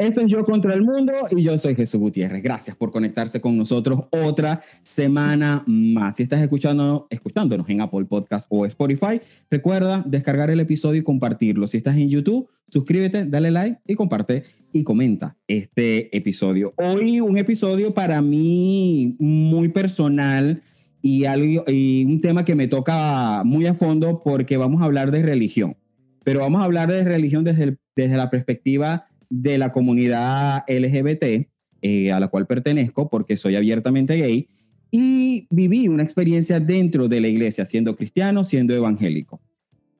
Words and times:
Esto 0.00 0.22
es 0.22 0.28
Yo 0.28 0.46
contra 0.46 0.72
el 0.72 0.80
Mundo 0.80 1.12
y 1.30 1.42
yo 1.42 1.58
soy 1.58 1.74
Jesús 1.74 2.00
Gutiérrez. 2.00 2.42
Gracias 2.42 2.74
por 2.74 2.90
conectarse 2.90 3.38
con 3.38 3.58
nosotros 3.58 4.08
otra 4.10 4.62
semana 4.82 5.62
más. 5.66 6.16
Si 6.16 6.22
estás 6.22 6.40
escuchando, 6.40 7.06
escuchándonos 7.10 7.68
en 7.68 7.82
Apple 7.82 8.06
Podcast 8.06 8.46
o 8.48 8.64
Spotify, 8.64 9.20
recuerda 9.50 10.02
descargar 10.06 10.48
el 10.48 10.58
episodio 10.58 11.02
y 11.02 11.04
compartirlo. 11.04 11.66
Si 11.66 11.76
estás 11.76 11.98
en 11.98 12.08
YouTube, 12.08 12.48
suscríbete, 12.68 13.26
dale 13.26 13.50
like 13.50 13.76
y 13.86 13.94
comparte 13.94 14.44
y 14.72 14.84
comenta 14.84 15.36
este 15.46 16.16
episodio. 16.16 16.72
Hoy 16.78 17.20
un 17.20 17.36
episodio 17.36 17.92
para 17.92 18.22
mí 18.22 19.16
muy 19.18 19.68
personal 19.68 20.62
y, 21.02 21.26
algo, 21.26 21.64
y 21.66 22.06
un 22.06 22.22
tema 22.22 22.46
que 22.46 22.54
me 22.54 22.68
toca 22.68 23.44
muy 23.44 23.66
a 23.66 23.74
fondo 23.74 24.22
porque 24.24 24.56
vamos 24.56 24.80
a 24.80 24.86
hablar 24.86 25.10
de 25.10 25.20
religión. 25.20 25.76
Pero 26.24 26.40
vamos 26.40 26.62
a 26.62 26.64
hablar 26.64 26.90
de 26.90 27.04
religión 27.04 27.44
desde, 27.44 27.76
desde 27.94 28.16
la 28.16 28.30
perspectiva 28.30 29.09
de 29.30 29.56
la 29.56 29.72
comunidad 29.72 30.64
LGBT 30.68 31.48
eh, 31.82 32.12
a 32.12 32.20
la 32.20 32.28
cual 32.28 32.46
pertenezco 32.46 33.08
porque 33.08 33.38
soy 33.38 33.56
abiertamente 33.56 34.16
gay 34.16 34.48
y 34.90 35.46
viví 35.50 35.88
una 35.88 36.02
experiencia 36.02 36.60
dentro 36.60 37.08
de 37.08 37.20
la 37.20 37.28
iglesia, 37.28 37.64
siendo 37.64 37.96
cristiano, 37.96 38.44
siendo 38.44 38.74
evangélico. 38.74 39.40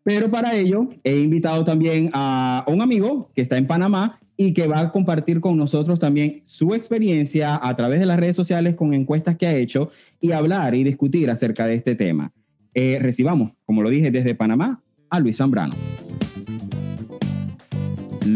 Pero 0.03 0.31
para 0.31 0.57
ello 0.57 0.89
he 1.05 1.17
invitado 1.19 1.65
también 1.65 2.11
a 2.13 2.65
un 2.67 2.83
amigo 2.83 3.31
que 3.35 3.43
está 3.43 3.57
en 3.57 3.67
Panamá 3.67 4.19
y 4.37 4.53
que 4.53 4.67
va 4.67 4.81
a 4.81 4.93
compartir 4.93 5.41
con 5.41 5.57
nosotros 5.57 5.99
también 5.99 6.43
su 6.45 6.75
experiencia 6.75 7.59
a 7.63 7.77
través 7.77 8.01
de 8.01 8.07
las 8.07 8.19
redes 8.19 8.37
sociales 8.37 8.75
con 8.75 8.93
encuestas 8.95 9.37
que 9.37 9.47
ha 9.47 9.55
hecho 9.55 9.91
y 10.21 10.33
hablar 10.33 10.75
y 10.75 10.83
discutir 10.83 11.31
acerca 11.31 11.67
de 11.67 11.75
este 11.75 11.95
tema. 11.95 12.33
Eh, 12.75 12.99
recibamos, 13.01 13.53
como 13.65 13.83
lo 13.83 13.91
dije 13.91 14.11
desde 14.11 14.35
Panamá, 14.35 14.83
a 15.11 15.21
Luis 15.21 15.37
Zambrano. 15.37 15.75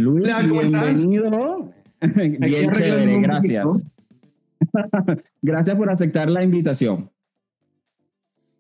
Luis, 0.05 0.29
bienvenido. 0.51 1.73
Bien 2.03 2.71
chévere, 2.73 3.21
gracias. 3.21 3.67
gracias 5.43 5.77
por 5.77 5.91
aceptar 5.91 6.31
la 6.31 6.45
invitación. 6.45 7.11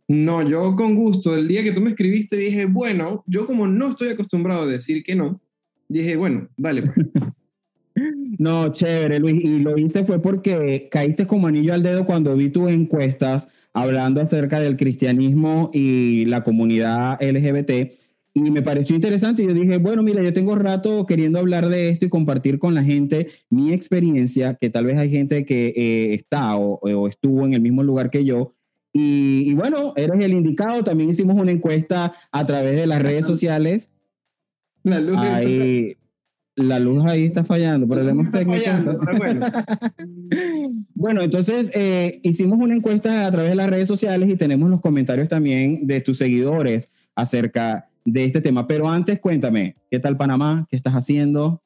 No, 0.09 0.41
yo 0.43 0.75
con 0.75 0.95
gusto. 0.95 1.37
El 1.37 1.47
día 1.47 1.63
que 1.63 1.73
tú 1.73 1.83
me 1.83 1.91
escribiste 1.91 2.37
dije, 2.37 2.65
bueno, 2.65 3.25
yo 3.27 3.47
como 3.47 3.67
no 3.67 3.91
estoy 3.91 4.09
acostumbrado 4.09 4.63
a 4.63 4.67
decir 4.67 5.05
que 5.05 5.15
no, 5.15 5.43
dije, 5.87 6.17
bueno, 6.17 6.49
dale. 6.57 6.83
Pues. 6.83 7.07
no, 8.39 8.73
chévere, 8.73 9.19
Luis. 9.19 9.45
Y 9.45 9.59
lo 9.59 9.77
hice 9.77 10.05
fue 10.05 10.23
porque 10.23 10.89
caíste 10.91 11.27
como 11.27 11.47
anillo 11.47 11.75
al 11.75 11.83
dedo 11.83 12.07
cuando 12.07 12.35
vi 12.37 12.49
tus 12.49 12.71
encuestas 12.71 13.49
hablando 13.75 14.23
acerca 14.23 14.61
del 14.61 14.79
cristianismo 14.79 15.71
y 15.75 16.25
la 16.25 16.43
comunidad 16.43 17.19
LGBT 17.21 17.93
y 18.37 18.51
me 18.51 18.63
pareció 18.63 18.97
interesante 18.97 19.45
y 19.45 19.47
yo 19.47 19.55
dije, 19.55 19.79
bueno, 19.79 20.03
mira, 20.03 20.21
yo 20.21 20.33
tengo 20.33 20.57
rato 20.57 21.07
queriendo 21.07 21.39
hablar 21.39 21.69
de 21.69 21.89
esto 21.89 22.07
y 22.07 22.09
compartir 22.09 22.59
con 22.59 22.75
la 22.75 22.83
gente 22.83 23.29
mi 23.49 23.73
experiencia, 23.73 24.57
que 24.57 24.71
tal 24.71 24.87
vez 24.87 24.99
hay 24.99 25.09
gente 25.09 25.47
que 25.47 25.69
eh, 25.69 26.15
está 26.15 26.57
o, 26.57 27.07
estuvo 27.07 27.47
en 27.47 27.55
el 27.55 27.61
mismo 27.61 27.85
lugar 27.85 28.11
que 28.11 28.25
yo. 28.25 28.53
Y, 28.93 29.55
bueno, 29.55 29.93
eres 29.97 30.21
el 30.21 30.33
indicado. 30.33 30.85
También 30.85 31.11
hicimos 31.11 31.37
una 31.37 31.51
encuesta 31.51 32.13
a 32.31 32.47
través 32.47 32.77
de 32.77 32.87
las 32.87 33.03
redes 33.03 33.27
sociales. 33.27 33.91
La 34.85 35.01
luz 35.01 35.17
ahí, 35.17 35.97
la 36.57 36.79
luz 36.79 37.05
ahí 37.05 37.25
está 37.25 37.45
fallando, 37.45 37.89
problemas 37.89 38.31
técnicos. 38.31 38.99
Bueno. 39.19 39.47
bueno. 40.95 41.23
entonces 41.23 41.71
eh, 41.75 42.21
hicimos 42.23 42.59
una 42.59 42.75
encuesta 42.75 43.27
a 43.27 43.31
través 43.31 43.51
de 43.51 43.57
las 43.57 43.71
redes 43.71 43.89
sociales 43.89 44.29
y 44.29 44.37
tenemos 44.37 44.71
los 44.71 44.81
comentarios 44.81 45.29
también 45.29 45.87
de 45.87 46.01
tus 46.01 46.19
seguidores 46.19 46.89
acerca 47.17 47.89
de 48.05 48.25
este 48.25 48.41
tema. 48.41 48.67
Pero 48.67 48.89
antes, 48.89 49.19
cuéntame, 49.21 49.77
¿qué 49.91 49.99
tal 49.99 50.17
Panamá? 50.17 50.67
¿Qué 50.71 50.77
estás 50.77 50.95
haciendo? 50.95 51.63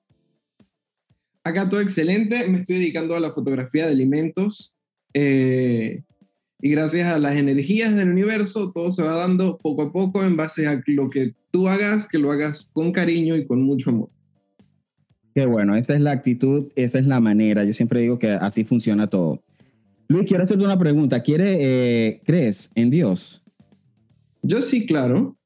Acá 1.45 1.69
todo 1.69 1.80
excelente. 1.80 2.48
Me 2.48 2.58
estoy 2.58 2.77
dedicando 2.77 3.17
a 3.17 3.20
la 3.20 3.33
fotografía 3.33 3.86
de 3.86 3.92
alimentos. 3.92 4.75
Eh, 5.14 6.03
y 6.61 6.70
gracias 6.70 7.13
a 7.13 7.18
las 7.18 7.36
energías 7.36 7.95
del 7.95 8.11
universo, 8.11 8.73
todo 8.73 8.90
se 8.90 9.02
va 9.02 9.14
dando 9.14 9.58
poco 9.58 9.83
a 9.83 9.92
poco 9.92 10.24
en 10.24 10.36
base 10.36 10.67
a 10.67 10.83
lo 10.86 11.08
que 11.08 11.35
tú 11.51 11.68
hagas, 11.68 12.08
que 12.08 12.18
lo 12.18 12.33
hagas 12.33 12.68
con 12.73 12.92
cariño 12.92 13.36
y 13.36 13.46
con 13.46 13.63
mucho 13.63 13.90
amor. 13.90 14.11
Qué 15.34 15.46
bueno, 15.46 15.77
esa 15.77 15.95
es 15.95 16.01
la 16.01 16.11
actitud, 16.11 16.67
esa 16.74 16.98
es 16.98 17.07
la 17.07 17.20
manera. 17.20 17.63
Yo 17.64 17.73
siempre 17.73 18.01
digo 18.01 18.18
que 18.18 18.30
así 18.30 18.64
funciona 18.64 19.07
todo. 19.07 19.40
Luis, 20.08 20.27
quiero 20.27 20.42
hacerte 20.42 20.64
una 20.64 20.79
pregunta. 20.79 21.23
¿Quiere, 21.23 21.58
eh, 21.61 22.20
¿Crees 22.24 22.70
en 22.74 22.90
Dios? 22.90 23.45
Yo 24.42 24.61
sí, 24.63 24.84
claro. 24.84 25.38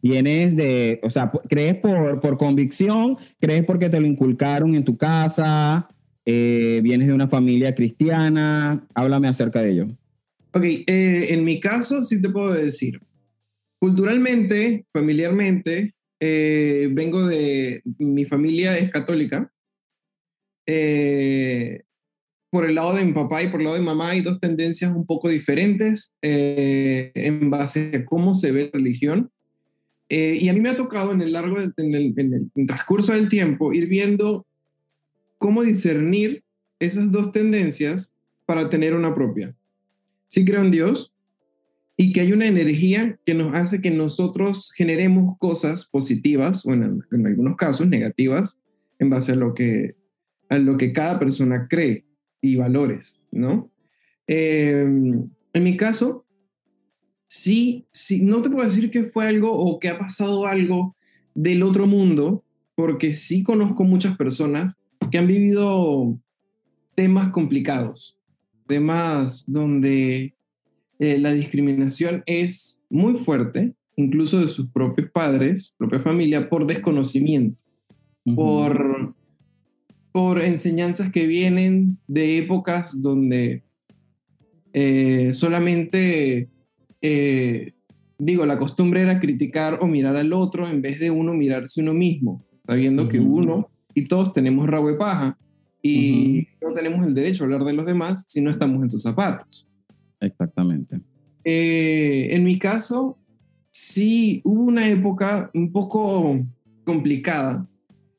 Vienes 0.00 0.54
de, 0.56 1.00
o 1.02 1.10
sea, 1.10 1.30
crees 1.48 1.76
por, 1.76 2.20
por 2.20 2.36
convicción, 2.36 3.16
crees 3.40 3.64
porque 3.64 3.88
te 3.88 4.00
lo 4.00 4.06
inculcaron 4.06 4.74
en 4.74 4.84
tu 4.84 4.96
casa, 4.96 5.88
eh, 6.30 6.80
vienes 6.82 7.08
de 7.08 7.14
una 7.14 7.26
familia 7.26 7.74
cristiana, 7.74 8.86
háblame 8.92 9.28
acerca 9.28 9.62
de 9.62 9.70
ello. 9.70 9.86
Ok, 10.52 10.62
eh, 10.62 11.28
en 11.30 11.42
mi 11.42 11.58
caso 11.58 12.04
sí 12.04 12.20
te 12.20 12.28
puedo 12.28 12.52
decir, 12.52 13.00
culturalmente, 13.80 14.84
familiarmente, 14.92 15.94
eh, 16.20 16.90
vengo 16.92 17.26
de, 17.26 17.80
mi 17.98 18.26
familia 18.26 18.76
es 18.76 18.90
católica. 18.90 19.50
por 22.50 22.66
el 22.66 22.74
lado 22.74 22.94
de 22.94 23.06
mi 23.06 23.12
papá 23.14 23.42
y 23.42 23.48
por 23.48 23.60
el 23.60 23.64
lado 23.64 23.76
de 23.76 23.80
mi 23.80 23.86
mamá 23.86 24.10
hay 24.10 24.20
dos 24.20 24.38
tendencias 24.38 24.94
un 24.94 25.06
poco 25.06 25.30
diferentes 25.30 26.12
en 26.20 27.48
base 27.48 27.90
a 27.96 28.04
cómo 28.04 28.34
se 28.34 28.52
ve 28.52 28.64
la 28.64 28.78
religión. 28.78 29.30
Eh, 30.08 30.38
y 30.40 30.48
a 30.48 30.54
mí 30.54 30.60
me 30.60 30.70
ha 30.70 30.76
tocado 30.76 31.12
en 31.12 31.20
el 31.20 31.32
largo, 31.32 31.58
en 31.60 31.94
el, 31.94 32.50
transcurso 32.66 33.12
del 33.12 33.28
tiempo, 33.28 33.72
ir 33.72 33.88
viendo 33.88 34.46
cómo 35.36 35.62
discernir 35.62 36.42
esas 36.78 37.12
dos 37.12 37.32
tendencias 37.32 38.14
para 38.46 38.70
tener 38.70 38.94
una 38.94 39.14
propia. 39.14 39.54
Sí 40.26 40.44
creo 40.44 40.62
en 40.62 40.70
Dios 40.70 41.12
y 41.96 42.12
que 42.12 42.20
hay 42.20 42.32
una 42.32 42.46
energía 42.46 43.18
que 43.26 43.34
nos 43.34 43.54
hace 43.54 43.82
que 43.82 43.90
nosotros 43.90 44.72
generemos 44.74 45.36
cosas 45.38 45.86
positivas 45.86 46.64
o 46.64 46.72
en, 46.72 47.04
algunos 47.26 47.56
casos 47.56 47.86
negativas 47.88 48.58
en 48.98 49.10
base 49.10 49.32
a 49.32 49.36
lo 49.36 49.52
que, 49.52 49.96
a 50.48 50.58
lo 50.58 50.76
que 50.76 50.92
cada 50.92 51.18
persona 51.18 51.66
cree 51.68 52.04
y 52.40 52.56
valores, 52.56 53.20
¿no? 53.30 53.70
Eh, 54.26 54.84
en 55.52 55.64
mi 55.64 55.76
caso, 55.76 56.24
sí, 57.38 57.86
sí, 57.92 58.22
no 58.24 58.42
te 58.42 58.50
puedo 58.50 58.68
decir 58.68 58.90
que 58.90 59.04
fue 59.04 59.28
algo 59.28 59.52
o 59.52 59.78
que 59.78 59.88
ha 59.88 59.98
pasado 59.98 60.46
algo 60.46 60.96
del 61.34 61.62
otro 61.62 61.86
mundo, 61.86 62.42
porque 62.74 63.14
sí 63.14 63.44
conozco 63.44 63.84
muchas 63.84 64.16
personas 64.16 64.76
que 65.10 65.18
han 65.18 65.28
vivido 65.28 66.18
temas 66.96 67.30
complicados, 67.30 68.18
temas 68.66 69.44
donde 69.46 70.34
eh, 70.98 71.18
la 71.18 71.32
discriminación 71.32 72.24
es 72.26 72.82
muy 72.90 73.14
fuerte, 73.14 73.72
incluso 73.94 74.40
de 74.40 74.48
sus 74.48 74.68
propios 74.70 75.08
padres, 75.10 75.72
propia 75.78 76.00
familia, 76.00 76.48
por 76.50 76.66
desconocimiento, 76.66 77.56
por, 78.34 79.14
por 80.10 80.42
enseñanzas 80.42 81.12
que 81.12 81.28
vienen 81.28 81.98
de 82.08 82.38
épocas 82.38 83.00
donde 83.00 83.62
eh, 84.72 85.30
solamente 85.32 86.48
eh, 87.02 87.72
digo, 88.18 88.46
la 88.46 88.58
costumbre 88.58 89.02
era 89.02 89.20
criticar 89.20 89.78
o 89.80 89.86
mirar 89.86 90.16
al 90.16 90.32
otro 90.32 90.68
en 90.68 90.82
vez 90.82 90.98
de 90.98 91.10
uno 91.10 91.34
mirarse 91.34 91.80
uno 91.80 91.94
mismo, 91.94 92.44
sabiendo 92.66 93.08
que 93.08 93.20
uno 93.20 93.70
y 93.94 94.04
todos 94.04 94.32
tenemos 94.32 94.66
rabo 94.66 94.88
de 94.88 94.94
paja 94.94 95.38
y 95.82 96.48
no 96.60 96.72
tenemos 96.72 97.06
el 97.06 97.14
derecho 97.14 97.44
a 97.44 97.46
hablar 97.46 97.64
de 97.64 97.72
los 97.72 97.86
demás 97.86 98.24
si 98.26 98.40
no 98.40 98.50
estamos 98.50 98.82
en 98.82 98.90
sus 98.90 99.02
zapatos. 99.02 99.66
Exactamente. 100.20 101.00
Eh, 101.44 102.28
en 102.30 102.44
mi 102.44 102.58
caso, 102.58 103.16
sí 103.70 104.40
hubo 104.44 104.62
una 104.62 104.88
época 104.88 105.50
un 105.54 105.70
poco 105.70 106.44
complicada 106.84 107.66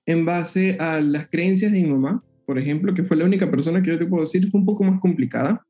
en 0.05 0.25
base 0.25 0.77
a 0.79 1.01
las 1.01 1.27
creencias 1.27 1.71
de 1.71 1.81
mi 1.81 1.89
mamá, 1.89 2.23
por 2.45 2.57
ejemplo, 2.57 2.93
que 2.93 3.03
fue 3.03 3.17
la 3.17 3.25
única 3.25 3.51
persona 3.51 3.81
que 3.81 3.91
yo 3.91 3.99
te 3.99 4.07
puedo 4.07 4.23
decir, 4.23 4.49
fue 4.49 4.59
un 4.59 4.65
poco 4.65 4.83
más 4.83 4.99
complicada. 4.99 5.63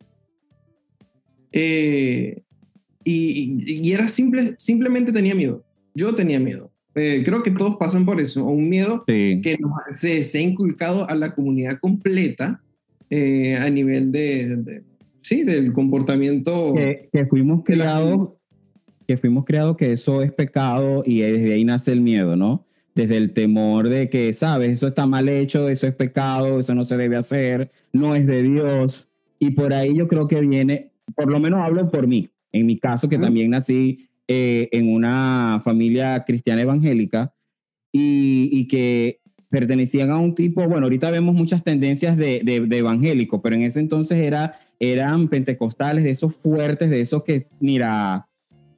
Eh, 1.51 2.44
y, 3.04 3.92
era 3.92 4.10
simple, 4.10 4.56
simplemente 4.57 5.12
tenía 5.12 5.36
miedo. 5.36 5.63
Yo 5.94 6.13
tenía 6.16 6.40
miedo. 6.40 6.72
Eh, 6.96 7.22
creo 7.24 7.44
que 7.44 7.51
todos 7.51 7.78
pasan 7.78 8.06
por 8.06 8.19
eso, 8.19 8.44
un 8.44 8.68
miedo 8.68 9.04
que 9.06 9.57
se, 9.94 10.24
se, 10.24 10.38
ha 10.40 10.42
inculcado 10.42 11.07
a 11.07 11.16
la 11.16 11.34
comunidad 11.34 11.80
completa 11.80 12.62
eh, 13.10 13.56
a 13.57 13.69
nivel 13.69 14.12
de, 14.12 14.84
sí, 15.22 15.44
del 15.44 15.72
comportamiento. 15.72 16.74
Que, 16.74 17.25
fuimos 17.30 17.63
creados, 17.63 18.30
que 19.07 19.18
fuimos 19.18 19.46
creados 19.46 19.78
que 19.78 19.94
eso 19.94 20.22
es 20.22 20.31
pecado 20.31 21.04
y 21.06 21.22
desde 21.22 21.54
ahí 21.54 21.63
nace 21.63 21.92
el 21.92 22.01
miedo, 22.01 22.36
¿no? 22.36 22.66
Desde 22.96 23.18
el 23.18 23.34
temor 23.34 23.88
de 23.88 24.10
que, 24.10 24.34
sabes, 24.34 24.74
eso 24.74 24.88
está 24.88 25.06
mal 25.07 25.30
hecho, 25.30 25.69
eso 25.69 25.88
es 25.88 25.96
pecado, 25.96 26.60
eso 26.60 26.75
no 26.75 26.84
se 26.84 26.98
debe 26.98 27.16
hacer, 27.16 27.72
no 27.94 28.16
es 28.16 28.28
de 28.28 28.44
Dios. 28.44 29.07
Y 29.38 29.51
por 29.51 29.74
ahí 29.74 29.96
yo 29.96 30.07
creo 30.07 30.28
que 30.28 30.42
viene, 30.42 30.92
por 31.16 31.31
lo 31.31 31.40
menos 31.40 31.62
hablo 31.62 31.90
por 31.90 32.07
mí, 32.07 32.30
en 32.51 32.66
mi 32.66 32.78
caso, 32.78 33.07
que 33.10 33.18
también 33.18 33.51
nací 33.51 34.10
eh, 34.28 34.69
en 34.72 34.94
una 34.94 35.60
familia 35.63 36.24
cristiana 36.24 36.62
evangélica 36.62 37.34
y, 37.92 38.68
que 38.68 39.19
pertenecían 39.50 40.12
a 40.12 40.19
un 40.19 40.36
tipo, 40.36 40.68
bueno, 40.68 40.86
ahorita 40.86 41.10
vemos 41.10 41.34
muchas 41.34 41.63
tendencias 41.63 42.16
de, 42.16 42.42
de, 42.44 42.78
evangélico, 42.78 43.42
pero 43.42 43.56
en 43.56 43.63
ese 43.63 43.80
entonces 43.80 44.19
era, 44.19 44.54
eran 44.80 45.28
pentecostales, 45.30 46.04
de 46.04 46.12
esos 46.12 46.36
fuertes, 46.36 46.92
de 46.92 47.01
esos 47.01 47.24
que, 47.24 47.48
mira, 47.60 48.28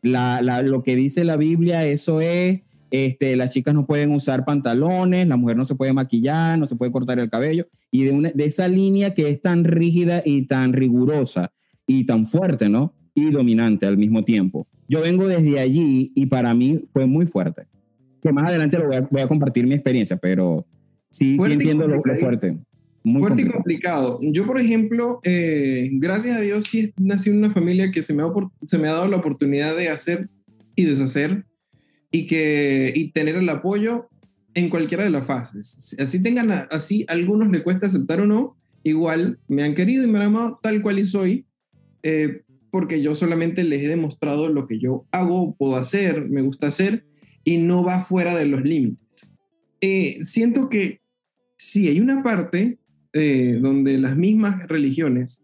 la, 0.02 0.42
la, 0.42 0.62
lo 0.62 0.84
que 0.84 0.96
dice 0.96 1.26
la 1.26 1.36
Biblia, 1.36 1.86
eso 1.86 2.22
es, 2.22 2.62
este, 2.90 3.36
las 3.36 3.54
chicas 3.54 3.74
no 3.74 3.86
pueden 3.86 4.12
usar 4.12 4.46
pantalones, 4.46 5.28
la 5.28 5.36
mujer 5.36 5.58
no 5.58 5.66
se 5.66 5.76
puede 5.76 5.92
maquillar, 5.92 6.58
no 6.58 6.68
se 6.68 6.78
puede 6.78 6.94
cortar 6.94 7.20
el 7.20 7.30
cabello, 7.30 7.68
y 7.92 8.04
de, 8.04 8.12
una, 8.12 8.32
de 8.32 8.46
esa 8.46 8.70
línea 8.70 9.14
que 9.14 9.30
es 9.30 9.42
tan 9.42 9.66
rígida 9.66 10.22
y 10.26 10.44
tan 10.44 10.72
rigurosa 10.72 11.52
y 11.86 12.06
tan 12.06 12.26
fuerte, 12.26 12.70
¿no? 12.70 12.94
Y 13.14 13.30
dominante 13.32 13.86
al 13.86 13.98
mismo 13.98 14.24
tiempo. 14.24 14.68
Yo 14.88 15.02
vengo 15.02 15.28
desde 15.28 15.60
allí 15.60 16.12
y 16.16 16.26
para 16.28 16.54
mí 16.54 16.82
fue 16.94 17.06
muy 17.06 17.26
fuerte 17.26 17.64
que 18.22 18.32
más 18.32 18.48
adelante 18.48 18.78
lo 18.78 18.88
voy 18.88 19.22
a, 19.22 19.28
compartir 19.28 19.66
mi 19.66 19.74
experiencia, 19.74 20.16
pero 20.18 20.66
sí, 21.10 21.38
sí 21.44 21.52
entiendo 21.52 21.88
lo, 21.88 22.02
fuerte. 22.02 22.58
Muy 23.04 23.22
fuerte 23.22 23.42
y 23.42 23.48
complicado. 23.48 24.20
Yo, 24.22 24.46
por 24.46 24.60
ejemplo, 24.60 25.20
eh, 25.24 25.90
gracias 25.94 26.38
a 26.38 26.42
Dios, 26.42 26.68
sí 26.68 26.94
nací 26.98 27.32
en 27.32 27.38
una 27.38 27.52
familia 27.52 27.92
que 27.92 28.04
se 28.04 28.14
me, 28.14 28.22
ha, 28.22 28.28
se 28.68 28.78
me 28.78 28.88
ha 28.88 28.94
dado 28.94 29.08
la 29.08 29.18
oportunidad 29.18 29.76
de 29.76 29.90
hacer 29.90 30.30
y 30.76 30.86
deshacer 30.86 31.46
y, 32.12 32.28
que, 32.28 32.94
y 32.96 33.12
tener 33.12 33.36
el 33.36 33.50
apoyo 33.50 34.08
en 34.54 34.70
cualquiera 34.70 35.04
de 35.04 35.10
las 35.10 35.26
fases. 35.26 35.96
Así 36.00 36.22
tengan, 36.22 36.52
así 36.52 37.06
algunos 37.08 37.50
le 37.50 37.64
cuesta 37.64 37.88
aceptar 37.88 38.22
o 38.22 38.28
no, 38.28 38.56
igual 38.84 39.40
me 39.48 39.64
han 39.64 39.74
querido 39.74 40.04
y 40.04 40.08
me 40.08 40.20
han 40.20 40.26
amado 40.26 40.60
tal 40.62 40.84
cual 40.84 41.00
y 41.00 41.06
soy, 41.06 41.46
eh, 42.04 42.44
porque 42.72 43.02
yo 43.02 43.16
solamente 43.16 43.64
les 43.64 43.84
he 43.84 43.90
demostrado 43.90 44.50
lo 44.50 44.66
que 44.66 44.80
yo 44.80 45.06
hago, 45.12 45.56
puedo 45.56 45.76
hacer, 45.76 46.30
me 46.30 46.42
gusta 46.42 46.68
hacer 46.68 47.06
y 47.44 47.58
no 47.58 47.84
va 47.84 48.02
fuera 48.02 48.36
de 48.36 48.46
los 48.46 48.64
límites. 48.64 49.34
Eh, 49.82 50.20
siento 50.24 50.70
que 50.70 51.02
sí, 51.58 51.88
hay 51.90 52.00
una 52.00 52.24
parte 52.24 52.78
eh, 53.14 53.60
donde 53.62 53.98
las 53.98 54.16
mismas 54.16 54.68
religiones, 54.68 55.44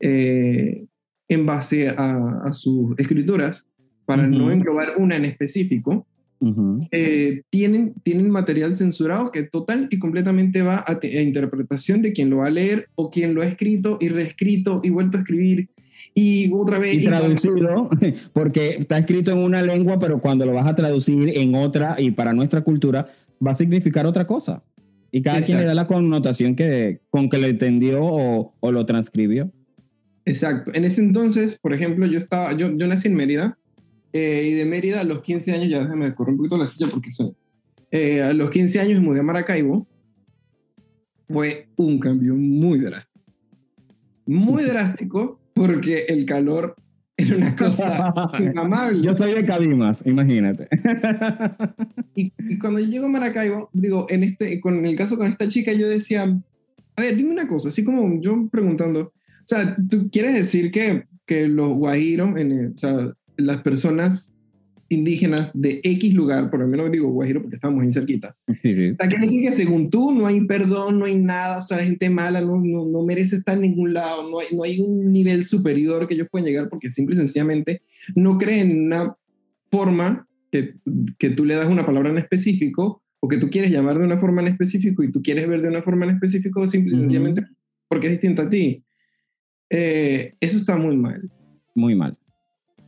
eh, 0.00 0.86
en 1.28 1.46
base 1.46 1.88
a, 1.88 2.52
sus 2.52 2.98
escrituras, 2.98 3.68
para 4.04 4.26
no 4.26 4.52
englobar 4.52 4.88
una 4.98 5.16
en 5.16 5.24
específico, 5.24 6.06
tienen, 7.50 7.94
tienen 8.02 8.28
material 8.28 8.76
censurado 8.76 9.30
que 9.30 9.44
total 9.44 9.86
y 9.90 9.98
completamente 10.00 10.60
va 10.60 10.84
a, 10.86 10.98
a, 11.00 11.20
interpretación 11.20 12.02
de 12.02 12.12
quien 12.12 12.30
lo 12.30 12.38
va 12.38 12.48
a 12.48 12.50
leer 12.50 12.88
o 12.96 13.10
quien 13.10 13.32
lo 13.32 13.42
ha 13.42 13.46
escrito 13.46 13.96
y 14.00 14.08
reescrito 14.08 14.80
y 14.82 14.90
vuelto 14.90 15.16
a 15.16 15.20
escribir 15.20 15.70
y 16.14 16.52
otra 16.52 16.78
vez... 16.78 16.94
Y 16.94 17.04
traducido, 17.04 17.88
porque 18.32 18.76
está 18.78 18.98
escrito 18.98 19.32
en 19.32 19.38
una 19.38 19.62
lengua, 19.62 19.98
pero 19.98 20.20
cuando 20.20 20.44
lo 20.44 20.52
vas 20.52 20.66
a 20.66 20.74
traducir 20.74 21.36
en 21.36 21.54
otra 21.54 21.96
y 21.98 22.10
para 22.10 22.32
nuestra 22.32 22.62
cultura, 22.62 23.06
va 23.44 23.52
a 23.52 23.54
significar 23.54 24.06
otra 24.06 24.26
cosa. 24.26 24.62
Y 25.10 25.22
cada 25.22 25.40
quien 25.40 25.58
le 25.58 25.64
da 25.64 25.74
la 25.74 25.86
connotación 25.86 26.56
que, 26.56 27.00
con 27.10 27.28
que 27.28 27.38
lo 27.38 27.46
entendió 27.46 28.02
o, 28.02 28.54
o, 28.60 28.72
lo 28.72 28.86
transcribió. 28.86 29.50
Exacto. 30.24 30.70
En 30.74 30.84
ese 30.84 31.02
entonces, 31.02 31.58
por 31.60 31.74
ejemplo, 31.74 32.06
yo, 32.06 32.18
estaba, 32.18 32.52
yo, 32.52 32.74
yo 32.74 32.86
nací 32.86 33.08
en 33.08 33.14
Mérida 33.14 33.58
eh, 34.12 34.48
y 34.50 34.52
de 34.54 34.64
Mérida 34.64 35.00
a 35.00 35.04
los 35.04 35.20
15 35.20 35.52
años, 35.52 35.68
ya 35.68 35.80
déjame 35.80 36.14
correr 36.14 36.32
un 36.32 36.38
poquito 36.38 36.56
la 36.56 36.68
silla 36.68 36.88
porque 36.90 37.10
soy... 37.10 37.34
Eh, 37.90 38.22
a 38.22 38.32
los 38.32 38.50
15 38.50 38.80
años 38.80 39.00
me 39.00 39.08
mudé 39.08 39.20
a 39.20 39.22
Maracaibo. 39.22 39.86
Fue 41.28 41.68
un 41.76 41.98
cambio 41.98 42.34
muy 42.34 42.80
drástico. 42.80 43.20
Muy 44.24 44.64
drástico 44.64 45.41
porque 45.54 46.04
el 46.08 46.24
calor 46.26 46.76
era 47.16 47.36
una 47.36 47.56
cosa 47.56 48.12
amable. 48.56 49.02
Yo 49.02 49.14
soy 49.14 49.34
de 49.34 49.44
Cabimas, 49.44 50.02
imagínate. 50.06 50.68
y, 52.14 52.32
cuando 52.58 52.80
yo 52.80 52.86
llego 52.86 53.06
a 53.06 53.10
Maracaibo, 53.10 53.70
digo, 53.72 54.06
en, 54.08 54.24
este, 54.24 54.60
con 54.60 54.84
el 54.84 54.96
caso 54.96 55.16
con 55.16 55.26
esta 55.26 55.48
chica, 55.48 55.72
yo 55.72 55.88
decía, 55.88 56.22
a 56.96 57.00
ver, 57.00 57.16
dime 57.16 57.32
una 57.32 57.48
cosa, 57.48 57.68
así 57.68 57.84
como 57.84 58.20
yo 58.20 58.48
preguntando, 58.50 59.00
o 59.00 59.46
sea, 59.46 59.76
¿tú 59.88 60.08
quieres 60.10 60.34
decir 60.34 60.70
que, 60.70 61.06
que 61.26 61.48
los 61.48 61.74
guajiros, 61.74 62.36
en 62.36 62.72
o 62.74 62.78
sea, 62.78 63.12
las 63.36 63.60
personas 63.62 64.34
indígenas 64.92 65.50
de 65.54 65.80
X 65.82 66.14
lugar, 66.14 66.50
por 66.50 66.60
lo 66.60 66.68
menos 66.68 66.90
digo 66.92 67.10
Guajiro 67.10 67.40
porque 67.42 67.56
estamos 67.56 67.82
muy 67.82 67.92
cerquita. 67.92 68.36
Sí, 68.62 68.90
O 68.90 68.94
sea, 68.94 69.08
quiere 69.08 69.24
decir 69.24 69.42
que 69.42 69.52
según 69.52 69.90
tú 69.90 70.12
no 70.12 70.26
hay 70.26 70.42
perdón, 70.46 70.98
no 70.98 71.06
hay 71.06 71.16
nada, 71.16 71.58
o 71.58 71.62
sea, 71.62 71.78
la 71.78 71.84
gente 71.84 72.10
mala 72.10 72.40
no, 72.40 72.60
no, 72.60 72.86
no, 72.86 73.02
merece 73.02 73.36
estar 73.36 73.56
en 73.56 73.62
ningún 73.62 73.94
lado, 73.94 74.30
no 74.30 74.38
hay, 74.38 74.46
no 74.54 74.62
hay 74.62 74.80
un 74.80 75.12
nivel 75.12 75.44
superior 75.44 76.06
que 76.06 76.14
ellos 76.14 76.28
puedan 76.30 76.46
llegar 76.46 76.68
porque 76.68 76.90
simple 76.90 77.14
y 77.14 77.18
sencillamente 77.18 77.82
no 78.14 78.38
creen 78.38 78.70
en 78.70 78.86
una 78.86 79.16
forma 79.70 80.28
que, 80.50 80.74
que 81.18 81.30
tú 81.30 81.44
le 81.44 81.54
das 81.54 81.68
una 81.68 81.86
palabra 81.86 82.10
en 82.10 82.18
específico 82.18 83.02
o 83.20 83.28
que 83.28 83.38
tú 83.38 83.48
quieres 83.50 83.70
llamar 83.70 83.98
de 83.98 84.04
una 84.04 84.18
forma 84.18 84.42
en 84.42 84.48
específico 84.48 85.02
y 85.02 85.10
tú 85.10 85.22
quieres 85.22 85.48
ver 85.48 85.62
de 85.62 85.68
una 85.68 85.82
forma 85.82 86.04
en 86.04 86.12
específico 86.12 86.66
simple 86.66 86.96
y 86.96 86.98
sencillamente 86.98 87.42
porque 87.88 88.06
es 88.06 88.12
distinta 88.12 88.44
a 88.44 88.50
ti. 88.50 88.82
Eh, 89.68 90.34
eso 90.40 90.56
está 90.56 90.76
muy 90.76 90.96
mal. 90.96 91.30
Muy 91.74 91.94
mal. 91.94 92.18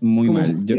Muy 0.00 0.28
mal. 0.28 0.46
Yo, 0.66 0.76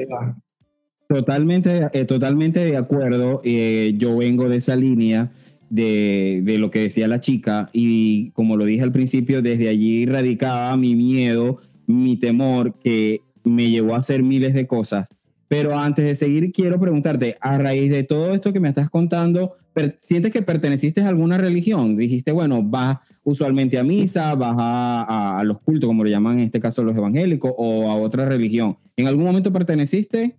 Totalmente, 1.07 1.88
eh, 1.94 2.06
totalmente 2.06 2.66
de 2.66 2.78
acuerdo. 2.78 3.40
Eh, 3.44 3.94
yo 3.98 4.18
vengo 4.18 4.50
de 4.50 4.57
esa 4.57 4.75
línea 4.75 5.31
de, 5.69 6.42
de, 6.44 6.57
lo 6.57 6.72
que 6.72 6.80
decía 6.80 7.07
la 7.07 7.19
chica 7.19 7.69
y 7.74 8.31
como 8.31 8.57
lo 8.57 8.66
dije 8.66 8.84
al 8.84 8.92
principio, 8.92 9.42
desde 9.42 9.69
allí 9.69 10.06
radicaba 10.06 10.75
mi 10.78 10.96
miedo, 10.96 11.60
mi 11.86 12.18
temor 12.18 12.80
que 12.80 13.22
me 13.44 13.69
llevó 13.69 13.94
a 13.94 14.00
hacer 14.00 14.24
miles 14.24 14.54
de 14.54 14.66
cosas. 14.66 15.07
Pero 15.48 15.78
antes 15.78 16.06
de 16.06 16.16
seguir, 16.16 16.52
quiero 16.52 16.80
preguntarte, 16.80 17.38
a 17.40 17.57
raíz 17.60 17.92
de 17.92 18.04
todo 18.04 18.34
esto 18.34 18.52
que 18.52 18.60
me 18.60 18.69
estás 18.69 18.90
contando, 18.90 19.54
¿sientes 20.00 20.34
que 20.34 20.42
perteneciste 20.42 21.02
a 21.02 21.07
alguna 21.07 21.38
religión? 21.38 21.96
Dijiste, 21.96 22.31
bueno, 22.31 22.63
vas 22.63 22.98
usualmente 23.24 23.78
a 23.78 23.84
misa, 23.84 24.34
vas 24.34 24.56
a, 24.57 25.40
a 25.40 25.44
los 25.44 25.62
cultos, 25.62 25.88
como 25.88 26.04
lo 26.04 26.10
llaman 26.10 26.40
en 26.40 26.46
este 26.46 26.60
caso 26.60 26.84
los 26.84 26.98
evangélicos, 26.98 27.54
o 27.56 27.92
a 27.92 27.96
otra 27.96 28.25
religión. 28.25 28.78
¿En 28.98 29.07
algún 29.07 29.25
momento 29.25 29.54
perteneciste? 29.54 30.36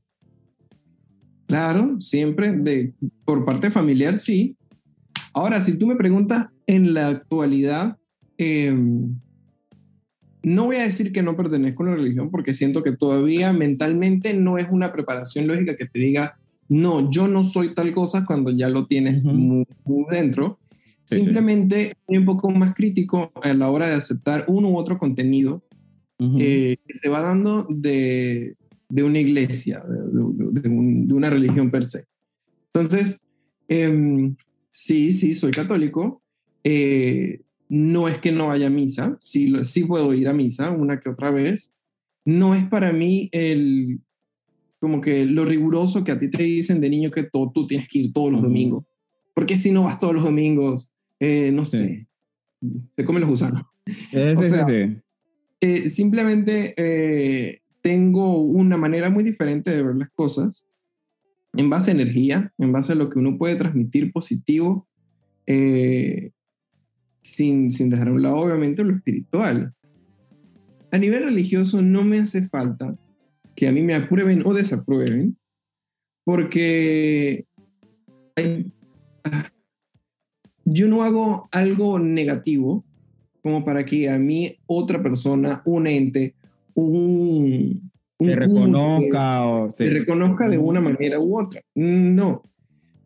Claro, 1.47 2.01
siempre 2.01 2.53
de, 2.53 2.93
por 3.25 3.45
parte 3.45 3.71
familiar, 3.71 4.17
sí. 4.17 4.57
Ahora, 5.33 5.61
si 5.61 5.79
tú 5.79 5.87
me 5.87 5.97
preguntas 5.97 6.49
en 6.67 6.93
la 6.93 7.09
actualidad, 7.09 7.99
em, 8.37 9.15
no 10.43 10.67
voy 10.67 10.77
a 10.77 10.83
decir 10.83 11.13
que 11.13 11.23
no 11.23 11.37
pertenezco 11.37 11.83
a 11.83 11.87
una 11.87 11.97
religión 11.97 12.31
porque 12.31 12.55
siento 12.55 12.83
que 12.83 12.93
todavía 12.93 13.53
mentalmente 13.53 14.35
no 14.35 14.59
es 14.59 14.67
una 14.71 14.93
preparación 14.93 15.47
lógica 15.47 15.77
que 15.77 15.87
te 15.87 15.99
diga, 15.99 16.39
no, 16.69 17.11
yo 17.11 17.29
no 17.29 17.45
soy 17.45 17.75
tal 17.75 17.93
cosa 17.93 18.25
cuando 18.27 18.51
ya 18.51 18.69
lo 18.69 18.87
tienes 18.87 19.25
muy, 19.25 19.67
dentro. 20.11 20.59
Simplemente 21.05 21.95
soy 22.07 22.19
un 22.19 22.25
poco 22.25 22.51
más 22.51 22.75
crítico 22.75 23.31
a 23.41 23.55
la 23.55 23.71
hora 23.71 23.87
de 23.87 23.95
aceptar 23.95 24.45
uno 24.49 24.71
u 24.71 24.77
otro 24.77 24.99
contenido 24.99 25.63
eh, 26.19 26.77
que 26.85 26.95
se 26.95 27.09
va 27.09 27.23
dando 27.23 27.67
de, 27.71 28.57
de 28.89 29.03
una 29.03 29.19
iglesia, 29.19 29.85
de, 29.85 30.69
una 31.15 31.31
religión 31.31 31.71
per 31.71 31.85
se. 31.85 32.05
Entonces, 32.73 33.25
em, 33.69 34.37
sí, 34.71 35.15
sí, 35.15 35.35
soy 35.35 35.51
católico. 35.51 36.23
Eh, 36.63 37.41
no 37.69 38.07
es 38.07 38.19
que 38.19 38.33
no 38.33 38.49
vaya 38.49 38.67
a 38.67 38.71
misa, 38.71 39.19
sí, 39.21 39.53
sí 39.65 39.85
puedo 39.85 40.13
ir 40.15 40.29
a 40.29 40.33
misa 40.33 40.71
una 40.71 41.01
que 41.01 41.09
otra 41.09 41.31
vez. 41.31 41.75
No 42.25 42.55
es 42.55 42.65
para 42.69 42.93
mí 42.93 43.29
el, 43.33 44.01
como 44.79 45.01
que 45.01 45.25
lo 45.25 45.45
riguroso 45.45 46.05
que 46.05 46.13
a 46.13 46.21
ti 46.21 46.31
te 46.31 46.43
dicen 46.43 46.81
de 46.81 46.91
niño 46.91 47.11
que 47.11 47.25
todo, 47.25 47.51
tú 47.51 47.67
tienes 47.67 47.89
que 47.89 48.01
ir 48.01 48.13
todos 48.13 48.31
los 48.31 48.43
domingos. 48.43 48.85
Porque 49.35 49.57
si 49.57 49.71
no 49.71 49.85
vas 49.85 49.99
todos 49.99 50.15
los 50.15 50.25
domingos, 50.25 50.91
eh, 51.19 51.51
no 51.53 51.65
sé, 51.65 52.07
se 52.97 53.05
comen 53.05 53.21
los 53.21 53.31
gusanos. 53.31 53.63
Eh, 55.59 55.89
simplemente 55.89 57.63
tengo 57.81 58.43
una 58.43 58.77
manera 58.77 59.09
muy 59.09 59.25
diferente 59.25 59.71
de 59.71 59.83
ver 59.83 59.97
las 59.97 60.11
cosas 60.11 60.67
en 61.57 61.71
base 61.71 61.91
a 61.91 61.95
energía, 61.95 62.53
en 62.59 62.73
base 62.73 62.93
a 62.93 62.97
lo 62.97 63.11
que 63.11 63.19
uno 63.19 63.39
puede 63.39 63.57
transmitir 63.57 64.13
positivo, 64.13 64.87
eh, 65.47 66.33
sin, 67.23 67.73
sin 67.73 67.91
dejar 67.91 68.09
a 68.09 68.13
un 68.13 68.23
lado 68.23 68.37
obviamente 68.37 68.85
lo 68.85 68.95
espiritual. 68.95 69.75
A 70.91 70.99
nivel 70.99 71.25
religioso 71.25 71.83
no 71.83 72.05
me 72.05 72.19
hace 72.19 72.49
falta 72.49 72.97
que 73.55 73.69
a 73.69 73.73
mí 73.73 73.83
me 73.83 73.95
aprueben 73.95 74.43
o 74.45 74.55
desaprueben, 74.55 75.37
porque 76.25 77.47
yo 80.65 80.89
no 80.89 81.03
hago 81.03 81.49
algo 81.53 81.99
negativo 81.99 82.85
como 83.43 83.65
para 83.65 83.85
que 83.85 84.11
a 84.11 84.19
mí 84.19 84.59
otra 84.67 85.03
persona, 85.03 85.63
un 85.65 85.87
ente 85.87 86.35
un... 86.77 87.91
reconozca 88.19 89.47
o... 89.47 89.69
reconozca 89.79 90.49
de 90.49 90.59
una 90.59 90.81
manera 90.81 91.21
u 91.21 91.39
otra. 91.39 91.61
No. 91.75 92.43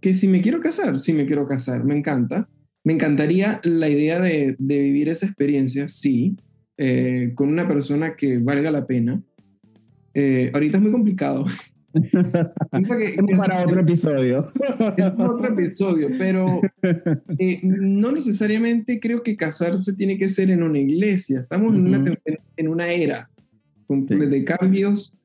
Que 0.00 0.14
si 0.14 0.29
me 0.29 0.40
quiero 0.40 0.61
casar, 0.61 0.99
si 0.99 1.12
me 1.12 1.26
quiero 1.26 1.47
casar, 1.47 1.85
me 1.85 1.97
encanta. 1.97 2.49
Me 2.85 2.95
encantaría 2.95 3.61
la 3.62 3.88
idea 3.88 4.21
de, 4.21 4.57
vivir 4.59 5.09
esa 5.09 5.26
experiencia, 5.26 5.88
sí, 5.88 6.37
eh, 6.79 7.33
con 7.35 7.49
una 7.50 7.69
persona 7.69 8.17
que 8.17 8.38
valga 8.38 8.71
la 8.71 8.87
pena. 8.87 9.23
Eh, 10.14 10.50
ahorita 10.55 10.79
es 10.79 10.83
muy 10.83 10.93
complicado. 10.93 11.45
para 13.37 13.62
otro 13.62 13.81
episodio. 13.81 14.52
Es 14.97 15.21
otro 15.21 15.49
episodio, 15.52 16.09
pero 16.19 16.61
eh, 17.38 17.61
no 17.62 18.12
necesariamente 18.12 19.00
creo 19.00 19.23
que 19.23 19.37
casarse 19.37 19.95
tiene 19.95 20.17
que 20.17 20.29
ser 20.29 20.50
en 20.50 20.62
una 20.62 20.79
iglesia. 20.79 21.40
Estamos 21.40 21.75
en, 21.75 21.87
una, 21.87 22.14
en 22.57 22.69
una 22.69 22.93
era 22.93 23.29
de 23.90 24.44
cambios 24.44 25.16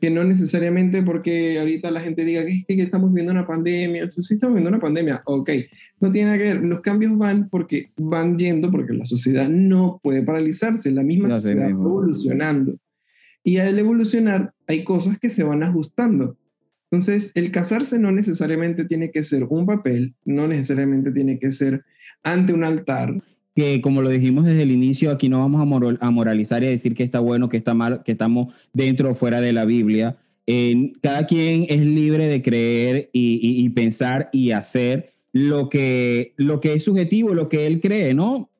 que 0.00 0.10
no 0.10 0.24
necesariamente 0.24 1.02
porque 1.02 1.58
ahorita 1.58 1.90
la 1.90 2.00
gente 2.00 2.24
diga 2.24 2.44
que 2.44 2.52
es 2.52 2.64
que 2.66 2.82
estamos 2.82 3.12
viendo 3.12 3.32
una 3.32 3.46
pandemia, 3.46 4.02
entonces 4.02 4.26
sí 4.26 4.34
estamos 4.34 4.54
viendo 4.54 4.68
una 4.68 4.80
pandemia, 4.80 5.22
ok, 5.24 5.50
no 6.00 6.10
tiene 6.10 6.26
nada 6.26 6.38
que 6.38 6.44
ver, 6.44 6.64
los 6.64 6.80
cambios 6.80 7.16
van 7.16 7.48
porque 7.48 7.90
van 7.96 8.38
yendo, 8.38 8.70
porque 8.70 8.92
la 8.92 9.06
sociedad 9.06 9.48
no 9.48 10.00
puede 10.02 10.22
paralizarse, 10.22 10.90
la 10.90 11.02
misma 11.02 11.30
sociedad 11.30 11.66
va 11.66 11.70
evolucionando. 11.70 12.76
Y 13.42 13.58
al 13.58 13.78
evolucionar 13.78 14.52
hay 14.66 14.84
cosas 14.84 15.18
que 15.18 15.30
se 15.30 15.44
van 15.44 15.62
ajustando. 15.62 16.36
Entonces, 16.90 17.32
el 17.34 17.50
casarse 17.50 17.98
no 17.98 18.12
necesariamente 18.12 18.84
tiene 18.84 19.10
que 19.10 19.24
ser 19.24 19.44
un 19.44 19.66
papel, 19.66 20.14
no 20.24 20.46
necesariamente 20.46 21.12
tiene 21.12 21.38
que 21.38 21.50
ser 21.50 21.84
ante 22.22 22.52
un 22.52 22.64
altar, 22.64 23.22
que 23.54 23.80
como 23.80 24.02
lo 24.02 24.08
dijimos 24.08 24.46
desde 24.46 24.62
el 24.62 24.72
inicio, 24.72 25.10
aquí 25.10 25.28
no 25.28 25.38
vamos 25.38 25.62
a, 26.00 26.10
moralizar 26.10 26.62
y 26.62 26.66
a 26.66 26.70
decir 26.70 26.94
que 26.94 27.04
está 27.04 27.20
bueno, 27.20 27.48
que 27.48 27.56
está 27.56 27.72
mal, 27.74 28.02
que 28.02 28.12
estamos 28.12 28.52
dentro 28.72 29.10
o 29.10 29.14
fuera 29.14 29.40
de 29.40 29.52
la 29.52 29.64
Biblia. 29.64 30.16
cada 31.00 31.26
quien 31.26 31.66
es 31.68 31.80
libre 31.80 32.26
de 32.28 32.42
creer 32.42 33.10
y, 33.12 33.68
pensar 33.70 34.28
y 34.32 34.50
hacer 34.50 35.12
lo 35.32 35.68
que, 35.68 36.32
lo 36.36 36.60
que 36.60 36.74
es 36.74 36.84
subjetivo, 36.84 37.34
lo 37.34 37.48
que 37.48 37.66
él 37.66 37.80
cree, 37.80 38.14
¿no? 38.14 38.50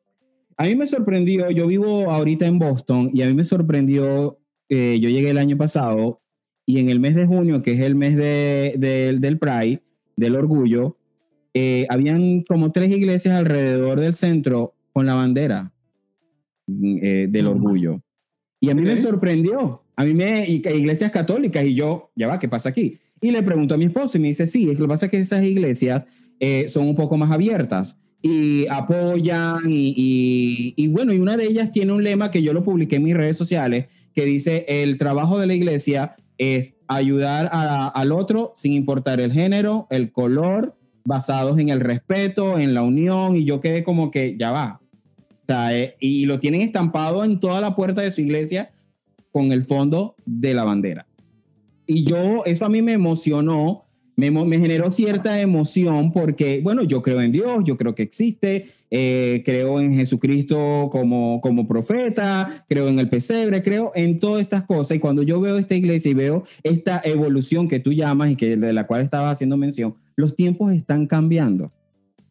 A 0.57 0.65
mí 0.65 0.77
me 0.77 0.87
sorprendió, 0.87 1.51
yo 1.51 1.67
vivo 1.67 2.11
ahorita 2.11 2.47
en 2.47 2.61
Boston 2.61 3.11
y 3.13 3.23
a 3.23 3.27
mí 3.27 3.35
me 3.35 3.45
sorprendió, 3.45 4.39
eh, 4.69 4.99
yo 5.01 5.11
llegué 5.11 5.31
el 5.31 5.39
año 5.39 5.57
pasado 5.57 6.21
y 6.67 6.79
en 6.79 6.89
el 6.89 7.01
mes 7.01 7.17
de 7.17 7.27
junio, 7.27 7.63
que 7.63 7.73
es 7.73 7.81
el 7.81 7.97
mes 7.97 8.17
de, 8.17 8.77
del 9.19 9.39
Pride, 9.39 9.83
del 10.17 10.37
orgullo, 10.37 10.97
eh, 11.53 11.87
habían 11.89 12.43
como 12.43 12.73
tres 12.73 12.91
iglesias 12.93 13.37
alrededor 13.37 14.01
del 14.01 14.15
centro 14.15 14.74
con 14.95 15.05
la 15.05 15.15
bandera 15.15 15.73
mm, 16.67 16.99
eh, 17.03 17.27
del 17.29 17.49
orgullo. 17.49 18.01
Y 18.61 18.71
a 18.71 18.75
mí 18.75 18.81
me 18.81 18.97
sorprendió, 18.97 19.83
a 19.95 20.05
mí 20.05 20.15
me, 20.15 20.49
y, 20.49 20.63
iglesias 20.67 21.11
católicas, 21.11 21.65
y 21.67 21.75
yo, 21.75 22.11
ya 22.17 22.29
va, 22.29 22.39
¿qué 22.39 22.49
pasa 22.49 22.71
aquí? 22.71 22.99
Y 23.21 23.31
le 23.31 23.43
pregunto 23.43 23.75
a 23.75 23.79
mi 23.79 23.85
esposo 23.85 24.17
y 24.17 24.21
me 24.21 24.29
dice, 24.29 24.47
sí, 24.47 24.65
lo 24.65 24.77
que 24.77 24.89
pasa 24.89 25.07
es 25.07 25.11
que 25.11 25.19
esas 25.19 25.43
iglesias 25.43 26.07
eh, 26.41 26.69
son 26.69 26.87
un 26.87 26.97
poco 26.97 27.19
más 27.19 27.31
abiertas 27.31 27.99
y 28.23 28.67
apoyan 28.69 29.65
y, 29.67 30.73
y, 30.77 30.89
bueno, 30.89 31.13
y 31.13 31.19
una 31.19 31.37
de 31.37 31.45
ellas 31.45 31.71
tiene 31.73 31.93
un 31.93 32.03
lema 32.03 32.31
que 32.31 32.43
yo 32.43 32.55
lo 32.55 32.65
publiqué 32.65 32.97
en 32.97 33.03
mis 33.03 33.15
redes 33.15 33.37
sociales 33.37 33.87
que 34.15 34.25
dice, 34.25 34.65
el 34.69 34.97
trabajo 34.97 35.39
de 35.39 35.47
la 35.47 35.55
iglesia 35.55 36.15
es 36.39 36.75
ayudar 36.89 37.51
al 37.53 38.13
otro 38.13 38.53
sin 38.55 38.73
importar 38.73 39.21
el 39.21 39.33
género, 39.33 39.87
el 39.91 40.13
color, 40.13 40.77
basados 41.05 41.59
en 41.59 41.69
el 41.69 41.81
respeto, 41.81 42.59
en 42.59 42.75
la 42.75 42.83
unión, 42.83 43.37
y 43.37 43.45
yo 43.45 43.61
quedé 43.61 43.85
como 43.85 44.11
que 44.11 44.37
ya 44.39 44.51
va, 44.51 44.81
eh, 45.49 45.97
y 46.01 46.27
lo 46.27 46.41
tienen 46.41 46.63
estampado 46.63 47.25
en 47.25 47.41
toda 47.41 47.61
la 47.61 47.77
puerta 47.77 48.03
de 48.03 48.11
su 48.11 48.21
iglesia 48.21 48.71
con 49.31 49.53
el 49.53 49.65
fondo 49.65 50.15
de 50.25 50.55
la 50.55 50.65
bandera. 50.65 51.07
Y 51.87 52.05
yo, 52.05 52.45
eso 52.47 52.65
a 52.65 52.69
mí 52.69 52.81
me 52.83 52.93
emocionó, 52.93 53.85
me, 54.17 54.31
me 54.31 54.59
generó 54.59 54.91
cierta 54.91 55.41
emoción 55.41 56.13
porque, 56.13 56.61
bueno, 56.63 56.83
yo 56.85 57.03
creo 57.03 57.21
en 57.21 57.33
Dios, 57.33 57.65
yo 57.65 57.77
creo 57.77 57.95
que 57.95 58.05
existe, 58.05 58.69
eh, 58.91 59.43
creo 59.45 59.81
en 59.81 59.95
Jesucristo 59.95 60.89
como, 60.91 61.41
como 61.41 61.67
profeta, 61.67 62.65
creo 62.69 62.89
en 62.89 63.01
el 63.01 63.09
pesebre, 63.09 63.63
creo 63.63 63.93
en 63.95 64.21
todas 64.21 64.41
estas 64.41 64.65
cosas. 64.65 64.97
Y 64.97 65.01
cuando 65.01 65.23
yo 65.23 65.41
veo 65.41 65.59
esta 65.59 65.75
iglesia 65.75 66.13
y 66.13 66.15
veo 66.15 66.45
esta 66.63 67.01
evolución 67.05 67.69
que 67.69 67.81
tú 67.81 67.93
llamas 67.93 68.31
y 68.31 68.37
que 68.37 68.57
de 68.57 68.73
la 68.73 68.87
cual 68.87 69.03
estabas 69.03 69.33
haciendo 69.33 69.57
mención, 69.57 69.97
los 70.17 70.37
tiempos 70.37 70.73
están 70.73 71.07
cambiando 71.07 71.73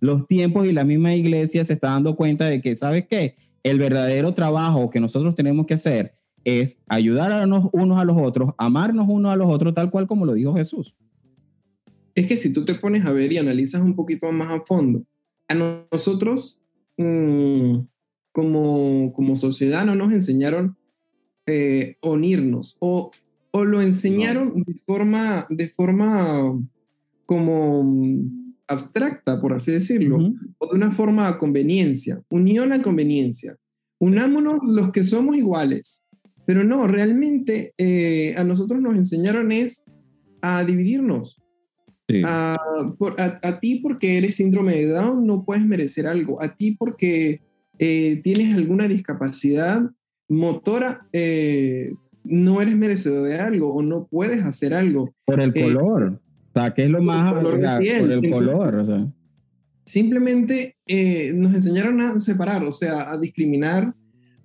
los 0.04 0.28
tiempos 0.28 0.68
y 0.68 0.74
la 0.74 0.84
misma 0.84 1.16
iglesia 1.16 1.64
se 1.64 1.74
está 1.74 1.92
dando 1.92 2.18
cuenta 2.18 2.46
de 2.50 2.62
que, 2.62 2.76
¿sabes 2.76 3.08
qué? 3.10 3.36
El 3.64 3.80
verdadero 3.80 4.34
trabajo 4.34 4.90
que 4.90 5.00
nosotros 5.00 5.34
tenemos 5.34 5.66
que 5.66 5.76
hacer 5.76 6.14
es 6.44 6.78
ayudar 6.90 7.32
a 7.32 7.46
unos 7.46 7.98
a 7.98 8.04
los 8.04 8.18
otros, 8.18 8.52
amarnos 8.58 9.08
unos 9.08 9.32
a 9.32 9.38
los 9.38 9.48
otros, 9.48 9.74
tal 9.74 9.90
cual 9.90 10.06
como 10.06 10.26
lo 10.26 10.34
dijo 10.34 10.54
Jesús. 10.56 10.94
Es 12.16 12.28
que 12.28 12.36
si 12.36 12.52
tú 12.52 12.66
te 12.66 12.76
pones 12.76 13.06
a 13.06 13.14
ver 13.14 13.32
y 13.32 13.38
analizas 13.38 13.82
un 13.82 13.96
poquito 13.96 14.30
más 14.34 14.52
a 14.52 14.66
fondo, 14.66 15.06
a 15.48 15.56
nosotros 15.56 16.62
mm, 16.98 17.78
como, 18.34 19.14
como 19.14 19.38
sociedad 19.38 19.86
no 19.86 19.96
nos 19.96 20.12
enseñaron 20.12 20.76
eh, 21.46 21.96
unirnos 22.02 22.76
o, 22.80 23.12
o 23.52 23.64
lo 23.64 23.82
enseñaron 23.82 24.64
de 24.66 24.74
forma, 24.86 25.46
de 25.50 25.70
forma 25.70 26.62
como 27.26 27.84
abstracta, 28.74 29.40
por 29.40 29.54
así 29.54 29.72
decirlo, 29.72 30.18
o 30.58 30.70
de 30.70 30.76
una 30.76 30.92
forma 30.92 31.28
a 31.28 31.38
conveniencia, 31.38 32.22
unión 32.30 32.74
a 32.74 32.82
conveniencia. 32.82 33.56
Unámonos 34.00 34.54
los 34.64 34.92
que 34.92 35.04
somos 35.04 35.38
iguales. 35.38 36.06
Pero 36.46 36.64
no, 36.64 36.88
realmente 36.88 37.74
eh, 37.78 38.36
a 38.36 38.44
nosotros 38.44 38.82
nos 38.82 38.96
enseñaron 38.96 39.52
es 39.52 39.86
a 40.42 40.64
dividirnos. 40.64 41.40
A, 42.26 42.58
a, 43.42 43.60
ti 43.60 43.80
porque 43.80 44.18
eres 44.18 44.36
síndrome 44.36 44.76
de 44.76 44.88
Down 44.88 45.26
no 45.26 45.46
puedes 45.46 45.66
merecer 45.66 46.06
algo. 46.06 46.44
A 46.44 46.56
ti 46.56 46.74
porque 46.74 47.42
eh, 47.80 48.22
tienes 48.24 48.54
alguna 48.54 48.88
discapacidad 48.88 49.90
motora 50.28 51.08
eh, 51.12 51.94
no 52.24 52.62
eres 52.62 52.76
merecedor 52.76 53.28
de 53.28 53.40
algo 53.40 53.74
o 53.74 53.82
no 53.82 54.08
puedes 54.08 54.44
hacer 54.44 54.74
algo. 54.74 55.14
Por 55.26 55.40
el 55.40 55.54
color. 55.54 56.22
O 56.54 56.60
sea, 56.60 56.74
¿qué 56.74 56.84
es 56.84 56.90
lo 56.90 57.02
más 57.02 57.34
color 57.34 57.60
por 57.60 58.12
el 58.12 58.30
color? 58.30 58.80
O 58.80 58.86
sea. 58.86 59.08
Simplemente 59.86 60.78
eh, 60.86 61.34
nos 61.36 61.54
enseñaron 61.54 62.00
a 62.02 62.20
separar, 62.20 62.64
o 62.64 62.72
sea, 62.72 63.12
a 63.12 63.18
discriminar, 63.18 63.94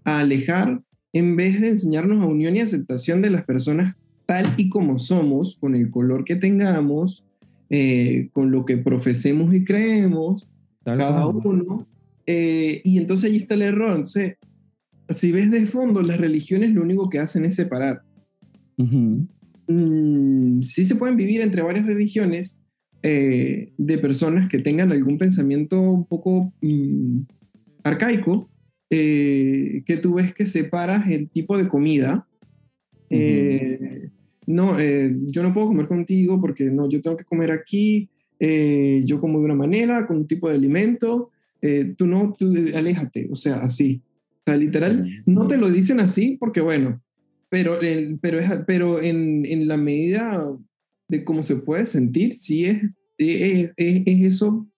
a 0.05 0.21
alejar, 0.21 0.83
en 1.13 1.37
vez 1.37 1.61
de 1.61 1.69
enseñarnos 1.69 2.23
a 2.23 2.27
unión 2.27 2.57
y 2.57 2.61
aceptación 2.61 3.23
de 3.23 3.31
las 3.31 3.45
personas 3.45 3.95
tal 4.27 4.55
y 4.57 4.69
como 4.69 4.99
somos, 4.99 5.57
con 5.57 5.75
el 5.75 5.91
color 5.91 6.25
que 6.25 6.37
tengamos, 6.37 7.25
eh, 7.71 8.29
con 8.33 8.51
lo 8.51 8.65
que 8.65 8.77
profesemos 8.77 9.55
y 9.55 9.65
creemos, 9.65 10.49
cada 10.85 11.27
uno. 11.27 11.87
Eh, 12.27 12.83
y 12.85 12.99
entonces 12.99 13.31
ahí 13.31 13.39
está 13.39 13.55
el 13.55 13.63
error. 13.63 13.91
Entonces, 13.91 14.37
si 15.09 15.33
ves 15.33 15.51
de 15.51 15.67
fondo, 15.67 16.03
las 16.03 16.19
religiones 16.19 16.73
lo 16.73 16.83
único 16.83 17.09
que 17.09 17.21
hacen 17.21 17.45
es 17.45 17.55
separar. 17.55 18.03
Mm, 19.69 20.63
sí 20.63 20.87
se 20.87 20.97
pueden 20.97 21.17
vivir 21.17 21.43
entre 21.43 21.61
varias 21.61 21.87
religiones 21.87 22.59
eh, 23.03 23.73
de 23.77 23.99
personas 23.99 24.49
que 24.49 24.59
tengan 24.59 24.91
algún 24.91 25.19
pensamiento 25.19 25.81
un 25.81 26.07
poco 26.07 26.53
mm, 26.63 27.21
arcaico, 27.85 28.51
eh, 28.91 29.83
que 29.87 29.99
tú 29.99 30.15
ves 30.15 30.35
que 30.35 30.47
separas 30.47 31.09
el 31.11 31.31
tipo 31.31 31.57
de 31.57 31.69
comida. 31.69 32.27
Eh, 33.11 34.09
no, 34.47 34.79
yo 34.81 35.43
no 35.43 35.53
puedo 35.53 35.69
comer 35.69 35.87
contigo 35.87 36.41
porque 36.41 36.65
no, 36.65 36.89
yo 36.89 37.03
tengo 37.03 37.19
que 37.19 37.25
comer 37.25 37.51
aquí, 37.51 38.09
yo 38.41 39.21
como 39.21 39.39
de 39.39 39.45
una 39.45 39.55
manera, 39.55 40.07
con 40.07 40.17
un 40.17 40.27
tipo 40.27 40.49
de 40.49 40.57
alimento, 40.57 41.31
tú 41.97 42.07
no, 42.07 42.35
tú 42.39 42.55
aléjate, 42.75 43.29
o 43.31 43.37
sea, 43.37 43.57
así. 43.59 44.01
O 44.31 44.43
sea, 44.47 44.57
literal, 44.57 45.23
no 45.27 45.47
te 45.47 45.59
lo 45.59 45.71
dicen 45.71 46.01
así 46.01 46.39
porque, 46.41 46.63
bueno, 46.63 47.03
pero, 47.49 47.79
pero, 48.21 48.39
es, 48.39 48.51
pero 48.67 49.03
en, 49.03 49.47
en, 49.47 49.69
la 49.69 49.77
medida 49.77 50.57
de 51.09 51.25
cómo 51.25 51.43
se 51.43 51.57
puede 51.57 51.87
sentir, 51.87 52.35
sí 52.35 52.67
es, 52.67 52.83
es, 53.19 53.73
es, 53.77 54.03
eso, 54.07 54.69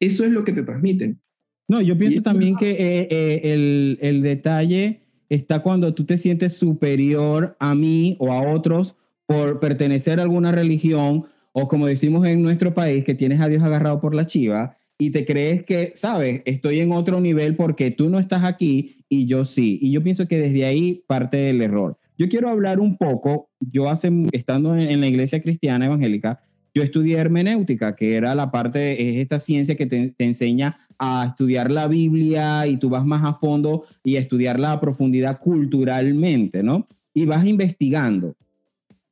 eso 0.00 0.24
es 0.24 0.30
lo 0.30 0.44
que 0.44 0.52
te 0.52 0.62
transmiten. 0.62 1.20
No, 1.68 1.80
yo 1.80 1.98
pienso 1.98 2.22
también 2.22 2.56
que 2.56 2.70
eh, 2.70 3.08
eh, 3.10 3.40
el, 3.42 3.98
el 4.00 4.22
detalle 4.22 5.02
está 5.28 5.62
cuando 5.62 5.94
tú 5.94 6.04
te 6.04 6.16
sientes 6.16 6.56
superior 6.56 7.56
a 7.58 7.74
mí 7.74 8.16
o 8.20 8.32
a 8.32 8.52
otros 8.52 8.96
por 9.26 9.58
pertenecer 9.58 10.20
a 10.20 10.22
alguna 10.22 10.52
religión 10.52 11.24
o 11.58 11.68
como 11.68 11.86
decimos 11.86 12.26
en 12.26 12.42
nuestro 12.42 12.74
país, 12.74 13.02
que 13.02 13.14
tienes 13.14 13.40
a 13.40 13.48
Dios 13.48 13.62
agarrado 13.62 13.98
por 13.98 14.14
la 14.14 14.26
chiva 14.26 14.76
y 14.98 15.10
te 15.10 15.26
crees 15.26 15.64
que, 15.64 15.92
sabes, 15.94 16.42
estoy 16.46 16.80
en 16.80 16.92
otro 16.92 17.20
nivel 17.20 17.54
porque 17.54 17.90
tú 17.90 18.08
no 18.08 18.18
estás 18.18 18.44
aquí 18.44 19.04
y 19.08 19.26
yo 19.26 19.44
sí. 19.44 19.78
Y 19.82 19.90
yo 19.92 20.02
pienso 20.02 20.26
que 20.26 20.38
desde 20.38 20.64
ahí 20.64 21.02
parte 21.06 21.36
del 21.36 21.60
error. 21.60 21.98
Yo 22.18 22.28
quiero 22.28 22.48
hablar 22.48 22.80
un 22.80 22.96
poco, 22.96 23.50
yo 23.60 23.90
hace, 23.90 24.10
estando 24.32 24.74
en, 24.74 25.00
la 25.00 25.06
iglesia 25.06 25.42
cristiana 25.42 25.86
evangélica, 25.86 26.40
yo 26.74 26.82
estudié 26.82 27.18
hermenéutica, 27.18 27.94
que 27.94 28.14
era 28.14 28.34
la 28.34 28.50
parte, 28.50 29.10
es 29.10 29.16
esta 29.16 29.38
ciencia 29.38 29.76
que 29.76 29.86
te, 29.86 30.14
enseña 30.18 30.76
a 30.98 31.26
estudiar 31.28 31.70
la 31.70 31.88
Biblia 31.88 32.66
y 32.66 32.78
tú 32.78 32.88
vas 32.88 33.04
más 33.04 33.22
a 33.24 33.34
fondo 33.34 33.84
y 34.02 34.16
a 34.16 34.20
estudiarla 34.20 34.72
a 34.72 34.80
profundidad 34.80 35.40
culturalmente, 35.40 36.62
¿no? 36.62 36.86
Y 37.12 37.26
vas 37.26 37.44
investigando 37.44 38.34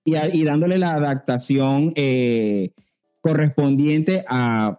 y, 0.03 0.17
y 0.17 0.45
dándole 0.45 0.79
la 0.79 0.95
adaptación 0.95 1.93
eh, 1.95 2.71
correspondiente 3.21 4.25
a 4.29 4.79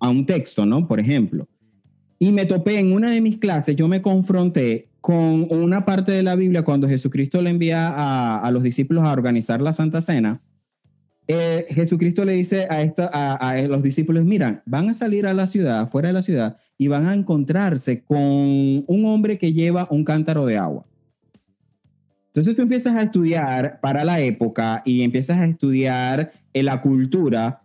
a 0.00 0.10
un 0.10 0.26
texto, 0.26 0.66
¿no? 0.66 0.88
Por 0.88 0.98
ejemplo. 0.98 1.46
Y 2.18 2.32
me 2.32 2.46
topé 2.46 2.78
en 2.78 2.92
una 2.92 3.10
de 3.12 3.20
mis 3.20 3.38
clases, 3.38 3.76
yo 3.76 3.88
me 3.88 4.02
confronté 4.02 4.88
con 5.00 5.46
una 5.50 5.84
parte 5.84 6.12
de 6.12 6.22
la 6.22 6.34
Biblia 6.34 6.62
cuando 6.62 6.88
Jesucristo 6.88 7.40
le 7.40 7.50
envía 7.50 8.40
a, 8.44 8.50
los 8.50 8.62
discípulos 8.62 9.04
a 9.04 9.12
organizar 9.12 9.60
la 9.62 9.72
Santa 9.72 10.00
Cena 10.00 10.42
eh, 11.32 11.66
Jesucristo 11.68 12.24
le 12.24 12.32
dice 12.32 12.66
a, 12.68 12.82
esta, 12.82 13.06
a, 13.06 13.56
los 13.62 13.84
discípulos, 13.84 14.24
mira, 14.24 14.64
van 14.66 14.88
a 14.88 14.94
salir 14.94 15.28
a 15.28 15.32
la 15.32 15.46
ciudad, 15.46 15.86
fuera 15.86 16.08
de 16.08 16.12
la 16.12 16.22
ciudad, 16.22 16.56
y 16.76 16.88
van 16.88 17.06
a 17.06 17.14
encontrarse 17.14 18.02
con 18.02 18.18
un 18.18 19.04
hombre 19.06 19.38
que 19.38 19.52
lleva 19.52 19.86
un 19.90 20.02
cántaro 20.02 20.44
de 20.44 20.58
agua. 20.58 20.86
Entonces 22.30 22.56
tú 22.56 22.62
empiezas 22.62 22.96
a 22.96 23.02
estudiar 23.02 23.78
para 23.80 24.04
la 24.04 24.18
época 24.18 24.82
y 24.84 25.02
empiezas 25.02 25.38
a 25.38 25.46
estudiar 25.46 26.32
en 26.52 26.64
la 26.64 26.80
cultura 26.80 27.59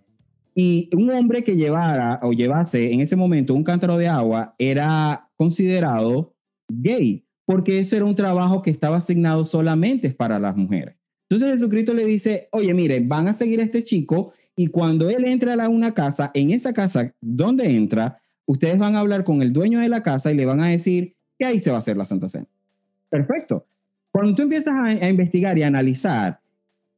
y 0.57 0.89
un 0.95 1.12
hombre 1.12 1.43
que 1.43 1.57
llevara 1.57 2.21
o 2.24 2.31
llevase 2.31 2.93
en 2.93 3.01
ese 3.01 3.17
momento 3.17 3.53
un 3.53 3.63
cántaro 3.63 3.97
de 3.97 4.07
agua 4.07 4.55
era 4.57 5.29
considerado 5.35 6.33
gay, 6.69 7.25
porque 7.45 7.79
ese 7.79 7.97
era 7.97 8.05
un 8.05 8.15
trabajo 8.15 8.62
que 8.62 8.69
estaba 8.69 8.97
asignado 8.97 9.43
solamente 9.43 10.09
para 10.12 10.39
las 10.39 10.55
mujeres. 10.55 10.95
Entonces 11.29 11.51
Jesucristo 11.51 11.93
le 11.93 12.05
dice, 12.05 12.47
oye, 12.51 12.74
mire, 12.74 13.01
van 13.01 13.27
a 13.27 13.33
seguir 13.33 13.59
a 13.59 13.63
este 13.63 13.83
chico 13.83 14.33
y 14.55 14.67
cuando 14.67 15.09
él 15.09 15.25
entra 15.25 15.62
a 15.62 15.69
una 15.69 15.93
casa, 15.93 16.31
en 16.33 16.51
esa 16.51 16.71
casa 16.71 17.13
donde 17.19 17.75
entra, 17.75 18.17
ustedes 18.45 18.79
van 18.79 18.95
a 18.95 19.01
hablar 19.01 19.25
con 19.25 19.41
el 19.41 19.51
dueño 19.51 19.81
de 19.81 19.89
la 19.89 20.03
casa 20.03 20.31
y 20.31 20.35
le 20.35 20.45
van 20.45 20.62
a 20.62 20.69
decir 20.69 21.15
que 21.38 21.45
ahí 21.45 21.59
se 21.59 21.71
va 21.71 21.77
a 21.77 21.79
hacer 21.79 21.97
la 21.97 22.05
Santa 22.05 22.29
Cena. 22.29 22.47
Perfecto. 23.09 23.65
Cuando 24.12 24.33
tú 24.33 24.43
empiezas 24.43 24.74
a, 24.74 24.85
a 24.85 25.09
investigar 25.09 25.57
y 25.57 25.63
a 25.63 25.67
analizar, 25.67 26.39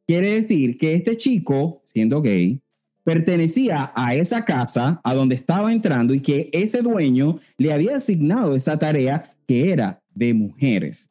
quiere 0.05 0.33
decir 0.33 0.77
que 0.77 0.93
este 0.93 1.17
chico, 1.17 1.81
siendo 1.85 2.21
gay, 2.21 2.61
pertenecía 3.07 3.93
a 3.95 4.15
esa 4.15 4.43
casa 4.43 4.99
a 5.01 5.13
donde 5.13 5.35
estaba 5.35 5.71
entrando 5.71 6.13
y 6.13 6.19
que 6.19 6.49
ese 6.51 6.81
dueño 6.81 7.39
le 7.57 7.71
había 7.71 7.95
asignado 7.95 8.53
esa 8.53 8.77
tarea 8.77 9.33
que 9.47 9.71
era 9.71 10.01
de 10.13 10.33
mujeres. 10.33 11.09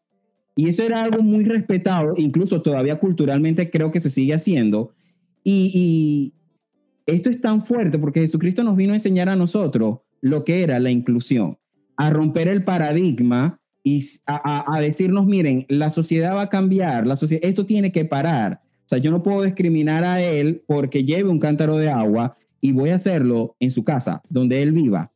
Y 0.55 0.69
eso 0.69 0.83
era 0.83 1.03
algo 1.03 1.23
muy 1.23 1.45
respetado, 1.45 2.13
incluso 2.19 2.61
todavía 2.61 2.99
culturalmente 2.99 3.71
creo 3.71 3.91
que 3.91 4.01
se 4.01 4.11
sigue 4.11 4.35
haciendo. 4.35 4.93
Y, 5.43 6.35
esto 7.07 7.31
es 7.31 7.41
tan 7.41 7.63
fuerte 7.63 7.99
porque 7.99 8.21
Jesucristo 8.21 8.63
nos 8.63 8.77
vino 8.77 8.93
a 8.93 8.97
enseñar 8.97 9.31
a 9.31 9.37
nosotros 9.37 10.01
lo 10.21 10.45
que 10.45 10.63
era 10.63 10.79
la 10.81 10.91
inclusión, 10.91 11.57
a 11.97 12.11
romper 12.11 12.49
el 12.49 12.63
paradigma 12.63 13.59
y 13.83 14.05
a, 14.27 14.79
decirnos, 14.83 15.25
miren, 15.25 15.65
la 15.71 15.89
sociedad 15.89 16.37
va 16.37 16.43
a 16.43 16.49
cambiar, 16.51 17.07
la 17.07 17.17
sociedad, 17.17 17.49
esto 17.49 17.65
tiene 17.65 17.91
que 17.91 18.05
parar. 18.05 18.61
O 18.87 18.89
sea, 18.89 18.99
yo 18.99 19.11
no 19.11 19.21
puedo 19.21 19.43
discriminar 19.43 20.05
a 20.05 20.23
él 20.23 20.63
porque 20.65 21.05
lleve 21.05 21.29
un 21.29 21.41
cántaro 21.41 21.77
de 21.77 21.91
agua 21.91 22.37
y 22.61 22.71
voy 22.71 22.91
a 22.91 22.95
hacerlo 22.95 23.57
en 23.59 23.73
su 23.73 23.83
casa, 23.83 24.23
donde 24.29 24.63
él 24.63 24.71
viva. 24.71 25.11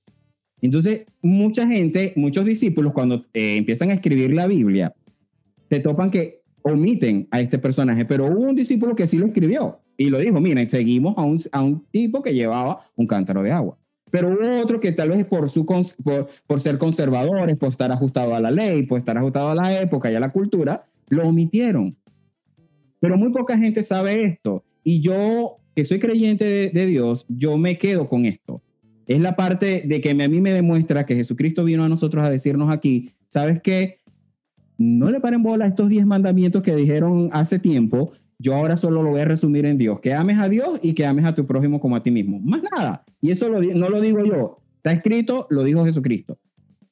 Entonces, 0.61 1.07
mucha 1.23 1.69
gente, 1.69 2.13
muchos 2.17 2.45
discípulos, 2.45 2.93
cuando 2.93 3.25
eh, 3.33 3.57
empiezan 3.57 3.91
a 3.91 3.95
escribir 3.95 4.35
la 4.35 4.49
Biblia, 4.49 4.93
te 5.69 5.79
topan 5.79 6.11
que 6.11 6.43
omiten 6.63 7.29
a 7.31 7.41
este 7.41 7.61
personaje, 7.61 8.05
pero 8.05 8.27
hubo 8.27 8.41
un 8.41 8.57
discípulo 8.57 8.97
que 8.97 9.07
sí 9.07 9.19
lo 9.19 9.27
escribió 9.27 9.79
y 9.97 10.11
lo 10.11 10.19
dijo, 10.19 10.41
miren, 10.41 10.69
seguimos 10.69 11.17
a 11.17 11.23
un, 11.23 11.41
a 11.53 11.63
un 11.63 11.87
tipo 11.93 12.23
que 12.23 12.35
llevaba 12.35 12.81
un 12.97 13.07
cántaro 13.07 13.41
de 13.43 13.53
agua. 13.53 13.79
Pero 14.11 14.31
hubo 14.31 14.61
otro 14.61 14.81
que 14.81 14.91
tal 14.91 15.11
vez 15.11 15.25
por, 15.27 15.49
su, 15.49 15.65
por, 15.65 15.87
por 16.49 16.61
ser 16.61 16.77
conservadores, 16.77 17.57
por 17.57 17.69
estar 17.69 17.93
ajustado 17.93 18.35
a 18.35 18.41
la 18.41 18.51
ley, 18.51 18.83
por 18.83 18.99
estar 18.99 19.17
ajustado 19.17 19.51
a 19.51 19.55
la 19.55 19.81
época 19.81 20.11
y 20.11 20.17
a 20.17 20.21
la 20.21 20.33
cultura, 20.33 20.83
lo 21.09 21.29
omitieron. 21.29 21.97
Pero 23.01 23.17
muy 23.17 23.31
poca 23.31 23.59
gente 23.59 23.83
sabe 23.83 24.25
esto. 24.25 24.65
Y 24.85 25.01
yo, 25.01 25.57
que 25.75 25.85
soy 25.85 25.99
creyente 25.99 26.45
de, 26.45 26.71
de 26.71 26.87
Dios, 26.87 27.27
yo 27.29 27.59
me 27.59 27.79
quedo 27.79 28.09
con 28.09 28.27
esto. 28.27 28.63
Es 29.07 29.21
la 29.21 29.35
parte 29.35 29.83
de 29.85 30.01
que 30.01 30.11
a 30.11 30.15
mí 30.15 30.41
me 30.41 30.53
demuestra 30.53 31.05
que 31.05 31.17
Jesucristo 31.17 31.65
vino 31.65 31.83
a 31.83 31.89
nosotros 31.89 32.23
a 32.23 32.31
decirnos 32.31 32.71
aquí, 32.71 33.11
¿sabes 33.29 33.61
qué? 33.61 34.01
no 34.81 35.11
le 35.11 35.21
paren 35.21 35.43
bola 35.43 35.67
a 35.67 35.69
estos 35.69 35.91
10 35.91 36.07
mandamientos 36.07 36.63
que 36.63 36.75
dijeron 36.75 37.29
hace 37.33 37.59
tiempo. 37.59 38.13
Yo 38.39 38.55
ahora 38.55 38.79
solo 38.79 39.03
lo 39.03 39.11
voy 39.11 39.21
a 39.21 39.27
resumir 39.27 39.67
en 39.67 39.77
Dios. 39.77 40.01
Que 40.01 40.15
ames 40.15 40.39
a 40.39 40.49
Dios 40.49 40.81
y 40.83 40.95
que 40.95 41.05
ames 41.05 41.27
a 41.27 41.35
tu 41.35 41.45
prójimo 41.45 41.79
como 41.79 41.97
a 41.97 42.03
ti 42.03 42.11
mismo. 42.11 42.41
Más 42.41 42.63
nada. 42.75 43.03
Y 43.21 43.31
eso 43.31 43.51
no 43.51 43.91
lo 43.91 44.01
digo 44.01 44.25
yo. 44.25 44.63
Está 44.79 44.93
escrito, 44.93 45.47
lo 45.51 45.65
dijo 45.65 45.85
Jesucristo. 45.85 46.39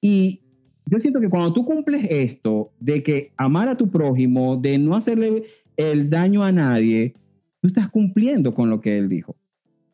Y 0.03 0.43
yo 0.85 0.99
siento 0.99 1.19
que 1.19 1.31
cuando 1.31 1.55
tú 1.55 1.65
cumples 1.65 2.07
esto 2.11 2.73
de 2.79 3.03
que 3.03 3.33
amar 3.39 3.71
a 3.71 3.77
tu 3.79 3.89
prójimo, 3.89 4.59
de 4.59 4.77
no 4.77 4.95
hacerle 4.95 5.45
el 5.79 6.11
daño 6.11 6.43
a 6.43 6.53
nadie, 6.53 7.15
tú 7.61 7.69
estás 7.69 7.89
cumpliendo 7.89 8.53
con 8.53 8.69
lo 8.69 8.81
que 8.81 8.99
él 8.99 9.09
dijo. 9.09 9.37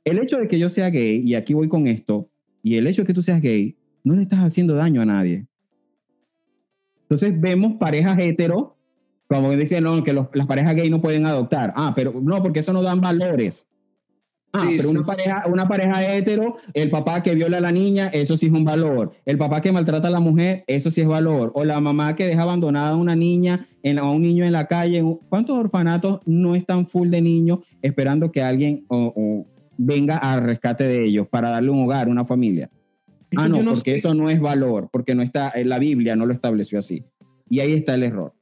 El 0.03 0.19
hecho 0.19 0.39
de 0.39 0.49
que 0.49 0.59
yo 0.59 0.69
sea 0.71 0.91
gay, 0.91 1.21
y 1.21 1.35
aquí 1.35 1.55
voy 1.55 1.69
con 1.69 1.87
esto, 1.87 2.29
y 2.63 2.77
el 2.77 2.87
hecho 2.87 3.03
de 3.03 3.07
que 3.07 3.15
tú 3.15 3.23
seas 3.23 3.41
gay, 3.41 3.77
no 4.03 4.15
le 4.15 4.23
estás 4.23 4.41
haciendo 4.41 4.75
daño 4.75 5.03
a 5.03 5.05
nadie. 5.05 5.47
Entonces 7.03 7.39
vemos 7.39 7.75
parejas 7.79 8.19
hetero, 8.19 8.77
como 9.29 9.51
dicen, 9.53 9.85
que 10.03 10.13
las 10.13 10.47
parejas 10.47 10.75
gay 10.75 10.89
no 10.89 11.03
pueden 11.03 11.27
adoptar. 11.27 11.73
Ah, 11.77 11.93
pero 11.95 12.19
no, 12.21 12.43
porque 12.43 12.61
eso 12.61 12.73
no 12.73 12.83
dan 12.83 13.01
valores. 13.01 13.67
Ah, 14.55 14.69
pero 14.77 14.91
Una, 14.91 15.05
pareja, 15.05 15.45
una 15.47 15.69
pareja 15.69 16.15
hetero, 16.15 16.57
el 16.73 16.89
papá 16.89 17.23
que 17.23 17.35
viola 17.35 17.57
a 17.57 17.61
la 17.61 17.73
niña, 17.73 18.09
eso 18.09 18.37
sí 18.37 18.47
es 18.47 18.53
un 18.53 18.65
valor. 18.65 19.13
El 19.27 19.37
papá 19.37 19.61
que 19.61 19.73
maltrata 19.73 20.09
a 20.09 20.11
la 20.11 20.21
mujer, 20.21 20.65
eso 20.67 20.91
sí 20.91 21.01
es 21.01 21.09
valor. 21.09 21.51
O 21.55 21.65
la 21.65 21.81
mamá 21.81 22.15
que 22.15 22.27
deja 22.27 22.43
abandonada 22.43 22.91
a 22.91 22.97
una 22.97 23.17
niña, 23.17 23.67
en, 23.83 23.99
a 23.99 24.09
un 24.09 24.23
niño 24.23 24.45
en 24.45 24.53
la 24.53 24.67
calle. 24.67 25.03
¿Cuántos 25.29 25.59
orfanatos 25.59 26.21
no 26.25 26.55
están 26.55 26.87
full 26.87 27.11
de 27.11 27.21
niños 27.21 27.59
esperando 27.83 28.31
que 28.31 28.43
alguien 28.43 28.87
venga 29.77 30.19
al 30.19 30.43
rescate 30.43 30.85
de 30.85 31.05
ellos 31.05 31.27
para 31.29 31.51
darle 31.51 31.71
un 31.71 31.85
hogar, 31.85 32.09
una 32.09 32.25
familia? 32.25 32.71
Ah, 33.37 33.49
no, 33.49 33.65
porque 33.65 33.95
eso 33.95 34.15
no 34.15 34.31
es 34.31 34.41
valor, 34.41 34.89
porque 34.93 35.15
no 35.15 35.23
está, 35.23 35.51
en 35.55 35.69
la 35.69 35.79
Biblia 35.79 36.17
no 36.17 36.27
lo 36.27 36.33
estableció 36.33 36.79
así. 36.79 37.05
Y 37.49 37.61
ahí 37.61 37.73
está 37.75 37.95
el 37.95 38.05
error. 38.05 38.35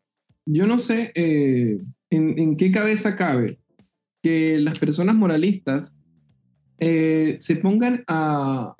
Yo 0.46 0.66
no 0.66 0.78
sé 0.78 1.12
eh, 1.14 1.80
en, 2.10 2.56
qué 2.56 2.72
cabeza 2.72 3.16
cabe 3.16 3.58
que 4.22 4.58
las 4.58 4.78
personas 4.78 5.14
moralistas 5.14 5.96
eh, 6.84 7.36
se 7.38 7.54
pongan 7.54 8.02
a, 8.08 8.74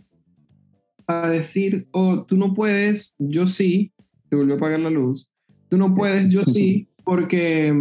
a 1.06 1.30
decir, 1.30 1.86
oh, 1.92 2.24
tú 2.24 2.36
no 2.36 2.52
puedes, 2.52 3.14
yo 3.18 3.46
sí, 3.46 3.92
te 4.28 4.34
volvió 4.34 4.54
a 4.54 4.56
apagar 4.56 4.80
la 4.80 4.90
luz, 4.90 5.30
tú 5.68 5.78
no 5.78 5.94
puedes, 5.94 6.28
yo 6.28 6.42
sí, 6.42 6.88
porque, 7.04 7.72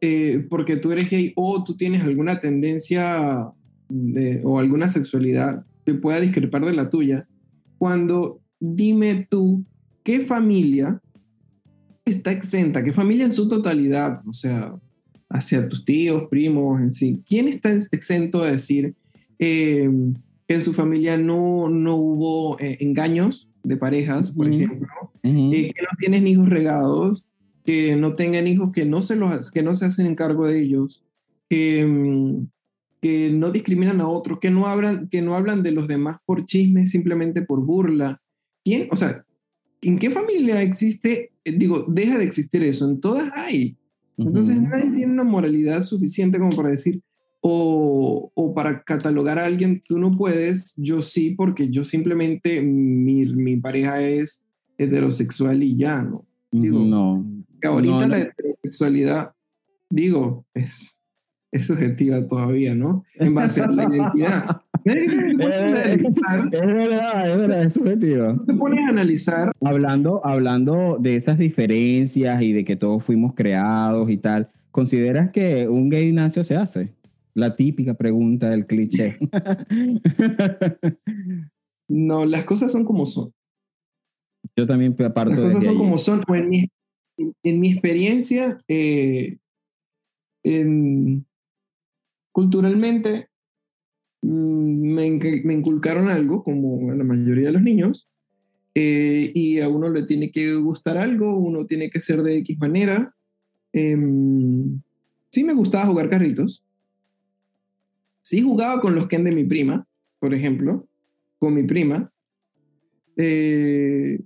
eh, 0.00 0.46
porque 0.48 0.76
tú 0.76 0.92
eres 0.92 1.10
gay 1.10 1.32
o 1.34 1.64
tú 1.64 1.76
tienes 1.76 2.02
alguna 2.02 2.40
tendencia 2.40 3.48
de, 3.88 4.40
o 4.44 4.60
alguna 4.60 4.88
sexualidad 4.88 5.64
pueda 5.94 6.20
discrepar 6.20 6.64
de 6.64 6.72
la 6.72 6.90
tuya, 6.90 7.26
cuando 7.78 8.40
dime 8.60 9.26
tú 9.28 9.64
qué 10.02 10.20
familia 10.20 11.00
está 12.04 12.32
exenta, 12.32 12.84
qué 12.84 12.92
familia 12.92 13.24
en 13.24 13.32
su 13.32 13.48
totalidad, 13.48 14.22
o 14.26 14.32
sea, 14.32 14.74
hacia 15.28 15.68
tus 15.68 15.84
tíos, 15.84 16.24
primos, 16.30 16.80
en 16.80 16.92
sí, 16.92 17.22
¿quién 17.28 17.48
está 17.48 17.72
exento 17.72 18.44
de 18.44 18.52
decir 18.52 18.94
eh, 19.38 19.88
en 20.48 20.62
su 20.62 20.72
familia 20.72 21.16
no, 21.16 21.68
no 21.68 21.96
hubo 21.96 22.58
eh, 22.58 22.78
engaños 22.80 23.50
de 23.62 23.76
parejas, 23.76 24.30
por 24.30 24.52
ejemplo, 24.52 24.88
eh, 25.22 25.72
que 25.74 25.82
no 25.82 25.96
tienen 25.98 26.26
hijos 26.26 26.48
regados, 26.48 27.26
que 27.64 27.96
no 27.96 28.14
tengan 28.14 28.46
hijos 28.46 28.72
que 28.72 28.86
no 28.86 29.02
se, 29.02 29.16
los, 29.16 29.52
que 29.52 29.62
no 29.62 29.74
se 29.74 29.84
hacen 29.84 30.14
cargo 30.14 30.46
de 30.46 30.58
ellos, 30.58 31.04
que, 31.50 31.84
mm, 31.84 32.46
que 33.02 33.30
no 33.30 33.52
discriminan 33.52 34.00
a 34.00 34.08
otros, 34.08 34.38
que 34.40 34.50
no 34.50 34.66
hablan, 34.66 35.08
que 35.08 35.20
no 35.20 35.34
hablan 35.34 35.62
de 35.62 35.72
los 35.72 35.86
demás 35.86 36.16
por 36.24 36.46
chisme, 36.46 36.86
simplemente 36.86 37.42
por 37.42 37.64
burla. 37.64 38.22
¿Quién, 38.64 38.88
o 38.90 38.96
sea, 38.96 39.24
en 39.82 39.98
qué 39.98 40.10
familia 40.10 40.62
existe, 40.62 41.32
eh, 41.44 41.52
digo, 41.52 41.84
deja 41.88 42.16
de 42.16 42.24
existir 42.24 42.64
eso? 42.64 42.88
En 42.88 43.00
todas 43.00 43.30
hay. 43.36 43.76
Entonces 44.16 44.60
nadie 44.60 44.90
tiene 44.92 45.12
una 45.12 45.24
moralidad 45.24 45.82
suficiente 45.84 46.38
como 46.38 46.56
para 46.56 46.70
decir, 46.70 47.00
o, 47.40 48.30
o, 48.34 48.54
para 48.54 48.82
catalogar 48.82 49.38
a 49.38 49.44
alguien, 49.46 49.82
tú 49.86 49.98
no 49.98 50.16
puedes, 50.16 50.74
yo 50.76 51.02
sí, 51.02 51.30
porque 51.30 51.70
yo 51.70 51.84
simplemente, 51.84 52.60
mi, 52.60 53.26
mi 53.26 53.56
pareja 53.56 54.02
es 54.02 54.44
heterosexual 54.76 55.62
y 55.62 55.76
ya, 55.76 56.02
¿no? 56.02 56.26
Digo, 56.50 56.80
no. 56.80 57.24
Que 57.60 57.68
ahorita 57.68 58.08
la 58.08 58.18
heterosexualidad, 58.20 59.32
digo, 59.90 60.46
es 60.54 60.98
es 61.50 61.66
subjetiva 61.66 62.26
todavía, 62.26 62.74
¿no? 62.74 63.04
En 63.14 63.34
base 63.34 63.62
a 63.62 63.68
la 63.68 63.84
identidad. 63.84 64.60
es, 64.84 65.36
verdad, 65.36 65.92
es 65.92 67.38
verdad, 67.38 67.62
es 67.64 67.72
subjetivo. 67.72 68.44
Te 68.44 68.54
pones 68.54 68.86
a 68.86 68.90
analizar. 68.90 69.52
Hablando, 69.62 70.24
hablando 70.24 70.98
de 71.00 71.16
esas 71.16 71.38
diferencias 71.38 72.42
y 72.42 72.52
de 72.52 72.64
que 72.64 72.76
todos 72.76 73.02
fuimos 73.02 73.34
creados 73.34 74.10
y 74.10 74.18
tal, 74.18 74.48
¿consideras 74.70 75.30
que 75.30 75.68
un 75.68 75.88
gay 75.88 76.12
nacio 76.12 76.44
se 76.44 76.56
hace? 76.56 76.92
La 77.38 77.54
típica 77.54 77.94
pregunta 77.94 78.50
del 78.50 78.66
cliché. 78.66 79.16
no, 81.88 82.24
las 82.24 82.44
cosas 82.44 82.72
son 82.72 82.84
como 82.84 83.06
son. 83.06 83.32
Yo 84.56 84.66
también 84.66 84.96
parto 84.96 85.30
Las 85.30 85.38
cosas 85.38 85.62
son 85.62 85.78
como 85.78 85.98
son. 85.98 86.24
En 86.34 86.48
mi, 86.48 86.68
en, 87.44 87.60
mi 87.60 87.70
experiencia, 87.70 88.58
eh, 88.66 89.38
en, 90.42 91.26
culturalmente 92.32 93.28
mm, 94.22 94.94
me, 94.94 95.06
inculcaron 95.06 96.08
algo, 96.08 96.42
como 96.42 96.90
a 96.90 96.96
la 96.96 97.04
mayoría 97.04 97.46
de 97.46 97.52
los 97.52 97.62
niños, 97.62 98.10
eh, 98.74 99.30
y 99.32 99.60
a 99.60 99.68
uno 99.68 99.90
le 99.90 100.02
tiene 100.02 100.32
que 100.32 100.54
gustar 100.54 100.98
algo, 100.98 101.38
uno 101.38 101.66
tiene 101.66 101.88
que 101.88 102.00
ser 102.00 102.24
de 102.24 102.38
X 102.38 102.58
manera. 102.58 103.14
Em, 103.72 104.80
sí 105.30 105.44
me 105.44 105.52
gustaba 105.52 105.86
jugar 105.86 106.10
carritos, 106.10 106.64
Sí 108.28 108.42
jugaba 108.42 108.82
con 108.82 108.94
los 108.94 109.06
Ken 109.06 109.24
de 109.24 109.32
mi 109.32 109.44
prima, 109.44 109.86
por 110.18 110.34
ejemplo, 110.34 110.86
con 111.38 111.54
mi 111.54 111.62
prima. 111.62 112.12
Eh, 113.16 114.20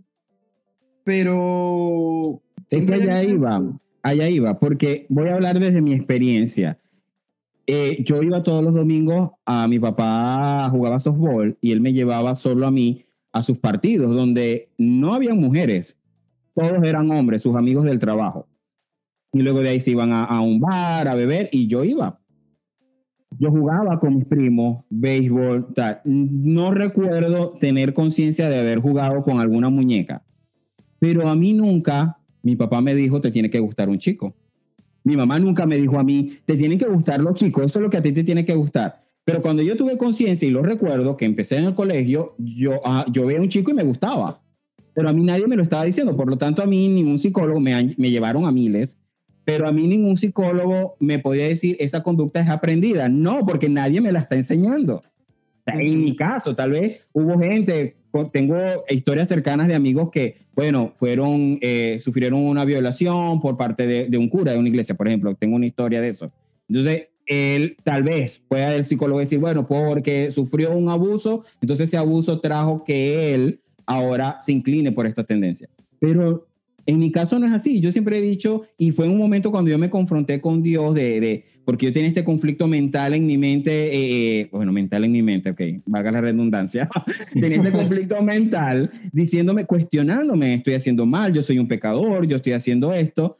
pero... 1.05 2.43
Que 2.69 2.79
allá 2.79 3.23
iba, 3.23 3.62
allá 4.03 4.29
iba, 4.29 4.59
porque 4.59 5.07
voy 5.09 5.29
a 5.29 5.35
hablar 5.35 5.61
desde 5.61 5.81
mi 5.81 5.93
experiencia. 5.93 6.81
Eh, 7.69 8.03
yo 8.03 8.21
iba 8.25 8.43
todos 8.43 8.65
los 8.65 8.75
domingos 8.75 9.31
a 9.45 9.69
mi 9.69 9.79
papá 9.79 10.69
jugaba 10.71 10.99
softball 10.99 11.57
y 11.61 11.71
él 11.71 11.81
me 11.81 11.93
llevaba 11.93 12.35
solo 12.35 12.67
a 12.67 12.73
mí 12.73 13.05
a 13.31 13.45
sus 13.45 13.59
partidos 13.59 14.11
donde 14.11 14.71
no 14.79 15.15
había 15.15 15.33
mujeres, 15.33 15.97
todos 16.57 16.83
eran 16.83 17.09
hombres, 17.12 17.43
sus 17.43 17.55
amigos 17.55 17.85
del 17.85 18.01
trabajo. 18.01 18.49
Y 19.33 19.43
luego 19.43 19.61
de 19.61 19.69
ahí 19.69 19.79
se 19.79 19.93
iban 19.93 20.11
a, 20.11 20.25
a 20.25 20.41
un 20.41 20.59
bar 20.59 21.07
a 21.07 21.15
beber 21.15 21.49
y 21.53 21.69
yo 21.69 21.85
iba. 21.85 22.19
Yo 23.38 23.51
jugaba 23.51 23.99
con 23.99 24.16
mis 24.16 24.25
primos, 24.25 24.85
béisbol, 24.90 25.75
tal. 25.75 26.01
No 26.05 26.73
recuerdo 26.73 27.55
tener 27.61 27.92
conciencia 27.95 28.49
de 28.49 28.59
haber 28.59 28.81
jugado 28.81 29.23
con 29.23 29.40
alguna 29.40 29.68
muñeca, 29.68 30.23
pero 30.99 31.29
a 31.29 31.35
mí 31.35 31.53
nunca, 31.53 32.18
mi 32.42 32.57
papá 32.57 32.81
me 32.81 32.95
dijo, 32.95 33.21
te 33.21 33.31
tiene 33.31 33.51
que 33.51 33.59
gustar 33.59 33.88
un 33.88 33.99
chico. 33.99 34.35
Mi 35.05 35.16
mamá 35.16 35.38
nunca 35.38 35.66
me 35.66 35.77
dijo 35.77 35.99
a 35.99 36.05
mí, 36.05 36.38
te 36.45 36.57
tienen 36.57 36.79
que 36.79 36.87
gustar 36.87 37.21
los 37.21 37.35
chicos, 37.35 37.64
eso 37.64 37.79
es 37.79 37.83
lo 37.83 37.90
que 37.90 37.97
a 37.97 38.03
ti 38.03 38.12
te 38.12 38.23
tiene 38.23 38.45
que 38.45 38.55
gustar. 38.55 39.03
Pero 39.25 39.40
cuando 39.40 39.62
yo 39.62 39.77
tuve 39.77 39.97
conciencia 39.97 40.47
y 40.47 40.51
lo 40.51 40.62
recuerdo, 40.62 41.16
que 41.16 41.25
empecé 41.25 41.57
en 41.57 41.64
el 41.64 41.75
colegio, 41.75 42.35
yo, 42.38 42.81
ah, 42.85 43.05
yo 43.11 43.27
veía 43.27 43.40
un 43.40 43.49
chico 43.49 43.71
y 43.71 43.75
me 43.75 43.85
gustaba. 43.85 44.40
Pero 44.95 45.09
a 45.09 45.12
mí 45.12 45.23
nadie 45.23 45.47
me 45.47 45.57
lo 45.57 45.62
estaba 45.62 45.85
diciendo. 45.85 46.16
Por 46.16 46.29
lo 46.29 46.37
tanto, 46.37 46.62
a 46.62 46.66
mí 46.66 46.88
ningún 46.88 47.18
psicólogo 47.18 47.61
me, 47.61 47.95
me 47.97 48.11
llevaron 48.11 48.47
a 48.47 48.53
miles, 48.53 48.99
pero 49.44 49.66
a 49.66 49.72
mí 49.72 49.87
ningún 49.87 50.16
psicólogo 50.16 50.96
me 51.00 51.18
podía 51.18 51.48
decir, 51.48 51.76
esa 51.81 52.02
conducta 52.02 52.40
es 52.40 52.48
aprendida. 52.48 53.09
No, 53.09 53.44
porque 53.46 53.68
nadie 53.68 54.00
me 54.00 54.12
la 54.12 54.20
está 54.20 54.37
enseñando. 54.37 55.02
En 55.66 56.05
mi 56.05 56.16
caso, 56.16 56.55
tal 56.55 56.72
vez 56.72 57.00
hubo 57.12 57.38
gente, 57.38 57.96
tengo 58.33 58.57
historias 58.88 59.28
cercanas 59.28 59.68
de 59.68 59.74
amigos 59.74 60.11
que, 60.11 60.37
bueno, 60.55 60.92
fueron, 60.94 61.59
eh, 61.61 61.98
sufrieron 62.00 62.40
una 62.40 62.64
violación 62.64 63.40
por 63.40 63.57
parte 63.57 63.87
de, 63.87 64.09
de, 64.09 64.18
un 64.18 64.28
cura 64.28 64.52
de 64.52 64.59
una 64.59 64.68
iglesia, 64.68 64.94
por 64.94 65.09
ejemplo. 65.09 65.35
Tengo 65.35 65.57
una 65.57 65.66
historia 65.66 66.00
de 66.00 66.09
eso. 66.09 66.33
Entonces, 66.68 67.09
él 67.26 67.76
tal 67.85 68.02
vez 68.02 68.42
pueda 68.48 68.74
el 68.74 68.87
psicólogo 68.87 69.20
decir, 69.20 69.38
bueno, 69.38 69.66
porque 69.66 70.31
sufrió 70.31 70.72
un 70.72 70.88
abuso, 70.88 71.44
entonces 71.61 71.88
ese 71.88 71.96
abuso 71.96 72.40
trajo 72.40 72.85
que 72.85 73.35
él 73.35 73.61
ahora 73.87 74.38
se 74.40 74.52
incline 74.52 74.92
por 74.92 75.07
esta 75.07 75.24
tendencia. 75.24 75.68
Pero 76.00 76.46
en 76.87 76.99
mi 76.99 77.12
caso 77.12 77.38
no 77.38 77.47
es 77.47 77.53
así. 77.53 77.81
Yo 77.81 77.92
siempre 77.92 78.18
he 78.18 78.21
dicho, 78.21 78.62
y 78.77 78.90
fue 78.92 79.07
en 79.07 79.12
un 79.12 79.18
momento 79.18 79.51
cuando 79.51 79.71
yo 79.71 79.79
me 79.79 79.90
confronté 79.90 80.40
con 80.40 80.62
Dios, 80.62 80.95
de, 80.95 81.21
de 81.21 81.45
porque 81.64 81.87
yo 81.87 81.92
tenía 81.92 82.09
este 82.09 82.25
conflicto 82.25 82.66
mental 82.66 83.14
en 83.14 83.27
mi 83.27 83.38
mente, 83.38 83.95
eh, 83.95 84.40
eh 84.40 84.49
bueno, 84.51 84.73
mental 84.73 85.05
en 85.05 85.12
mi 85.12 85.23
mente, 85.23 85.51
ok, 85.51 85.61
valga 85.87 86.11
la 86.11 86.21
redundancia, 86.21 86.88
tenía 87.33 87.59
este 87.59 87.73
conflicto 87.73 88.21
mental 88.23 88.90
diciéndome, 89.12 89.64
cuestionándome, 89.64 90.55
estoy 90.55 90.75
haciendo 90.75 91.07
mal, 91.07 91.33
yo 91.33 91.42
soy 91.42 91.59
un 91.59 91.68
pecador, 91.68 92.27
yo 92.27 92.37
estoy 92.37 92.53
haciendo 92.53 92.92
esto. 92.92 93.37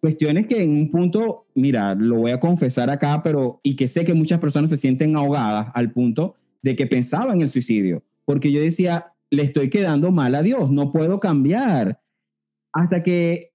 Cuestiones 0.00 0.46
que 0.46 0.62
en 0.62 0.70
un 0.70 0.90
punto, 0.90 1.46
mira, 1.54 1.94
lo 1.94 2.18
voy 2.18 2.30
a 2.30 2.38
confesar 2.38 2.90
acá, 2.90 3.22
pero 3.22 3.60
y 3.62 3.74
que 3.74 3.88
sé 3.88 4.04
que 4.04 4.12
muchas 4.12 4.38
personas 4.38 4.70
se 4.70 4.76
sienten 4.76 5.16
ahogadas 5.16 5.68
al 5.74 5.92
punto 5.92 6.34
de 6.62 6.76
que 6.76 6.86
pensaban 6.86 7.36
en 7.36 7.42
el 7.42 7.48
suicidio, 7.48 8.02
porque 8.24 8.52
yo 8.52 8.60
decía, 8.60 9.12
le 9.30 9.42
estoy 9.42 9.70
quedando 9.70 10.10
mal 10.10 10.34
a 10.34 10.42
Dios, 10.42 10.70
no 10.70 10.92
puedo 10.92 11.20
cambiar. 11.20 12.00
Hasta 12.74 13.02
que 13.02 13.52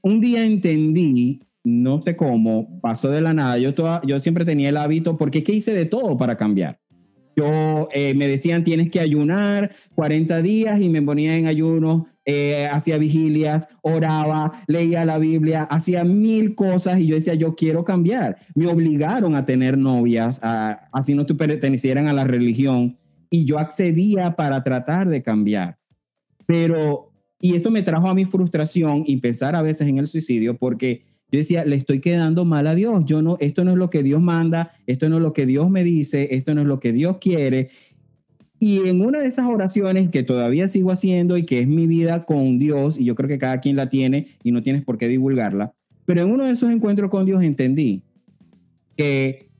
un 0.00 0.20
día 0.20 0.44
entendí, 0.44 1.40
no 1.64 2.00
sé 2.02 2.16
cómo, 2.16 2.80
pasó 2.80 3.10
de 3.10 3.20
la 3.20 3.34
nada, 3.34 3.58
yo, 3.58 3.74
toda, 3.74 4.00
yo 4.06 4.18
siempre 4.20 4.44
tenía 4.44 4.68
el 4.68 4.76
hábito, 4.76 5.16
porque 5.16 5.38
es 5.38 5.44
que 5.44 5.52
hice 5.52 5.74
de 5.74 5.86
todo 5.86 6.16
para 6.16 6.36
cambiar. 6.36 6.78
Yo 7.36 7.88
eh, 7.92 8.14
me 8.14 8.28
decían 8.28 8.62
tienes 8.62 8.92
que 8.92 9.00
ayunar 9.00 9.72
40 9.96 10.40
días 10.40 10.80
y 10.80 10.88
me 10.88 11.02
ponía 11.02 11.36
en 11.36 11.46
ayuno, 11.46 12.06
eh, 12.24 12.66
hacía 12.70 12.96
vigilias, 12.96 13.66
oraba, 13.82 14.52
leía 14.68 15.04
la 15.04 15.18
Biblia, 15.18 15.64
hacía 15.64 16.04
mil 16.04 16.54
cosas 16.54 17.00
y 17.00 17.08
yo 17.08 17.16
decía 17.16 17.34
yo 17.34 17.56
quiero 17.56 17.84
cambiar. 17.84 18.36
Me 18.54 18.68
obligaron 18.68 19.34
a 19.34 19.44
tener 19.44 19.76
novias, 19.76 20.38
a, 20.44 20.88
así 20.92 21.14
no 21.14 21.26
pertenecieran 21.26 22.06
a 22.06 22.12
la 22.12 22.22
religión 22.22 22.96
y 23.30 23.46
yo 23.46 23.58
accedía 23.58 24.36
para 24.36 24.62
tratar 24.62 25.08
de 25.08 25.22
cambiar. 25.22 25.76
Pero, 26.46 27.13
y 27.44 27.56
eso 27.56 27.70
me 27.70 27.82
trajo 27.82 28.08
a 28.08 28.14
mi 28.14 28.24
frustración 28.24 29.04
y 29.06 29.18
pensar 29.18 29.54
a 29.54 29.60
veces 29.60 29.86
en 29.86 29.98
el 29.98 30.06
suicidio 30.06 30.56
porque 30.56 31.02
yo 31.30 31.36
decía, 31.36 31.66
le 31.66 31.76
estoy 31.76 32.00
quedando 32.00 32.46
mal 32.46 32.66
a 32.66 32.74
Dios. 32.74 33.04
Yo 33.04 33.20
no, 33.20 33.36
esto 33.38 33.64
no 33.64 33.72
es 33.72 33.76
lo 33.76 33.90
que 33.90 34.02
Dios 34.02 34.22
manda, 34.22 34.72
esto 34.86 35.10
no 35.10 35.18
es 35.18 35.22
lo 35.22 35.34
que 35.34 35.44
Dios 35.44 35.68
me 35.68 35.84
dice, 35.84 36.34
esto 36.34 36.54
no 36.54 36.62
es 36.62 36.66
lo 36.66 36.80
que 36.80 36.94
Dios 36.94 37.18
quiere. 37.18 37.68
Y 38.58 38.88
en 38.88 39.02
una 39.02 39.18
de 39.18 39.26
esas 39.26 39.44
oraciones 39.44 40.08
que 40.08 40.22
todavía 40.22 40.68
sigo 40.68 40.90
haciendo 40.90 41.36
y 41.36 41.44
que 41.44 41.60
es 41.60 41.68
mi 41.68 41.86
vida 41.86 42.24
con 42.24 42.58
Dios, 42.58 42.98
y 42.98 43.04
yo 43.04 43.14
creo 43.14 43.28
que 43.28 43.36
cada 43.36 43.60
quien 43.60 43.76
la 43.76 43.90
tiene 43.90 44.28
y 44.42 44.50
no 44.50 44.62
tienes 44.62 44.82
por 44.82 44.96
qué 44.96 45.06
divulgarla, 45.06 45.74
pero 46.06 46.22
en 46.22 46.30
uno 46.30 46.46
de 46.46 46.52
esos 46.54 46.70
encuentros 46.70 47.10
con 47.10 47.26
Dios 47.26 47.44
entendí 47.44 48.04
que 48.96 49.50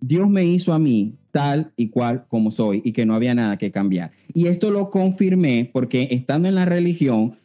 Dios 0.00 0.26
me 0.30 0.46
hizo 0.46 0.72
a 0.72 0.78
mí 0.78 1.18
tal 1.36 1.70
y 1.76 1.90
cual 1.90 2.24
como 2.28 2.50
soy 2.50 2.80
y 2.82 2.92
que 2.92 3.04
no 3.04 3.14
había 3.14 3.34
nada 3.34 3.58
que 3.58 3.70
cambiar. 3.70 4.10
Y 4.32 4.46
esto 4.46 4.70
lo 4.70 4.88
confirmé 4.88 5.68
porque 5.70 6.08
estando 6.10 6.48
en 6.48 6.54
la 6.54 6.64
religión, 6.64 7.36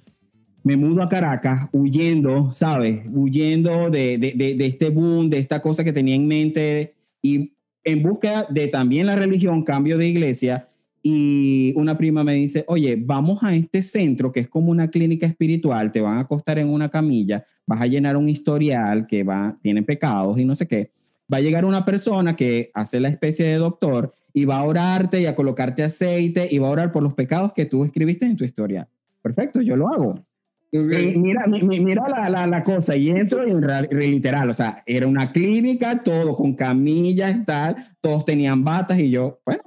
me 0.63 0.77
mudo 0.77 1.03
a 1.03 1.09
Caracas 1.09 1.67
huyendo, 1.73 2.53
¿sabes? 2.53 3.01
Huyendo 3.13 3.89
de, 3.89 4.17
de, 4.17 4.55
de, 4.55 4.65
este 4.65 4.91
boom, 4.91 5.29
de 5.29 5.39
esta 5.39 5.61
cosa 5.61 5.83
que 5.83 5.91
tenía 5.91 6.15
en 6.15 6.25
mente 6.25 6.93
y 7.21 7.51
en 7.83 8.01
busca 8.01 8.47
de 8.49 8.69
también 8.69 9.07
la 9.07 9.17
religión, 9.17 9.61
cambio 9.61 9.97
de 9.97 10.07
iglesia. 10.07 10.69
Y 11.03 11.73
una 11.75 11.97
prima 11.97 12.23
me 12.23 12.35
dice, 12.35 12.63
oye, 12.67 12.95
vamos 12.95 13.43
a 13.43 13.53
este 13.53 13.81
centro 13.81 14.31
que 14.31 14.39
es 14.39 14.47
como 14.47 14.71
una 14.71 14.87
clínica 14.87 15.25
espiritual, 15.25 15.91
te 15.91 15.99
van 15.99 16.15
a 16.15 16.21
acostar 16.21 16.59
en 16.59 16.69
una 16.69 16.87
camilla, 16.87 17.43
vas 17.67 17.81
a 17.81 17.87
llenar 17.87 18.15
un 18.15 18.29
historial 18.29 19.05
que 19.05 19.23
va, 19.23 19.57
tiene 19.61 19.83
pecados 19.83 20.39
y 20.39 20.45
no 20.45 20.55
sé 20.55 20.65
qué. 20.65 20.91
Va 21.31 21.37
a 21.37 21.41
llegar 21.41 21.65
una 21.65 21.85
persona 21.85 22.35
que 22.35 22.71
hace 22.73 22.99
la 22.99 23.09
especie 23.09 23.47
de 23.47 23.55
doctor 23.55 24.13
y 24.33 24.45
va 24.45 24.57
a 24.57 24.63
orarte 24.63 25.21
y 25.21 25.25
a 25.25 25.35
colocarte 25.35 25.83
aceite 25.83 26.47
y 26.49 26.57
va 26.59 26.67
a 26.67 26.71
orar 26.71 26.91
por 26.91 27.03
los 27.03 27.13
pecados 27.13 27.53
que 27.53 27.65
tú 27.65 27.85
escribiste 27.85 28.25
en 28.25 28.35
tu 28.35 28.43
historia. 28.43 28.87
Perfecto, 29.21 29.61
yo 29.61 29.75
lo 29.75 29.87
hago. 29.87 30.25
Okay. 30.73 31.17
mira, 31.17 31.45
mira 31.47 32.07
la, 32.07 32.29
la, 32.29 32.47
la, 32.47 32.63
cosa, 32.63 32.95
y 32.95 33.09
entro 33.09 33.45
y 33.45 34.07
literal, 34.07 34.49
o 34.49 34.53
sea, 34.53 34.81
era 34.85 35.05
una 35.05 35.33
clínica, 35.33 36.01
todo 36.01 36.33
con 36.37 36.55
camillas 36.55 37.35
y 37.35 37.43
tal, 37.43 37.75
todos 37.99 38.23
tenían 38.23 38.63
batas 38.63 38.97
y 38.97 39.09
yo, 39.11 39.41
bueno, 39.45 39.63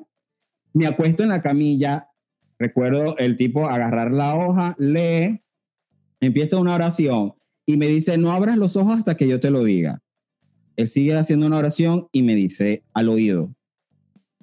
me 0.73 0.87
acuesto 0.87 1.23
en 1.23 1.29
la 1.29 1.43
camilla, 1.43 2.09
recuerdo 2.59 3.19
el 3.19 3.37
tipo 3.37 3.69
agarrar 3.69 4.13
la 4.13 4.35
hoja, 4.35 4.75
lee, 4.79 5.43
empieza 6.21 6.57
una 6.57 6.75
oración 6.75 7.35
y 7.67 7.77
me 7.77 7.87
dice, 7.87 8.17
no 8.17 8.33
abras 8.33 8.57
los 8.57 8.75
ojos 8.75 8.99
hasta 8.99 9.15
que 9.15 9.29
yo 9.29 9.39
te 9.41 9.51
lo 9.51 9.63
diga. 9.63 10.01
Él 10.77 10.89
sigue 10.89 11.17
haciendo 11.17 11.47
una 11.47 11.59
oración 11.59 12.09
y 12.13 12.23
me 12.23 12.35
dice 12.35 12.83
al 12.93 13.09
oído, 13.09 13.55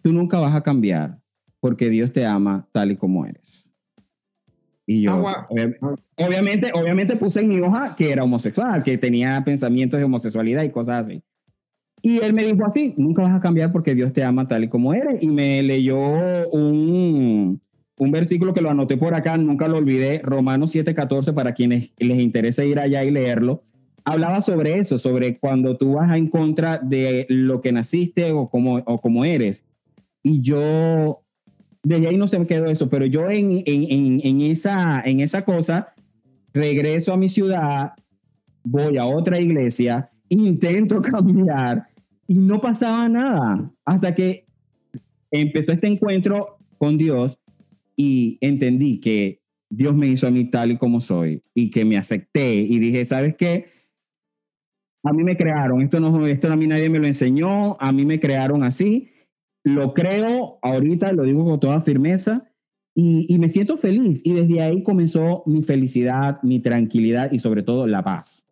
tú 0.02 0.13
nunca 0.13 0.39
vas 0.39 0.56
a 0.56 0.63
cambiar 0.63 1.20
porque 1.60 1.89
Dios 1.89 2.12
te 2.12 2.26
ama 2.26 2.67
tal 2.72 2.91
y 2.91 2.96
como 2.98 3.26
eres. 3.26 3.70
Y 4.86 5.04
yo, 5.04 5.26
Ah, 5.26 5.48
obviamente, 6.17 6.72
obviamente 6.74 7.15
puse 7.15 7.39
en 7.41 7.50
mi 7.50 7.60
hoja 7.60 7.96
que 7.96 8.12
era 8.12 8.24
homosexual, 8.24 8.84
que 8.84 8.98
tenía 8.98 9.41
pensamientos 9.46 10.00
de 10.00 10.06
homosexualidad 10.06 10.63
y 10.63 10.72
cosas 10.72 11.06
así. 11.06 11.24
Y 12.02 12.17
él 12.17 12.34
me 12.34 12.44
dijo 12.46 12.65
así, 12.65 12.96
nunca 12.98 13.22
vas 13.22 13.36
a 13.36 13.39
cambiar 13.39 13.72
porque 13.72 13.94
Dios 13.94 14.12
te 14.12 14.24
ama 14.24 14.48
tal 14.48 14.63
y 14.63 14.67
como 14.70 14.94
eres. 14.94 15.22
Y 15.22 15.28
me 15.28 15.62
leyó 15.62 16.00
un, 16.52 17.62
un 17.98 18.12
versículo 18.12 18.54
que 18.54 18.62
lo 18.62 18.72
anoté 18.72 18.98
por 18.98 19.13
acá, 19.13 19.38
nunca 19.38 19.67
lo 19.67 19.78
olvidé, 19.78 20.20
Romanos 20.24 20.74
7:14, 20.74 21.34
para 21.34 21.54
quienes 21.54 21.94
les 22.00 22.20
interese 22.20 22.67
ir 22.67 22.80
allá 22.80 23.04
y 23.04 23.12
leerlo. 23.12 23.63
Hablaba 24.04 24.42
sobre 24.42 24.80
eso, 24.80 24.98
sobre 24.98 25.38
cuando 25.38 25.78
tú 25.78 25.94
vas 25.94 26.16
en 26.16 26.28
contra 26.28 26.80
de 26.80 27.26
lo 27.30 27.62
que 27.62 27.72
naciste 27.72 28.32
o 28.32 28.50
como, 28.50 28.78
o 28.78 29.00
como 29.00 29.26
eres. 29.26 29.66
Y 30.24 30.42
yo 30.42 31.22
desde 31.84 32.08
ahí 32.08 32.18
no 32.18 32.28
se 32.28 32.40
me 32.40 32.46
quedó 32.46 32.68
eso, 32.68 32.90
pero 32.90 33.06
yo 33.06 33.30
en, 33.30 33.64
en, 33.66 34.20
en, 34.24 34.42
esa, 34.42 35.02
en 35.02 35.20
esa 35.20 35.44
cosa 35.44 35.88
regreso 36.54 37.14
a 37.14 37.18
mi 37.18 37.30
ciudad, 37.30 37.94
voy 38.64 38.98
a 38.98 39.06
otra 39.06 39.40
iglesia, 39.40 40.10
intento 40.30 41.02
cambiar 41.02 41.88
y 42.28 42.36
no 42.36 42.62
pasaba 42.62 43.10
nada 43.10 43.72
hasta 43.86 44.14
que 44.14 44.46
empezó 45.32 45.72
este 45.72 45.88
encuentro 45.88 46.58
con 46.78 46.98
Dios 46.98 47.40
y 47.96 48.38
entendí 48.42 49.00
que 49.00 49.42
Dios 49.70 49.96
me 49.96 50.08
hizo 50.08 50.28
a 50.28 50.32
mí 50.32 50.46
tal 50.46 50.72
y 50.72 50.78
como 50.78 51.02
soy 51.02 51.42
y 51.54 51.70
que 51.70 51.86
me 51.86 51.98
acepté 51.98 52.56
y 52.56 52.80
dije, 52.80 53.06
¿sabes 53.06 53.36
qué? 53.36 53.66
A 55.04 55.14
mí 55.14 55.24
me 55.24 55.36
crearon, 55.36 55.82
esto 55.82 56.00
no, 56.00 56.28
esto 56.28 56.52
a 56.52 56.56
mí 56.56 56.68
nadie 56.68 56.90
me 56.90 57.00
lo 57.00 57.08
enseñó, 57.08 57.76
a 57.80 57.92
mí 57.92 58.06
me 58.06 58.20
crearon 58.20 58.64
así 58.64 59.12
lo 59.64 59.94
creo 59.94 60.60
ahorita, 60.62 61.14
lo 61.14 61.24
digo 61.24 61.46
con 61.46 61.60
toda 61.60 61.82
firmeza 61.82 62.48
y, 62.96 63.34
y, 63.34 63.40
me 63.40 63.50
siento 63.50 63.78
feliz. 63.78 64.22
Y 64.24 64.34
desde 64.34 64.62
ahí 64.62 64.84
comenzó 64.84 65.44
mi 65.46 65.64
felicidad, 65.64 66.40
mi 66.44 66.60
tranquilidad 66.60 67.32
y 67.32 67.40
sobre 67.40 67.64
todo 67.64 67.88
la 67.88 68.04
paz. 68.04 68.48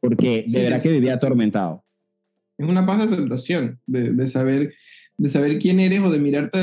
Porque 0.00 0.42
de 0.42 0.48
sí, 0.48 0.60
verdad 0.62 0.82
que 0.82 0.90
vivía 0.90 1.14
atormentado. 1.14 1.82
Es 2.58 2.68
una 2.68 2.84
paz 2.84 2.98
de 2.98 3.04
aceptación, 3.04 3.78
de, 3.86 4.12
de 4.12 4.28
saber 4.28 4.74
de 5.20 5.28
saber 5.28 5.58
quién 5.58 5.80
eres 5.80 6.00
o 6.00 6.10
de 6.10 6.18
mirarte 6.18 6.58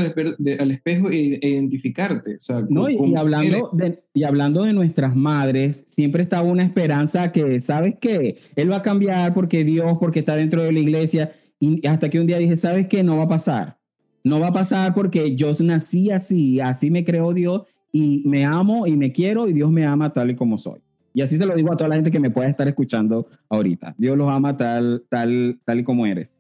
al, 0.60 0.72
espejo 0.72 1.12
e, 1.12 1.36
e, 1.36 1.50
identificarte. 1.50 2.38
O 2.38 2.40
sea, 2.40 2.64
no, 2.68 2.90
y, 2.90 3.14
hablando 3.16 3.70
de, 3.72 4.02
y 4.16 4.24
hablando 4.24 4.64
de 4.64 4.74
nuestras 4.74 5.16
madres, 5.16 5.86
siempre 5.90 6.24
estaba 6.24 6.48
una 6.48 6.64
esperanza 6.64 7.32
que, 7.32 7.62
¿sabes 7.62 7.98
qué? 8.02 8.36
Él 8.56 8.72
va 8.72 8.78
a 8.78 8.82
cambiar 8.82 9.36
porque 9.36 9.64
Dios, 9.64 9.98
porque 10.00 10.20
está 10.20 10.36
dentro 10.36 10.64
de 10.64 10.72
la 10.72 10.80
iglesia. 10.80 11.32
Y 11.60 11.86
hasta 11.86 12.10
que 12.10 12.20
un 12.20 12.26
día 12.26 12.40
dije, 12.40 12.58
¿sabes 12.58 12.88
qué? 12.88 13.04
No 13.04 13.18
va 13.18 13.26
a 13.26 13.30
pasar. 13.30 13.78
No 14.24 14.40
va 14.40 14.48
a 14.48 14.54
pasar 14.54 14.96
porque 14.96 15.36
yo 15.36 15.52
nací 15.60 16.10
así, 16.10 16.60
así 16.60 16.90
me 16.90 17.06
creó 17.06 17.34
Dios 17.34 17.62
y 17.92 18.24
me 18.26 18.44
amo 18.44 18.88
y 18.88 18.98
me 18.98 19.12
quiero 19.12 19.48
y 19.48 19.54
Dios 19.54 19.72
me 19.72 19.86
ama 19.86 20.12
tal 20.12 20.32
y 20.32 20.36
como 20.36 20.58
soy. 20.58 20.80
Y 21.14 21.22
así 21.22 21.38
se 21.38 21.46
lo 21.46 21.54
digo 21.54 21.72
a 21.72 21.78
toda 21.78 21.90
la 21.90 21.96
gente 21.96 22.10
que 22.10 22.20
me 22.20 22.32
pueda 22.32 22.50
estar 22.50 22.68
escuchando 22.68 23.28
ahorita. 23.50 23.94
Dios 24.00 24.18
los 24.18 24.28
ama 24.30 24.58
tal, 24.58 25.04
tal, 25.10 25.60
tal 25.64 25.80
y 25.80 25.84
como 25.84 26.08
eres. 26.08 26.32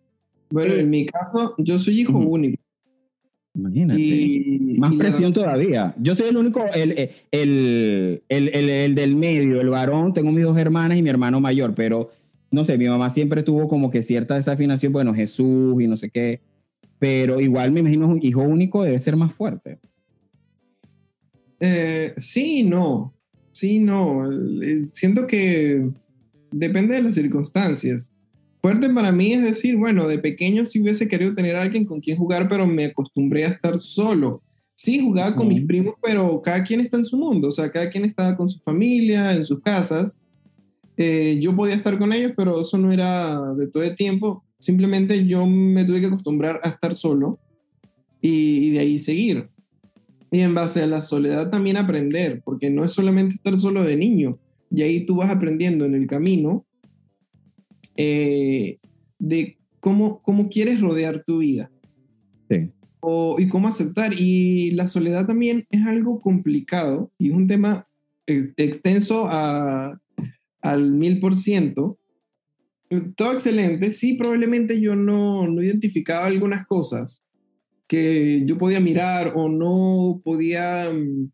Bueno, 0.49 0.73
en 0.73 0.89
mi 0.89 1.05
caso, 1.05 1.55
yo 1.57 1.77
soy 1.79 2.01
hijo 2.01 2.17
único. 2.17 2.61
Imagínate. 3.53 4.59
Más 4.77 4.93
presión 4.95 5.33
todavía. 5.33 5.95
Yo 5.99 6.13
soy 6.13 6.27
el 6.27 6.37
único, 6.37 6.63
el, 6.73 7.09
el, 7.31 8.23
el, 8.29 8.69
el, 8.69 8.95
del 8.95 9.15
medio, 9.15 9.59
el 9.59 9.69
varón. 9.69 10.13
Tengo 10.13 10.31
mis 10.31 10.45
dos 10.45 10.57
hermanas 10.57 10.97
y 10.97 11.01
mi 11.01 11.09
hermano 11.09 11.41
mayor, 11.41 11.73
pero 11.73 12.11
no 12.51 12.63
sé, 12.63 12.77
mi 12.77 12.87
mamá 12.87 13.09
siempre 13.09 13.43
tuvo 13.43 13.67
como 13.67 13.89
que 13.89 14.03
cierta 14.03 14.35
desafinación, 14.35 14.93
bueno, 14.93 15.13
Jesús 15.13 15.81
y 15.81 15.87
no 15.87 15.97
sé 15.97 16.09
qué. 16.09 16.41
Pero 16.99 17.39
igual 17.41 17.71
me 17.71 17.79
imagino 17.79 18.07
un 18.07 18.23
hijo 18.23 18.41
único 18.41 18.83
debe 18.83 18.99
ser 18.99 19.15
más 19.15 19.33
fuerte. 19.33 19.79
Eh, 21.59 22.13
sí, 22.17 22.63
no. 22.63 23.13
Sí, 23.51 23.79
no. 23.79 24.31
Eh, 24.61 24.87
siento 24.91 25.25
que 25.25 25.89
depende 26.51 26.95
de 26.95 27.01
las 27.01 27.15
circunstancias. 27.15 28.13
Fuerte 28.67 28.89
para 28.89 29.13
mí 29.13 29.31
es 29.31 29.41
decir, 29.41 29.77
bueno, 29.77 30.09
de 30.09 30.19
pequeño 30.19 30.65
sí 30.65 30.81
hubiese 30.81 31.07
querido 31.07 31.33
tener 31.33 31.55
a 31.55 31.61
alguien 31.61 31.85
con 31.85 32.01
quien 32.01 32.17
jugar, 32.17 32.49
pero 32.49 32.67
me 32.67 32.83
acostumbré 32.83 33.45
a 33.45 33.47
estar 33.47 33.79
solo. 33.79 34.43
Sí, 34.75 34.99
jugaba 34.99 35.33
con 35.37 35.47
mis 35.47 35.65
primos, 35.65 35.95
pero 36.03 36.41
cada 36.41 36.65
quien 36.65 36.81
está 36.81 36.97
en 36.97 37.05
su 37.05 37.17
mundo, 37.17 37.47
o 37.47 37.51
sea, 37.51 37.71
cada 37.71 37.89
quien 37.89 38.03
estaba 38.03 38.35
con 38.35 38.49
su 38.49 38.59
familia, 38.59 39.33
en 39.33 39.45
sus 39.45 39.61
casas. 39.61 40.21
Eh, 40.97 41.39
yo 41.41 41.55
podía 41.55 41.75
estar 41.75 41.97
con 41.97 42.11
ellos, 42.11 42.33
pero 42.35 42.59
eso 42.59 42.77
no 42.77 42.91
era 42.91 43.39
de 43.53 43.69
todo 43.69 43.83
el 43.83 43.95
tiempo. 43.95 44.43
Simplemente 44.59 45.25
yo 45.25 45.45
me 45.45 45.85
tuve 45.85 46.01
que 46.01 46.07
acostumbrar 46.07 46.59
a 46.61 46.67
estar 46.67 46.93
solo 46.93 47.39
y, 48.19 48.67
y 48.67 48.71
de 48.71 48.79
ahí 48.79 48.99
seguir. 48.99 49.47
Y 50.29 50.41
en 50.41 50.53
base 50.53 50.83
a 50.83 50.87
la 50.87 51.01
soledad 51.01 51.49
también 51.49 51.77
aprender, 51.77 52.41
porque 52.43 52.69
no 52.69 52.83
es 52.83 52.91
solamente 52.91 53.35
estar 53.35 53.57
solo 53.57 53.85
de 53.85 53.95
niño, 53.95 54.39
y 54.69 54.81
ahí 54.81 55.05
tú 55.05 55.15
vas 55.15 55.31
aprendiendo 55.31 55.85
en 55.85 55.95
el 55.95 56.05
camino 56.05 56.66
eh, 57.97 58.79
de 59.19 59.57
cómo, 59.79 60.21
cómo 60.21 60.49
quieres 60.49 60.79
rodear 60.79 61.23
tu 61.25 61.39
vida. 61.39 61.71
Sí. 62.49 62.71
O, 62.99 63.35
y 63.39 63.47
cómo 63.47 63.67
aceptar. 63.67 64.13
Y 64.17 64.71
la 64.71 64.87
soledad 64.87 65.27
también 65.27 65.65
es 65.69 65.85
algo 65.85 66.21
complicado 66.21 67.11
y 67.17 67.29
es 67.29 67.35
un 67.35 67.47
tema 67.47 67.87
extenso 68.25 69.27
a, 69.27 69.99
al 70.61 70.91
mil 70.91 71.19
por 71.19 71.35
ciento. 71.35 71.99
Todo 73.15 73.33
excelente. 73.33 73.91
Sí, 73.93 74.13
probablemente 74.13 74.79
yo 74.79 74.95
no, 74.95 75.47
no 75.47 75.61
identificaba 75.61 76.25
algunas 76.25 76.65
cosas 76.65 77.23
que 77.87 78.43
yo 78.45 78.57
podía 78.57 78.79
mirar 78.79 79.33
o 79.35 79.49
no 79.49 80.21
podía, 80.23 80.89
mm, 80.91 81.31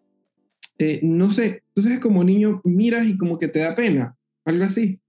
eh, 0.78 1.00
no 1.04 1.32
sé, 1.32 1.64
entonces 1.76 2.00
como 2.00 2.24
niño 2.24 2.62
miras 2.64 3.08
y 3.08 3.18
como 3.18 3.40
que 3.40 3.48
te 3.48 3.60
da 3.60 3.76
pena, 3.76 4.16
algo 4.46 4.64
así. 4.64 5.00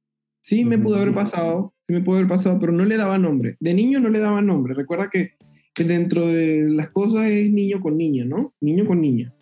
Sí, 0.45 0.67
me 0.67 0.77
pudo 0.77 0.97
haber 0.97 1.15
pasado, 1.15 1.73
sí 1.89 1.95
me 1.95 2.03
pudo 2.03 2.17
haber 2.17 2.29
pasado, 2.29 2.61
pero 2.61 2.71
no 2.71 2.85
le 2.85 2.99
daba 2.99 3.17
nombre. 3.17 3.57
De 3.61 3.73
niño 3.73 3.99
no 3.99 4.11
le 4.11 4.21
daba 4.21 4.43
nombre. 4.43 4.75
Recuerda 4.75 5.09
que, 5.09 5.31
dentro 5.75 6.27
de 6.27 6.69
las 6.69 6.91
cosas 6.91 7.25
es 7.25 7.51
niño 7.51 7.81
con 7.81 7.97
niña, 7.97 8.27
¿no? 8.27 8.53
Niño 8.61 8.87
con 8.87 9.01
niña. 9.01 9.35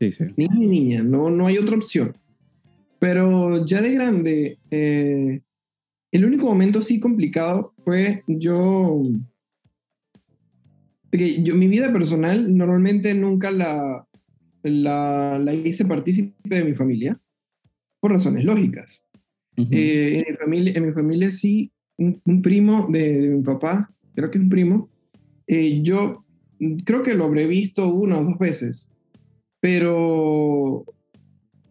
Sí, 0.00 0.10
sí. 0.10 0.24
Niño 0.36 0.60
y 0.60 0.66
niña, 0.66 1.02
no, 1.04 1.30
no 1.30 1.46
hay 1.46 1.56
otra 1.56 1.76
opción. 1.76 2.16
Pero 2.98 3.64
ya 3.64 3.80
de 3.80 3.94
grande, 3.94 4.58
eh, 4.72 5.40
el 6.10 6.24
único 6.24 6.46
momento 6.46 6.80
así 6.80 6.98
complicado 6.98 7.72
fue 7.84 8.24
yo... 8.26 9.00
Porque 11.12 11.44
yo, 11.44 11.54
mi 11.54 11.68
vida 11.68 11.92
personal 11.92 12.56
normalmente 12.56 13.14
nunca 13.14 13.52
la, 13.52 14.04
la, 14.64 15.38
la 15.38 15.54
hice 15.54 15.84
partícipe 15.84 16.56
de 16.56 16.64
mi 16.64 16.74
familia, 16.74 17.20
por 18.00 18.10
razones 18.10 18.44
lógicas. 18.44 19.07
Eh, 19.70 20.24
en, 20.26 20.32
mi 20.32 20.36
familia, 20.36 20.72
en 20.76 20.86
mi 20.86 20.92
familia 20.92 21.30
sí, 21.32 21.72
un, 21.96 22.42
primo 22.42 22.86
de, 22.90 23.30
mi 23.30 23.42
papá, 23.42 23.90
creo 24.14 24.30
que 24.30 24.38
es 24.38 24.44
un 24.44 24.50
primo, 24.50 24.88
eh, 25.48 25.82
yo 25.82 26.24
creo 26.84 27.02
que 27.02 27.14
lo 27.14 27.24
habré 27.24 27.46
visto 27.46 27.92
una 27.92 28.18
o 28.18 28.24
dos 28.24 28.38
veces, 28.38 28.88
pero 29.60 30.84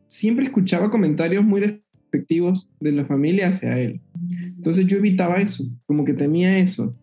siempre 0.07 0.45
escuchaba 0.45 0.91
comentarios 0.91 1.45
muy 1.45 1.61
despectivos 1.61 2.69
de 2.79 2.91
la 2.91 3.05
familia 3.05 3.49
hacia 3.49 3.79
él. 3.79 4.01
Entonces 4.29 4.85
yo 4.85 4.97
evitaba 4.97 5.37
eso, 5.37 5.63
como 5.85 6.03
que 6.03 6.13
temía 6.13 6.57
eso. 6.57 6.93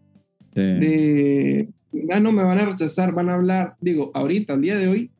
De, 0.54 1.68
ah, 2.10 2.20
no, 2.20 2.30
me 2.30 2.44
van 2.44 2.58
a 2.58 2.66
rechazar, 2.66 3.12
van 3.12 3.28
a 3.28 3.34
hablar. 3.34 3.76
Digo, 3.80 4.10
ahorita, 4.14 4.54
al 4.54 4.60
día 4.60 4.78
de 4.78 4.88
hoy, 4.88 5.10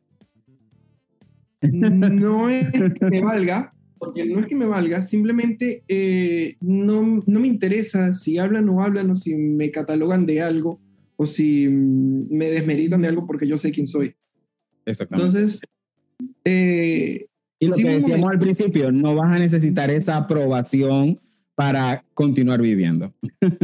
no 1.61 2.49
es 2.49 2.71
que 2.71 3.05
me 3.09 3.21
valga, 3.21 3.74
porque 4.05 4.25
no 4.25 4.39
es 4.39 4.47
que 4.47 4.55
me 4.55 4.65
valga, 4.65 5.03
simplemente 5.03 5.83
eh, 5.87 6.55
no, 6.61 7.23
no, 7.25 7.39
me 7.39 7.47
interesa 7.47 8.13
si 8.13 8.37
hablan 8.37 8.69
o 8.69 8.81
hablan 8.81 9.11
o 9.11 9.15
si 9.15 9.35
me 9.35 9.71
catalogan 9.71 10.25
de 10.25 10.41
algo 10.41 10.79
o 11.17 11.25
si 11.25 11.67
me 11.67 12.49
desmeritan 12.49 13.01
de 13.01 13.07
algo 13.07 13.25
porque 13.25 13.47
yo 13.47 13.57
sé 13.57 13.71
quién 13.71 13.87
soy. 13.87 14.15
Exactamente. 14.85 15.37
Entonces, 15.37 15.61
eh, 16.43 17.25
y 17.59 17.67
lo 17.67 17.75
que 17.75 17.89
decíamos 17.89 18.29
al 18.29 18.39
principio, 18.39 18.91
no 18.91 19.15
vas 19.15 19.33
a 19.33 19.39
necesitar 19.39 19.89
esa 19.89 20.17
aprobación 20.17 21.19
para 21.55 22.03
continuar 22.13 22.61
viviendo. 22.61 23.13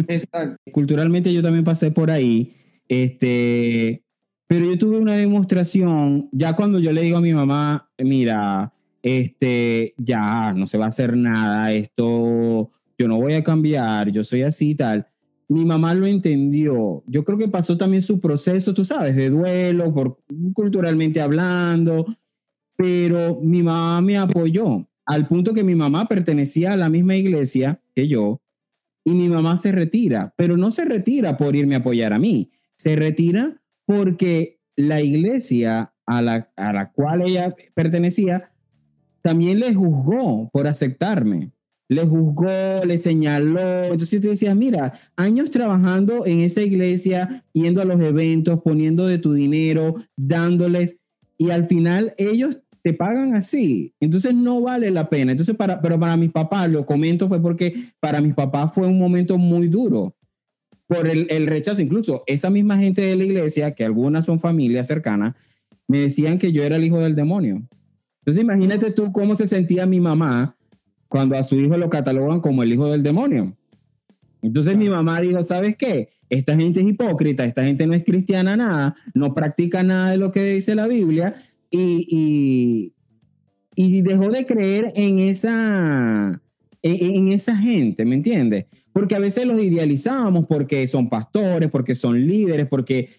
Exacto. 0.08 0.56
Culturalmente 0.72 1.34
yo 1.34 1.42
también 1.42 1.64
pasé 1.64 1.92
por 1.92 2.10
ahí, 2.10 2.54
este, 2.88 4.04
pero 4.48 4.66
yo 4.66 4.78
tuve 4.78 4.98
una 4.98 5.16
demostración, 5.16 6.30
ya 6.32 6.56
cuando 6.56 6.80
yo 6.80 6.92
le 6.92 7.02
digo 7.02 7.18
a 7.18 7.22
mi 7.22 7.34
mamá, 7.34 7.90
mira, 7.98 8.74
este, 9.04 9.94
ya 9.98 10.54
no 10.54 10.68
se 10.68 10.78
va 10.78 10.86
a 10.86 10.90
hacer 10.90 11.16
nada, 11.18 11.72
esto, 11.72 12.72
yo 12.98 13.08
no 13.08 13.18
voy 13.18 13.34
a 13.34 13.44
cambiar, 13.44 14.12
yo 14.12 14.24
soy 14.24 14.44
así 14.44 14.72
y 14.72 14.76
tal. 14.76 15.08
Mi 15.48 15.66
mamá 15.66 15.94
lo 15.94 16.06
entendió. 16.06 17.04
Yo 17.08 17.26
creo 17.26 17.38
que 17.38 17.50
pasó 17.50 17.76
también 17.76 18.02
su 18.02 18.22
proceso, 18.22 18.74
tú 18.74 18.86
sabes, 18.86 19.16
de 19.16 19.30
duelo, 19.30 19.94
por, 19.94 20.20
culturalmente 20.54 21.20
hablando, 21.20 22.06
pero 22.78 23.40
mi 23.42 23.62
mamá 23.62 24.02
me 24.02 24.18
apoyó 24.18 24.88
al 25.06 25.28
punto 25.28 25.54
que 25.54 25.64
mi 25.64 25.76
mamá 25.76 26.06
pertenecía 26.06 26.74
a 26.74 26.78
la 26.78 26.90
misma 26.90 27.16
iglesia 27.16 27.82
que 27.96 28.08
yo 28.08 28.42
y 29.04 29.12
mi 29.12 29.28
mamá 29.28 29.58
se 29.58 29.72
retira, 29.72 30.34
pero 30.38 30.58
no 30.58 30.72
se 30.72 30.86
retira 30.86 31.38
por 31.38 31.56
irme 31.56 31.76
a 31.76 31.80
apoyar 31.80 32.14
a 32.14 32.20
mí, 32.20 32.52
se 32.78 32.96
retira 32.96 33.62
porque 33.86 34.60
la 34.76 35.02
iglesia 35.02 35.94
a 36.06 36.22
la, 36.22 36.50
a 36.56 36.74
la 36.74 36.92
cual 36.92 37.24
ella 37.24 37.56
pertenecía 37.74 38.51
también 39.22 39.60
le 39.60 39.74
juzgó 39.74 40.50
por 40.52 40.68
aceptarme. 40.68 41.52
Le 41.90 42.06
juzgó, 42.06 42.86
le 42.86 42.98
señaló. 42.98 43.84
Entonces 43.84 44.22
tú 44.22 44.30
decías, 44.30 44.56
mira, 44.56 44.94
años 45.16 45.52
trabajando 45.52 46.26
en 46.26 46.42
esa 46.42 46.62
iglesia, 46.62 47.44
yendo 47.54 47.82
a 47.82 47.86
los 47.86 48.00
eventos, 48.00 48.62
poniendo 48.62 49.06
de 49.06 49.18
tu 49.18 49.34
dinero, 49.34 49.96
dándoles, 50.16 50.98
y 51.38 51.50
al 51.50 51.66
final 51.66 52.14
ellos 52.18 52.60
te 52.84 52.94
pagan 52.94 53.36
así. 53.36 53.94
Entonces 54.00 54.34
no 54.34 54.62
vale 54.62 54.90
la 54.92 55.10
pena. 55.10 55.32
Entonces, 55.32 55.56
para, 55.56 55.82
pero 55.82 56.00
para 56.00 56.18
mis 56.18 56.32
papás, 56.32 56.70
lo 56.70 56.86
comento 56.86 57.28
fue 57.28 57.42
porque 57.42 57.74
para 58.00 58.22
mis 58.22 58.34
papás 58.34 58.74
fue 58.74 58.88
un 58.88 58.98
momento 58.98 59.38
muy 59.38 59.68
duro 59.68 60.16
por 60.88 61.08
el, 61.08 61.28
el 61.30 61.48
rechazo. 61.48 61.82
Incluso 61.82 62.24
esa 62.26 62.50
misma 62.50 62.78
gente 62.78 63.02
de 63.02 63.16
la 63.16 63.24
iglesia, 63.24 63.74
que 63.74 63.84
algunas 63.84 64.26
son 64.26 64.40
familias 64.40 64.88
cercanas, 64.88 65.36
me 65.88 66.00
decían 66.00 66.38
que 66.38 66.52
yo 66.52 66.64
era 66.64 66.78
el 66.78 66.86
hijo 66.86 67.00
del 67.00 67.16
demonio. 67.16 67.64
Entonces 68.22 68.44
imagínate 68.44 68.92
tú 68.92 69.12
cómo 69.12 69.36
se 69.36 69.48
sentía 69.48 69.86
mi 69.86 70.00
mamá 70.00 70.56
cuando 71.08 71.36
a 71.36 71.44
su 71.44 71.56
hijo 71.56 71.76
lo 71.76 71.90
catalogan 71.90 72.40
como 72.40 72.64
el 72.64 72.72
hijo 72.72 72.90
del 72.90 73.04
demonio. 73.04 73.56
Entonces 74.42 74.78
mi 74.78 74.90
mamá 74.90 75.20
dijo, 75.22 75.42
¿sabes 75.44 75.76
qué? 75.76 76.10
Esta 76.30 76.56
gente 76.56 76.82
es 76.82 76.88
hipócrita, 76.88 77.44
esta 77.44 77.64
gente 77.64 77.86
no 77.86 77.94
es 77.94 78.04
cristiana 78.04 78.56
nada, 78.56 78.96
no 79.14 79.34
practica 79.34 79.84
nada 79.84 80.12
de 80.12 80.18
lo 80.18 80.32
que 80.32 80.44
dice 80.44 80.76
la 80.76 80.88
Biblia 80.88 81.36
y, 81.70 82.94
y, 83.76 84.02
dejó 84.02 84.30
de 84.30 84.46
creer 84.46 84.94
en 84.96 85.20
esa, 85.20 86.42
en, 86.82 87.16
en 87.16 87.32
esa 87.34 87.58
gente, 87.58 88.06
¿me 88.06 88.16
entiendes? 88.16 88.66
Porque 88.94 89.16
a 89.16 89.20
veces 89.20 89.46
los 89.46 89.60
idealizábamos 89.60 90.46
porque 90.46 90.88
son 90.88 91.10
pastores, 91.10 91.70
porque 91.70 91.96
son 91.96 92.26
líderes, 92.26 92.68
porque, 92.68 93.10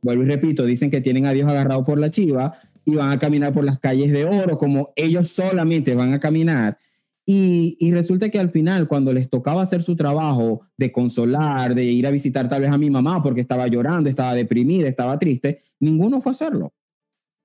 vuelvo 0.00 0.22
y 0.22 0.26
repito, 0.26 0.64
dicen 0.64 0.90
que 0.90 1.00
tienen 1.00 1.26
a 1.26 1.32
Dios 1.32 1.48
agarrado 1.48 1.84
por 1.84 1.98
la 1.98 2.10
chiva, 2.10 2.52
y 2.84 2.94
van 2.94 3.10
a 3.10 3.18
caminar 3.18 3.52
por 3.52 3.64
las 3.64 3.78
calles 3.78 4.12
de 4.12 4.24
oro 4.24 4.58
como 4.58 4.92
ellos 4.96 5.28
solamente 5.28 5.94
van 5.94 6.12
a 6.12 6.20
caminar. 6.20 6.78
Y, 7.24 7.76
y, 7.78 7.92
resulta 7.92 8.30
que 8.30 8.40
al 8.40 8.50
final, 8.50 8.88
cuando 8.88 9.12
les 9.12 9.30
tocaba 9.30 9.62
hacer 9.62 9.82
su 9.82 9.94
trabajo 9.94 10.62
de 10.76 10.90
consolar, 10.90 11.72
de 11.72 11.84
ir 11.84 12.04
a 12.04 12.10
visitar 12.10 12.48
tal 12.48 12.62
vez 12.62 12.70
a 12.70 12.78
mi 12.78 12.90
mamá 12.90 13.22
porque 13.22 13.40
estaba 13.40 13.68
llorando, 13.68 14.10
estaba 14.10 14.34
deprimida, 14.34 14.88
estaba 14.88 15.16
triste, 15.20 15.62
ninguno 15.78 16.20
fue 16.20 16.30
a 16.30 16.32
hacerlo. 16.32 16.72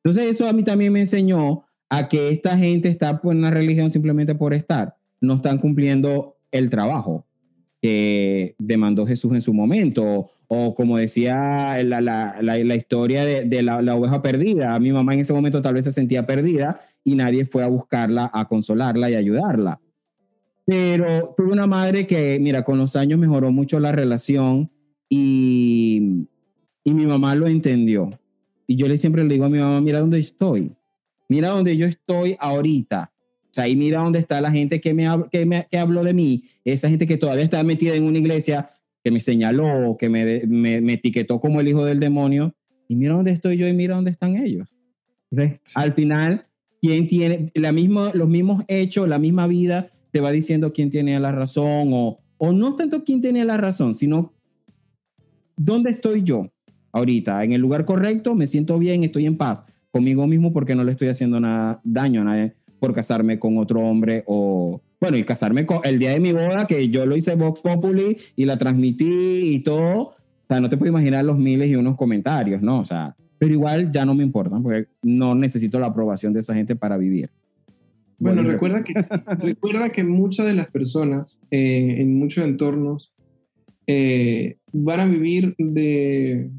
Entonces 0.04 0.34
eso 0.34 0.48
a 0.48 0.54
mí 0.54 0.64
también 0.64 0.94
me 0.94 1.02
enseñó 1.02 1.66
a 1.90 2.08
que 2.08 2.30
esta 2.30 2.58
gente 2.58 2.90
está 2.90 3.22
en 3.24 3.38
una 3.38 3.52
religión 3.52 3.92
simplemente 3.92 4.34
por 4.34 4.56
estar. 4.56 4.96
No 5.22 5.36
están 5.36 5.60
cumpliendo 5.60 6.38
el 6.52 6.72
trabajo 6.72 7.27
que 7.82 8.56
demandó 8.58 9.06
Jesús 9.06 9.34
en 9.34 9.42
su 9.42 9.54
momento. 9.54 10.30
O 10.48 10.74
como 10.74 10.98
decía 10.98 11.84
la, 11.84 12.00
la, 12.00 12.38
la, 12.42 12.76
historia 12.76 13.26
de, 13.26 13.46
de 13.46 13.62
la, 13.64 13.96
oveja 13.96 14.22
perdida. 14.22 14.80
Mi 14.80 14.92
mamá 14.92 15.14
en 15.14 15.20
ese 15.20 15.34
momento 15.34 15.62
tal 15.62 15.74
vez 15.74 15.86
se 15.86 15.92
sentía 15.92 16.26
perdida 16.26 16.80
y 17.04 17.16
nadie 17.16 17.46
fue 17.46 17.64
a 17.64 17.68
buscarla, 17.68 18.30
a 18.32 18.48
consolarla 18.48 19.10
y 19.12 19.16
ayudarla. 19.16 19.82
Pero 20.66 21.34
tuve 21.36 21.52
una 21.52 21.68
madre 21.68 22.08
que, 22.08 22.40
mira, 22.40 22.64
con 22.64 22.78
los 22.78 22.96
años 22.96 23.20
mejoró 23.20 23.52
mucho 23.52 23.80
la 23.80 23.92
relación 23.92 24.70
y, 25.10 26.28
y 26.84 26.94
mi 26.94 27.06
mamá 27.06 27.36
lo 27.36 27.48
entendió. 27.48 28.10
Y 28.68 28.76
yo 28.76 28.88
le 28.88 28.98
siempre 28.98 29.24
le 29.24 29.34
digo 29.34 29.46
a 29.46 29.50
mi 29.50 29.60
mamá, 29.60 29.82
mira 29.82 30.00
dónde 30.00 30.20
estoy. 30.20 30.72
Mira 31.30 31.50
dónde 31.50 31.76
yo 31.76 31.86
estoy 31.86 32.38
ahorita 32.40 33.12
sea, 33.58 33.68
y 33.68 33.76
mira 33.76 34.02
dónde 34.02 34.20
está 34.20 34.40
la 34.40 34.52
gente 34.52 34.80
que, 34.80 34.94
me, 34.94 35.08
que, 35.32 35.46
me, 35.46 35.68
que 35.70 35.78
habló 35.78 36.04
de 36.04 36.14
mí, 36.14 36.44
esa 36.64 36.90
gente 36.90 37.08
que 37.08 37.18
todavía 37.18 37.44
está 37.44 37.62
metida 37.64 37.96
en 37.96 38.04
una 38.04 38.20
iglesia, 38.20 38.68
que 39.04 39.12
me 39.12 39.20
señaló, 39.20 39.98
que 39.98 40.10
me, 40.10 40.46
me, 40.46 40.80
me 40.82 40.94
etiquetó 40.94 41.40
como 41.40 41.60
el 41.60 41.68
hijo 41.68 41.84
del 41.84 42.00
demonio, 42.00 42.54
y 42.88 42.96
mira 42.96 43.16
dónde 43.16 43.32
estoy 43.32 43.58
yo 43.58 43.68
y 43.68 43.74
mira 43.74 43.96
dónde 43.96 44.12
están 44.12 44.38
ellos. 44.38 44.70
Al 45.76 45.94
final, 45.94 46.46
¿quién 46.82 47.08
tiene 47.08 47.52
la 47.54 47.72
misma, 47.72 48.12
los 48.14 48.30
mismos 48.30 48.64
hechos, 48.68 49.10
la 49.10 49.20
misma 49.20 49.48
vida, 49.48 49.88
te 50.12 50.20
va 50.20 50.32
diciendo 50.32 50.72
quién 50.72 50.90
tiene 50.90 51.20
la 51.20 51.32
razón, 51.32 51.90
o, 51.94 52.20
o 52.38 52.52
no 52.52 52.76
tanto 52.76 53.04
quién 53.04 53.22
tiene 53.22 53.44
la 53.44 53.58
razón, 53.58 53.96
sino 53.96 54.34
dónde 55.56 55.92
estoy 55.92 56.24
yo 56.24 56.52
ahorita, 56.92 57.44
en 57.44 57.54
el 57.54 57.62
lugar 57.62 57.86
correcto, 57.86 58.36
me 58.36 58.48
siento 58.48 58.78
bien, 58.80 59.04
estoy 59.04 59.26
en 59.26 59.38
paz 59.38 59.64
conmigo 59.92 60.28
mismo 60.28 60.54
porque 60.54 60.76
no 60.76 60.84
le 60.84 60.92
estoy 60.92 61.08
haciendo 61.08 61.40
nada 61.40 61.82
daño 61.84 62.22
a 62.22 62.26
nadie 62.26 62.57
por 62.80 62.94
casarme 62.94 63.40
con 63.40 63.58
otro 63.58 63.82
hombre 63.82 64.24
o, 64.28 64.82
bueno, 65.00 65.18
y 65.18 65.24
casarme 65.24 65.66
con 65.66 65.80
el 65.84 66.00
día 66.00 66.12
de 66.12 66.20
mi 66.20 66.32
boda, 66.32 66.66
que 66.68 66.90
yo 66.90 67.06
lo 67.06 67.16
hice 67.16 67.36
Vox 67.36 67.62
Populi 67.62 68.18
y 68.36 68.46
la 68.46 68.58
transmití 68.58 69.56
y 69.56 69.60
todo. 69.60 70.00
O 70.00 70.48
sea, 70.48 70.62
no 70.62 70.70
te 70.70 70.78
puedo 70.78 70.92
imaginar 70.92 71.26
los 71.26 71.38
miles 71.38 71.70
y 71.70 71.76
unos 71.76 71.98
comentarios, 71.98 72.62
¿no? 72.62 72.80
O 72.80 72.86
sea, 72.86 73.16
pero 73.38 73.54
igual 73.54 73.92
ya 73.92 74.06
no 74.06 74.16
me 74.16 74.24
importan 74.24 74.64
porque 74.64 74.88
no 75.04 75.36
necesito 75.36 75.80
la 75.80 75.88
aprobación 75.88 76.34
de 76.34 76.40
esa 76.40 76.54
gente 76.54 76.76
para 76.76 76.98
vivir. 76.98 77.30
Bueno, 78.20 78.42
recuerda 78.44 78.84
que, 78.84 78.94
recuerda 79.40 79.90
que 79.90 80.04
muchas 80.04 80.46
de 80.46 80.54
las 80.54 80.68
personas 80.68 81.42
eh, 81.52 81.98
en 82.00 82.18
muchos 82.18 82.44
entornos 82.46 83.14
eh, 83.86 84.58
van 84.72 85.00
a 85.00 85.06
vivir 85.06 85.54
de, 85.58 86.50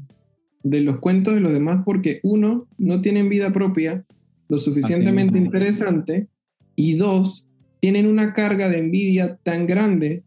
de 0.63 0.81
los 0.81 0.99
cuentos 0.99 1.33
de 1.33 1.41
los 1.41 1.51
demás 1.51 1.81
porque 1.85 2.19
uno, 2.23 2.67
no 2.77 3.01
tienen 3.01 3.29
vida 3.29 3.51
propia 3.51 4.05
lo 4.49 4.57
suficientemente 4.57 5.37
interesante 5.37 6.27
y 6.75 6.95
dos, 6.95 7.49
tienen 7.79 8.07
una 8.07 8.33
carga 8.33 8.67
de 8.67 8.79
envidia 8.79 9.37
tan 9.37 9.67
grande 9.67 10.23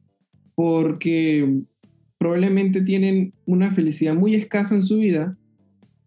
porque 0.54 1.62
probablemente 2.18 2.82
tienen 2.82 3.35
una 3.46 3.72
felicidad 3.72 4.14
muy 4.14 4.37
escasa 4.37 4.76
en 4.76 4.82
su 4.82 4.98
vida 4.98 5.37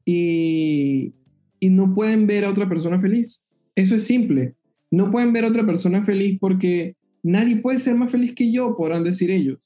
y, 0.06 1.14
y 1.60 1.70
no 1.70 1.94
pueden 1.94 2.26
ver 2.26 2.46
a 2.46 2.50
otra 2.50 2.70
persona 2.70 3.00
feliz. 3.00 3.44
Eso 3.76 3.96
es 3.96 4.06
simple. 4.06 4.56
No 4.90 5.12
pueden 5.12 5.34
ver 5.34 5.44
a 5.44 5.50
otra 5.50 5.66
persona 5.66 6.06
feliz 6.06 6.38
porque 6.40 6.96
nadie 7.22 7.58
puede 7.58 7.80
ser 7.80 7.96
más 7.96 8.12
feliz 8.12 8.34
que 8.34 8.52
yo, 8.52 8.78
podrán 8.78 9.04
decir 9.04 9.30
ellos. 9.30 9.60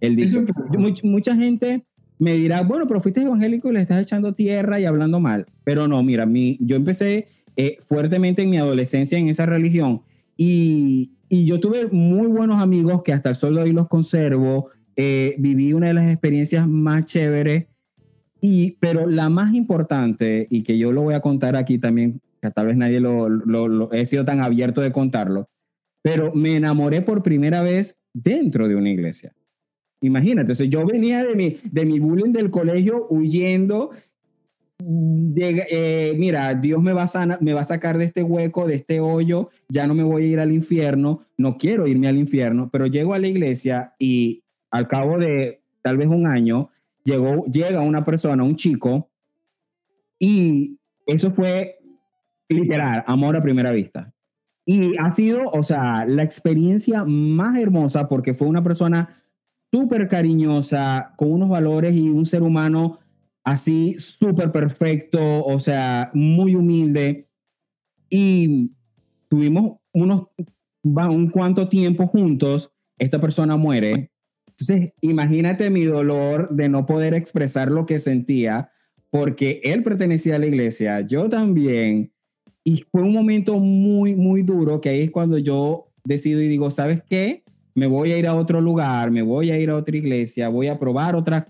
El 0.00 0.16
dicho, 0.16 0.44
mucha, 0.78 1.06
mucha 1.06 1.36
gente 1.36 1.84
me 2.20 2.34
dirá, 2.34 2.62
bueno, 2.62 2.86
pero 2.86 3.00
fuiste 3.00 3.22
evangélico 3.22 3.70
y 3.70 3.72
le 3.72 3.80
estás 3.80 4.00
echando 4.00 4.34
tierra 4.34 4.78
y 4.78 4.84
hablando 4.84 5.20
mal. 5.20 5.46
Pero 5.64 5.88
no, 5.88 6.02
mira, 6.02 6.26
mi, 6.26 6.58
yo 6.60 6.76
empecé 6.76 7.26
eh, 7.56 7.78
fuertemente 7.80 8.42
en 8.42 8.50
mi 8.50 8.58
adolescencia 8.58 9.18
en 9.18 9.30
esa 9.30 9.46
religión 9.46 10.02
y, 10.36 11.12
y, 11.30 11.46
yo 11.46 11.60
tuve 11.60 11.88
muy 11.88 12.26
buenos 12.26 12.58
amigos 12.58 13.02
que 13.02 13.14
hasta 13.14 13.30
el 13.30 13.36
sol 13.36 13.56
de 13.56 13.62
hoy 13.62 13.72
los 13.72 13.88
conservo. 13.88 14.68
Eh, 14.96 15.34
viví 15.38 15.72
una 15.72 15.88
de 15.88 15.94
las 15.94 16.06
experiencias 16.06 16.68
más 16.68 17.06
chéveres, 17.06 17.66
y, 18.42 18.72
pero 18.80 19.06
la 19.06 19.30
más 19.30 19.54
importante, 19.54 20.46
y 20.50 20.62
que 20.62 20.76
yo 20.78 20.92
lo 20.92 21.02
voy 21.02 21.14
a 21.14 21.20
contar 21.20 21.56
aquí 21.56 21.78
también, 21.78 22.20
que 22.42 22.50
tal 22.50 22.66
vez 22.66 22.76
nadie 22.76 23.00
lo, 23.00 23.28
lo, 23.28 23.68
lo 23.68 23.92
he 23.92 24.04
sido 24.04 24.24
tan 24.24 24.40
abierto 24.40 24.82
de 24.82 24.92
contarlo, 24.92 25.48
pero 26.02 26.34
me 26.34 26.56
enamoré 26.56 27.02
por 27.02 27.22
primera 27.22 27.62
vez 27.62 27.96
dentro 28.12 28.68
de 28.68 28.76
una 28.76 28.90
iglesia. 28.90 29.32
Imagínate, 30.00 30.68
yo 30.68 30.86
venía 30.86 31.24
de 31.24 31.34
mi, 31.34 31.56
de 31.70 31.84
mi 31.84 31.98
bullying 32.00 32.32
del 32.32 32.50
colegio 32.50 33.06
huyendo. 33.10 33.90
Eh, 34.82 36.14
mira, 36.16 36.54
Dios 36.54 36.82
me 36.82 36.94
va, 36.94 37.04
a 37.04 37.38
me 37.40 37.52
va 37.52 37.60
a 37.60 37.64
sacar 37.64 37.98
de 37.98 38.04
este 38.04 38.22
hueco, 38.22 38.66
de 38.66 38.76
este 38.76 39.00
hoyo, 39.00 39.50
ya 39.68 39.86
no 39.86 39.94
me 39.94 40.02
voy 40.02 40.24
a 40.24 40.26
ir 40.26 40.40
al 40.40 40.52
infierno, 40.52 41.20
no 41.36 41.58
quiero 41.58 41.86
irme 41.86 42.08
al 42.08 42.16
infierno, 42.16 42.70
pero 42.72 42.86
llego 42.86 43.12
a 43.12 43.18
la 43.18 43.28
iglesia 43.28 43.94
y 43.98 44.42
al 44.70 44.88
cabo 44.88 45.18
de 45.18 45.60
tal 45.82 45.98
vez 45.98 46.08
un 46.08 46.26
año, 46.26 46.70
llegó, 47.04 47.44
llega 47.44 47.80
una 47.80 48.04
persona, 48.04 48.42
un 48.42 48.56
chico, 48.56 49.10
y 50.18 50.78
eso 51.06 51.32
fue 51.32 51.78
literal, 52.48 53.02
amor 53.06 53.36
a 53.36 53.42
primera 53.42 53.72
vista. 53.72 54.12
Y 54.66 54.96
ha 54.98 55.10
sido, 55.10 55.44
o 55.46 55.62
sea, 55.62 56.04
la 56.06 56.22
experiencia 56.22 57.04
más 57.04 57.58
hermosa 57.58 58.06
porque 58.06 58.34
fue 58.34 58.46
una 58.46 58.62
persona 58.62 59.19
súper 59.72 60.08
cariñosa, 60.08 61.14
con 61.16 61.32
unos 61.32 61.48
valores 61.48 61.94
y 61.94 62.08
un 62.08 62.26
ser 62.26 62.42
humano 62.42 62.98
así 63.44 63.96
súper 63.98 64.52
perfecto, 64.52 65.44
o 65.44 65.58
sea, 65.58 66.10
muy 66.14 66.54
humilde. 66.54 67.28
Y 68.08 68.70
tuvimos 69.28 69.78
unos, 69.92 70.28
un 70.82 71.30
cuanto 71.30 71.68
tiempo 71.68 72.06
juntos, 72.06 72.72
esta 72.98 73.20
persona 73.20 73.56
muere. 73.56 74.10
Entonces, 74.48 74.92
imagínate 75.00 75.70
mi 75.70 75.84
dolor 75.84 76.50
de 76.50 76.68
no 76.68 76.84
poder 76.84 77.14
expresar 77.14 77.70
lo 77.70 77.86
que 77.86 77.98
sentía, 77.98 78.70
porque 79.10 79.60
él 79.64 79.82
pertenecía 79.82 80.36
a 80.36 80.38
la 80.38 80.46
iglesia, 80.46 81.00
yo 81.00 81.28
también. 81.28 82.12
Y 82.62 82.84
fue 82.90 83.02
un 83.02 83.12
momento 83.12 83.58
muy, 83.58 84.16
muy 84.16 84.42
duro, 84.42 84.80
que 84.80 84.90
ahí 84.90 85.00
es 85.00 85.10
cuando 85.10 85.38
yo 85.38 85.88
decido 86.04 86.42
y 86.42 86.48
digo, 86.48 86.70
¿sabes 86.70 87.02
qué? 87.08 87.42
Me 87.74 87.86
voy 87.86 88.12
a 88.12 88.18
ir 88.18 88.26
a 88.26 88.34
otro 88.34 88.60
lugar, 88.60 89.10
me 89.10 89.22
voy 89.22 89.50
a 89.50 89.58
ir 89.58 89.70
a 89.70 89.76
otra 89.76 89.96
iglesia, 89.96 90.48
voy 90.48 90.68
a 90.68 90.78
probar 90.78 91.16
otras 91.16 91.46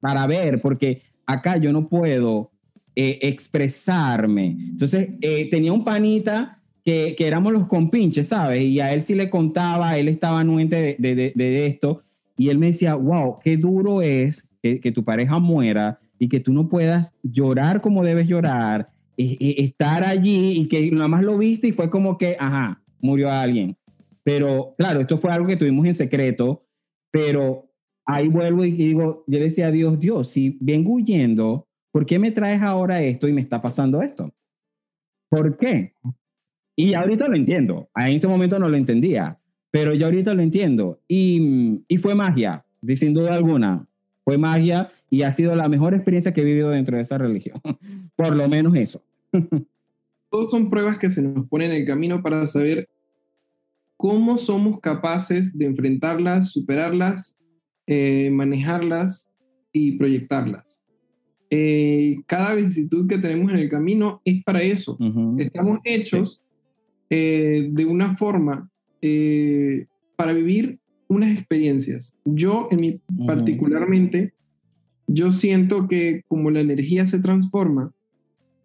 para 0.00 0.26
ver, 0.26 0.60
porque 0.60 1.02
acá 1.26 1.56
yo 1.56 1.72
no 1.72 1.88
puedo 1.88 2.50
eh, 2.96 3.18
expresarme. 3.22 4.56
Entonces, 4.70 5.10
eh, 5.20 5.48
tenía 5.50 5.72
un 5.72 5.84
panita 5.84 6.60
que, 6.84 7.14
que, 7.16 7.26
éramos 7.26 7.52
los 7.52 7.66
compinches, 7.66 8.28
¿sabes? 8.28 8.64
Y 8.64 8.80
a 8.80 8.92
él 8.92 9.02
sí 9.02 9.14
le 9.14 9.30
contaba, 9.30 9.96
él 9.98 10.08
estaba 10.08 10.40
anuente 10.40 10.96
de, 10.98 11.14
de, 11.14 11.32
de, 11.34 11.66
esto, 11.66 12.02
y 12.36 12.48
él 12.48 12.58
me 12.58 12.66
decía, 12.66 12.94
wow, 12.94 13.38
qué 13.44 13.56
duro 13.56 14.02
es 14.02 14.46
que, 14.62 14.80
que, 14.80 14.92
tu 14.92 15.04
pareja 15.04 15.38
muera 15.38 16.00
y 16.18 16.28
que 16.28 16.40
tú 16.40 16.52
no 16.52 16.68
puedas 16.68 17.14
llorar 17.22 17.80
como 17.80 18.02
debes 18.02 18.26
llorar, 18.26 18.90
estar 19.16 20.02
allí 20.04 20.60
y 20.60 20.66
que 20.66 20.90
nada 20.90 21.08
más 21.08 21.22
lo 21.22 21.36
viste 21.36 21.68
y 21.68 21.72
fue 21.72 21.90
como 21.90 22.16
que, 22.16 22.36
ajá, 22.38 22.82
murió 23.00 23.30
alguien. 23.30 23.76
Pero 24.30 24.76
claro, 24.78 25.00
esto 25.00 25.18
fue 25.18 25.32
algo 25.32 25.48
que 25.48 25.56
tuvimos 25.56 25.84
en 25.86 25.94
secreto, 25.94 26.64
pero 27.10 27.68
ahí 28.06 28.28
vuelvo 28.28 28.64
y 28.64 28.70
digo, 28.70 29.24
yo 29.26 29.38
le 29.40 29.46
decía 29.46 29.66
a 29.66 29.70
Dios, 29.72 29.98
Dios, 29.98 30.28
si 30.28 30.56
vengo 30.60 30.92
huyendo, 30.92 31.66
¿por 31.90 32.06
qué 32.06 32.20
me 32.20 32.30
traes 32.30 32.62
ahora 32.62 33.02
esto 33.02 33.26
y 33.26 33.32
me 33.32 33.40
está 33.40 33.60
pasando 33.60 34.02
esto? 34.02 34.32
¿Por 35.28 35.56
qué? 35.56 35.94
Y 36.76 36.94
ahorita 36.94 37.26
lo 37.26 37.34
entiendo. 37.34 37.90
En 37.96 38.14
ese 38.14 38.28
momento 38.28 38.60
no 38.60 38.68
lo 38.68 38.76
entendía, 38.76 39.40
pero 39.72 39.94
yo 39.94 40.06
ahorita 40.06 40.32
lo 40.32 40.42
entiendo. 40.42 41.00
Y, 41.08 41.82
y 41.88 41.96
fue 41.96 42.14
magia, 42.14 42.64
sin 42.94 43.12
duda 43.12 43.34
alguna. 43.34 43.84
Fue 44.22 44.38
magia 44.38 44.90
y 45.10 45.22
ha 45.22 45.32
sido 45.32 45.56
la 45.56 45.68
mejor 45.68 45.92
experiencia 45.92 46.32
que 46.32 46.42
he 46.42 46.44
vivido 46.44 46.70
dentro 46.70 46.94
de 46.94 47.02
esa 47.02 47.18
religión. 47.18 47.60
Por 48.14 48.36
lo 48.36 48.48
menos 48.48 48.76
eso. 48.76 49.02
Todos 50.30 50.52
son 50.52 50.70
pruebas 50.70 50.98
que 50.98 51.10
se 51.10 51.20
nos 51.20 51.48
ponen 51.48 51.72
en 51.72 51.78
el 51.78 51.84
camino 51.84 52.22
para 52.22 52.46
saber 52.46 52.88
cómo 54.00 54.38
somos 54.38 54.80
capaces 54.80 55.58
de 55.58 55.66
enfrentarlas, 55.66 56.52
superarlas, 56.52 57.38
eh, 57.86 58.30
manejarlas 58.30 59.30
y 59.74 59.98
proyectarlas. 59.98 60.82
Eh, 61.50 62.16
cada 62.24 62.54
vicisitud 62.54 63.06
que 63.06 63.18
tenemos 63.18 63.52
en 63.52 63.58
el 63.58 63.68
camino 63.68 64.22
es 64.24 64.42
para 64.42 64.62
eso. 64.62 64.96
Estamos 65.36 65.80
hechos 65.84 66.42
eh, 67.10 67.68
de 67.70 67.84
una 67.84 68.16
forma 68.16 68.70
para 70.16 70.32
vivir 70.32 70.78
unas 71.06 71.32
experiencias. 71.32 72.16
Yo, 72.24 72.68
en 72.70 72.80
mi, 72.80 73.00
particularmente, 73.26 74.32
yo 75.08 75.30
siento 75.30 75.88
que 75.88 76.22
como 76.26 76.50
la 76.50 76.60
energía 76.60 77.04
se 77.04 77.20
transforma, 77.20 77.92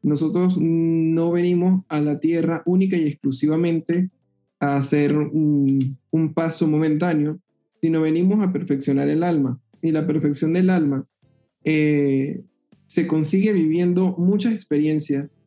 nosotros 0.01 0.57
no 0.61 1.31
venimos 1.33 1.83
a 1.89 1.99
la 1.99 2.21
Tierra 2.21 2.63
única 2.65 2.95
y 2.95 3.05
exclusivamente 3.05 4.11
a 4.73 4.77
hacer 4.77 5.17
un, 5.17 5.97
un 6.11 6.33
paso 6.33 6.67
momentáneo, 6.67 7.39
sino 7.81 8.01
venimos 8.01 8.45
a 8.45 8.51
perfeccionar 8.51 9.09
el 9.09 9.23
alma. 9.23 9.59
Y 9.81 9.91
la 9.91 10.07
perfección 10.07 10.53
del 10.53 10.69
alma 10.69 11.05
eh, 11.63 12.41
se 12.87 13.07
consigue 13.07 13.53
viviendo 13.53 14.15
muchas 14.17 14.53
experiencias 14.53 15.41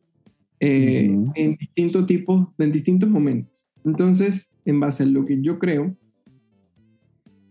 eh, 0.59 1.17
en 1.35 1.55
distintos 1.55 2.05
tipos, 2.05 2.47
en 2.57 2.71
distintos 2.71 3.09
momentos. 3.09 3.59
Entonces, 3.85 4.51
en 4.65 4.79
base 4.79 5.03
a 5.03 5.05
lo 5.05 5.25
que 5.25 5.41
yo 5.41 5.57
creo, 5.57 5.95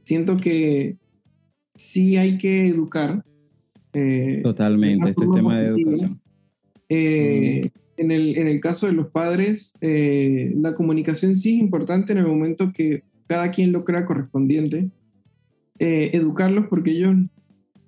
siento 0.04 0.36
que 0.36 0.96
sí 1.74 2.16
hay 2.16 2.38
que 2.38 2.66
educar. 2.66 3.24
Eh, 3.92 4.40
Totalmente, 4.42 5.10
este 5.10 5.24
es 5.24 5.30
tema 5.30 5.58
de 5.58 5.66
educación. 5.68 6.20
Eh, 6.88 7.70
en, 7.98 8.10
el, 8.10 8.38
en 8.38 8.48
el 8.48 8.60
caso 8.60 8.86
de 8.86 8.92
los 8.92 9.08
padres, 9.08 9.74
eh, 9.80 10.52
la 10.56 10.74
comunicación 10.74 11.36
sí 11.36 11.56
es 11.56 11.60
importante 11.60 12.12
en 12.12 12.18
el 12.18 12.26
momento 12.26 12.72
que 12.72 13.02
cada 13.26 13.50
quien 13.50 13.72
lo 13.72 13.84
crea 13.84 14.06
correspondiente. 14.06 14.90
educarlos 15.78 16.66
porque 16.68 16.92
ellos 16.92 17.14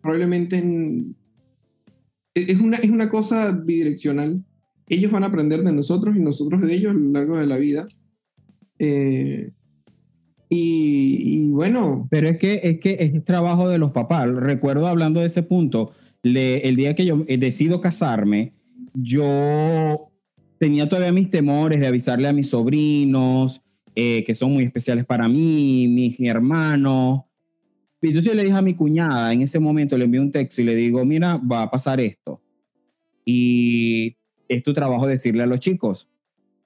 probablemente 0.02 0.62
es, 2.34 2.61
una, 2.61 2.76
es 2.78 2.90
una 2.90 3.08
cosa 3.08 3.50
bidireccional. 3.50 4.42
Ellos 4.88 5.12
van 5.12 5.24
a 5.24 5.28
aprender 5.28 5.62
de 5.62 5.72
nosotros 5.72 6.16
y 6.16 6.20
nosotros 6.20 6.62
de 6.62 6.74
ellos 6.74 6.92
a 6.92 6.98
lo 6.98 7.11
largo 7.11 7.38
de 7.38 7.46
la 7.46 7.58
vida. 7.58 7.88
Eh, 8.78 9.50
y, 10.48 11.48
bueno. 11.50 12.08
Pero 12.11 12.28
es 12.28 12.38
que, 12.38 12.61
es 12.62 12.80
que 12.80 12.96
es 12.98 13.24
trabajo 13.24 13.68
de 13.68 13.78
los 13.78 13.92
papás. 13.92 14.28
Recuerdo 14.28 14.88
hablando 14.88 15.20
de 15.20 15.26
ese 15.26 15.44
punto, 15.44 15.92
el 16.22 16.76
día 16.76 16.94
que 16.94 17.04
yo 17.04 17.24
eh, 17.28 17.38
decido 17.38 17.80
casarme, 17.80 18.52
yo 18.95 20.11
tenía 20.59 20.88
todavía 20.88 21.12
mis 21.12 21.30
temores 21.30 21.80
de 21.80 21.86
avisarle 21.86 22.28
a 22.28 22.32
mis 22.32 22.51
sobrinos, 22.51 23.62
eh, 23.95 24.22
que 24.24 24.34
son 24.34 24.53
muy 24.53 24.64
especiales 24.64 25.05
para 25.05 25.28
mí, 25.28 25.88
mis 25.88 26.20
hermanos. 26.20 27.22
Entonces 28.03 28.24
yo 28.24 28.34
le 28.34 28.45
dije 28.45 28.57
a 28.57 28.62
mi 28.62 28.74
cuñada, 28.74 29.32
en 29.32 29.43
ese 29.43 29.59
momento 29.59 29.99
le 29.99 30.05
envié 30.05 30.20
un 30.20 30.30
texto 30.30 30.62
y 30.62 30.64
le 30.64 30.74
digo, 30.74 31.05
mira, 31.05 31.36
va 31.38 31.62
a 31.62 31.70
pasar 31.70 32.01
esto. 32.01 32.41
Y 33.24 34.16
es 34.49 34.62
tu 34.62 34.72
trabajo 34.72 35.07
decirle 35.07 35.43
a 35.43 35.47
los 35.47 35.61
chicos. 35.61 36.09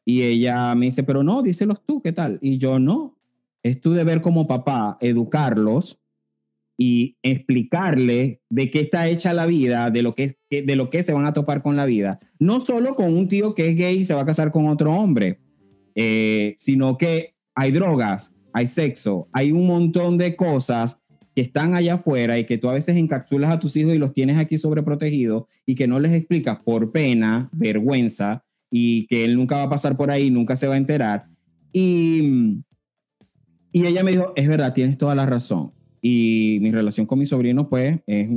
Y 0.04 0.22
ella 0.22 0.74
me 0.74 0.86
dice, 0.86 1.02
pero 1.02 1.22
no, 1.22 1.42
díselos 1.42 1.82
tú, 1.84 2.02
¿qué 2.02 2.12
tal? 2.12 2.38
Y 2.40 2.58
yo 2.58 2.78
no, 2.78 3.16
es 3.62 3.80
tu 3.80 3.92
deber 3.92 4.20
como 4.20 4.46
papá 4.46 4.98
educarlos 5.00 5.98
y 6.76 7.16
explicarles 7.22 8.38
de 8.50 8.70
qué 8.70 8.80
está 8.80 9.08
hecha 9.08 9.32
la 9.32 9.46
vida, 9.46 9.90
de 9.90 10.02
lo 10.02 10.14
que, 10.14 10.36
de 10.50 10.76
lo 10.76 10.90
que 10.90 11.02
se 11.02 11.12
van 11.12 11.26
a 11.26 11.32
topar 11.32 11.62
con 11.62 11.76
la 11.76 11.86
vida. 11.86 12.18
No 12.38 12.60
solo 12.60 12.94
con 12.94 13.14
un 13.14 13.28
tío 13.28 13.54
que 13.54 13.70
es 13.70 13.76
gay 13.76 14.00
y 14.00 14.04
se 14.04 14.14
va 14.14 14.22
a 14.22 14.26
casar 14.26 14.50
con 14.50 14.66
otro 14.68 14.92
hombre, 14.92 15.38
eh, 15.94 16.54
sino 16.58 16.96
que 16.96 17.34
hay 17.54 17.70
drogas, 17.70 18.32
hay 18.52 18.66
sexo, 18.66 19.28
hay 19.32 19.52
un 19.52 19.66
montón 19.66 20.18
de 20.18 20.34
cosas 20.34 20.98
que 21.34 21.42
están 21.42 21.74
allá 21.74 21.94
afuera 21.94 22.38
y 22.38 22.44
que 22.44 22.58
tú 22.58 22.68
a 22.68 22.74
veces 22.74 22.96
encapsulas 22.96 23.50
a 23.50 23.58
tus 23.58 23.76
hijos 23.76 23.94
y 23.94 23.98
los 23.98 24.12
tienes 24.12 24.36
aquí 24.36 24.56
sobreprotegidos 24.58 25.44
y 25.66 25.74
que 25.74 25.88
no 25.88 25.98
les 25.98 26.12
explicas 26.12 26.58
por 26.64 26.92
pena, 26.92 27.48
vergüenza 27.52 28.44
y 28.70 29.06
que 29.06 29.24
él 29.24 29.36
nunca 29.36 29.56
va 29.56 29.62
a 29.64 29.70
pasar 29.70 29.96
por 29.96 30.10
ahí, 30.10 30.30
nunca 30.30 30.56
se 30.56 30.68
va 30.68 30.74
a 30.74 30.78
enterar. 30.78 31.26
Y, 31.72 32.62
y 33.72 33.86
ella 33.86 34.04
me 34.04 34.12
dijo, 34.12 34.32
es 34.36 34.48
verdad, 34.48 34.74
tienes 34.74 34.96
toda 34.98 35.14
la 35.14 35.26
razón. 35.26 35.72
Y 36.06 36.58
mi 36.60 36.70
relación 36.70 37.06
con 37.06 37.18
mi 37.18 37.24
sobrino, 37.24 37.66
pues, 37.66 37.98
es, 38.06 38.28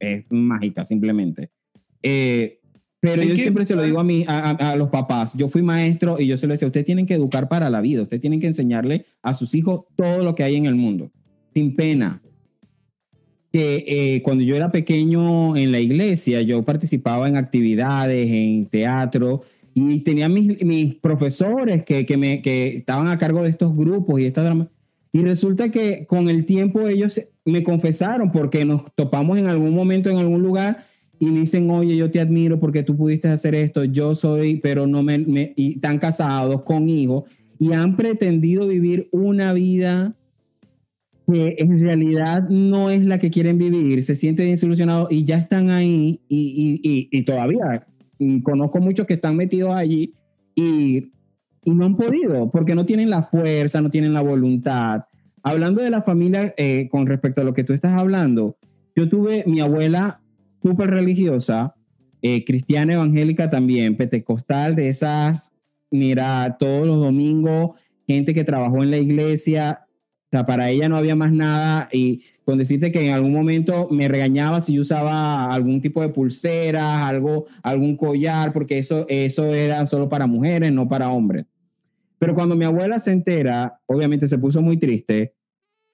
es 0.00 0.24
mágica, 0.28 0.84
simplemente. 0.84 1.50
Eh, 2.02 2.58
pero 2.98 3.22
yo 3.22 3.36
siempre 3.36 3.64
se 3.64 3.76
lo 3.76 3.84
digo 3.84 4.00
a, 4.00 4.02
mí, 4.02 4.24
a, 4.26 4.50
a, 4.50 4.74
los 4.74 4.88
papás. 4.88 5.34
Yo 5.36 5.46
fui 5.46 5.62
maestro 5.62 6.18
y 6.18 6.26
yo 6.26 6.36
se 6.36 6.48
lo 6.48 6.54
decía, 6.54 6.66
ustedes 6.66 6.84
tienen 6.84 7.06
que 7.06 7.14
educar 7.14 7.48
para 7.48 7.70
la 7.70 7.80
vida, 7.80 8.02
ustedes 8.02 8.20
tienen 8.20 8.40
que 8.40 8.48
enseñarle 8.48 9.06
a 9.22 9.34
sus 9.34 9.54
hijos 9.54 9.84
todo 9.94 10.24
lo 10.24 10.34
que 10.34 10.42
hay 10.42 10.56
en 10.56 10.66
el 10.66 10.74
mundo, 10.74 11.12
sin 11.54 11.76
pena, 11.76 12.20
que 13.52 13.84
eh, 13.86 14.22
cuando 14.22 14.42
yo 14.42 14.56
era 14.56 14.72
pequeño 14.72 15.56
en 15.56 15.70
la 15.70 15.78
iglesia, 15.78 16.42
yo 16.42 16.64
participaba 16.64 17.28
en 17.28 17.36
actividades, 17.36 18.28
en 18.32 18.66
teatro, 18.66 19.42
y 19.74 20.00
tenía 20.00 20.28
mis, 20.28 20.60
mis 20.64 20.96
profesores 20.96 21.84
que, 21.84 22.04
que, 22.04 22.16
me, 22.16 22.42
que 22.42 22.66
estaban 22.78 23.06
a 23.06 23.16
cargo 23.16 23.44
de 23.44 23.50
estos 23.50 23.76
grupos 23.76 24.20
y 24.20 24.24
esta 24.24 24.42
Y 25.12 25.22
resulta 25.22 25.70
que 25.70 26.06
con 26.06 26.28
el 26.28 26.44
tiempo 26.44 26.86
ellos 26.86 27.20
me 27.44 27.62
confesaron 27.62 28.30
porque 28.30 28.64
nos 28.64 28.94
topamos 28.94 29.38
en 29.38 29.46
algún 29.46 29.74
momento 29.74 30.10
en 30.10 30.18
algún 30.18 30.42
lugar 30.42 30.84
y 31.18 31.26
me 31.26 31.40
dicen, 31.40 31.70
oye, 31.70 31.96
yo 31.96 32.10
te 32.10 32.20
admiro 32.20 32.60
porque 32.60 32.82
tú 32.82 32.96
pudiste 32.96 33.28
hacer 33.28 33.54
esto, 33.54 33.84
yo 33.84 34.14
soy, 34.14 34.56
pero 34.56 34.86
no 34.86 35.02
me, 35.02 35.18
me 35.18 35.52
y 35.56 35.74
están 35.74 35.98
casados 35.98 36.62
con 36.62 36.88
hijos 36.88 37.24
y 37.58 37.72
han 37.72 37.96
pretendido 37.96 38.68
vivir 38.68 39.08
una 39.10 39.52
vida 39.52 40.14
que 41.26 41.56
en 41.58 41.80
realidad 41.80 42.48
no 42.48 42.90
es 42.90 43.04
la 43.04 43.18
que 43.18 43.30
quieren 43.30 43.58
vivir, 43.58 44.02
se 44.02 44.14
sienten 44.14 44.50
desilusionados 44.50 45.12
y 45.12 45.24
ya 45.24 45.36
están 45.36 45.70
ahí 45.70 46.20
y, 46.28 46.80
y, 46.82 47.08
y, 47.10 47.22
todavía 47.24 47.86
conozco 48.42 48.80
muchos 48.80 49.06
que 49.06 49.14
están 49.14 49.36
metidos 49.36 49.74
allí 49.74 50.14
y, 50.54 51.12
y, 51.68 51.74
no 51.74 51.84
han 51.84 51.96
podido 51.96 52.50
porque 52.50 52.74
no 52.74 52.84
tienen 52.84 53.10
la 53.10 53.22
fuerza, 53.22 53.80
no 53.80 53.90
tienen 53.90 54.12
la 54.12 54.20
voluntad. 54.20 55.04
Hablando 55.42 55.82
de 55.82 55.90
la 55.90 56.02
familia, 56.02 56.54
eh, 56.56 56.88
con 56.90 57.06
respecto 57.06 57.40
a 57.40 57.44
lo 57.44 57.54
que 57.54 57.64
tú 57.64 57.72
estás 57.72 57.92
hablando, 57.92 58.56
yo 58.96 59.08
tuve 59.08 59.44
mi 59.46 59.60
abuela 59.60 60.20
súper 60.62 60.90
religiosa, 60.90 61.74
eh, 62.22 62.44
cristiana 62.44 62.94
evangélica 62.94 63.48
también, 63.48 63.96
pentecostal, 63.96 64.74
de 64.74 64.88
esas, 64.88 65.52
mira, 65.90 66.56
todos 66.58 66.86
los 66.86 67.00
domingos, 67.00 67.78
gente 68.06 68.34
que 68.34 68.44
trabajó 68.44 68.82
en 68.82 68.90
la 68.90 68.98
iglesia, 68.98 69.86
o 70.28 70.30
sea, 70.30 70.44
para 70.44 70.68
ella 70.68 70.88
no 70.88 70.96
había 70.98 71.16
más 71.16 71.32
nada 71.32 71.88
y 71.90 72.22
con 72.44 72.58
decirte 72.58 72.92
que 72.92 73.06
en 73.06 73.12
algún 73.12 73.32
momento 73.32 73.88
me 73.90 74.08
regañaba 74.08 74.60
si 74.60 74.74
yo 74.74 74.82
usaba 74.82 75.54
algún 75.54 75.80
tipo 75.80 76.02
de 76.02 76.10
pulsera, 76.10 77.06
algo, 77.06 77.46
algún 77.62 77.96
collar, 77.96 78.52
porque 78.52 78.78
eso, 78.78 79.06
eso 79.08 79.54
era 79.54 79.86
solo 79.86 80.08
para 80.08 80.26
mujeres, 80.26 80.72
no 80.72 80.88
para 80.88 81.08
hombres. 81.08 81.46
Pero 82.18 82.34
cuando 82.34 82.56
mi 82.56 82.64
abuela 82.64 82.98
se 82.98 83.12
entera, 83.12 83.80
obviamente 83.86 84.26
se 84.26 84.38
puso 84.38 84.60
muy 84.60 84.76
triste, 84.76 85.34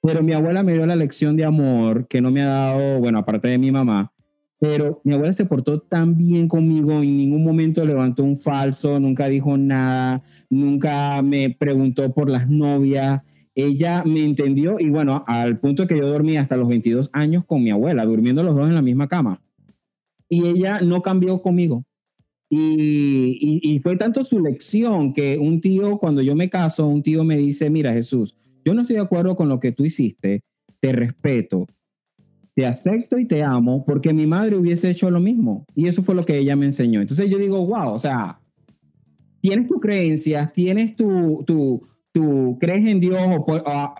pero 0.03 0.22
mi 0.22 0.33
abuela 0.33 0.62
me 0.62 0.72
dio 0.72 0.87
la 0.87 0.97
lección 0.97 1.37
de 1.37 1.45
amor 1.45 2.07
que 2.09 2.20
no 2.20 2.31
me 2.31 2.43
ha 2.43 2.47
dado, 2.47 3.01
bueno, 3.01 3.18
aparte 3.18 3.49
de 3.49 3.59
mi 3.59 3.70
mamá, 3.70 4.12
pero 4.59 5.01
mi 5.05 5.14
abuela 5.14 5.33
se 5.33 5.47
portó 5.47 5.81
tan 5.81 6.16
bien 6.16 6.49
conmigo, 6.49 7.03
en 7.03 7.16
ningún 7.16 7.45
momento 7.45 7.85
levantó 7.85 8.25
un 8.25 8.39
falso, 8.39 8.99
nunca 9.01 9.29
dijo 9.29 9.57
nada, 9.57 10.22
nunca 10.49 11.20
me 11.22 11.51
preguntó 11.51 12.12
por 12.12 12.31
las 12.31 12.49
novias 12.49 13.22
ella 13.55 14.03
me 14.05 14.25
entendió 14.25 14.81
y 14.81 14.91
bueno, 14.91 15.25
al 15.27 15.59
punto 15.61 15.87
que 15.87 15.97
yo 15.97 16.09
dormía 16.09 16.41
hasta 16.41 16.57
los 16.57 16.68
22 16.68 17.11
años 17.12 17.45
con 17.45 17.62
mi 17.62 17.70
abuela, 17.70 18.05
durmiendo 18.05 18.43
los 18.43 18.57
dos 18.57 18.68
en 18.68 18.75
la 18.75 18.83
misma 18.83 19.09
cama. 19.09 19.41
Y 20.29 20.47
ella 20.47 20.81
no 20.81 21.03
cambió 21.03 21.41
conmigo. 21.41 21.85
Y, 22.57 23.61
y, 23.62 23.78
fue 23.80 23.96
tanto 23.96 24.22
su 24.22 24.38
lección 24.38 25.12
que 25.12 25.38
un 25.38 25.61
tío, 25.61 25.98
cuando 25.98 26.22
yo 26.22 26.36
me 26.36 26.48
caso, 26.48 26.86
un 26.86 27.02
tío 27.02 27.24
me 27.24 27.36
dice, 27.36 27.68
mira 27.68 27.92
Jesús, 27.92 28.36
yo 28.64 28.74
no 28.74 28.82
estoy 28.82 28.96
de 28.96 29.02
acuerdo 29.02 29.34
con 29.34 29.48
lo 29.48 29.59
que 29.59 29.72
tú 29.72 29.84
hiciste, 29.84 30.42
te 30.78 30.92
respeto, 30.92 31.66
te 32.55 32.66
acepto 32.66 33.18
y 33.18 33.26
te 33.26 33.42
amo 33.42 33.84
porque 33.84 34.12
mi 34.12 34.26
madre 34.26 34.57
hubiese 34.57 34.88
hecho 34.88 35.11
lo 35.11 35.20
mismo. 35.20 35.66
Y 35.74 35.88
eso 35.88 36.02
fue 36.02 36.14
lo 36.14 36.24
que 36.24 36.38
ella 36.38 36.55
me 36.55 36.66
enseñó. 36.66 37.00
Entonces 37.00 37.28
yo 37.28 37.38
digo, 37.38 37.66
wow, 37.66 37.92
o 37.92 37.98
sea, 37.98 38.38
tienes 39.40 39.66
tu 39.68 39.80
creencia, 39.80 40.52
tienes 40.55 40.94
tu, 40.94 41.42
tu, 41.46 41.86
tú 42.12 42.57
crees 42.61 42.86
en 42.86 43.00
Dios 43.00 43.20
o, 43.20 43.94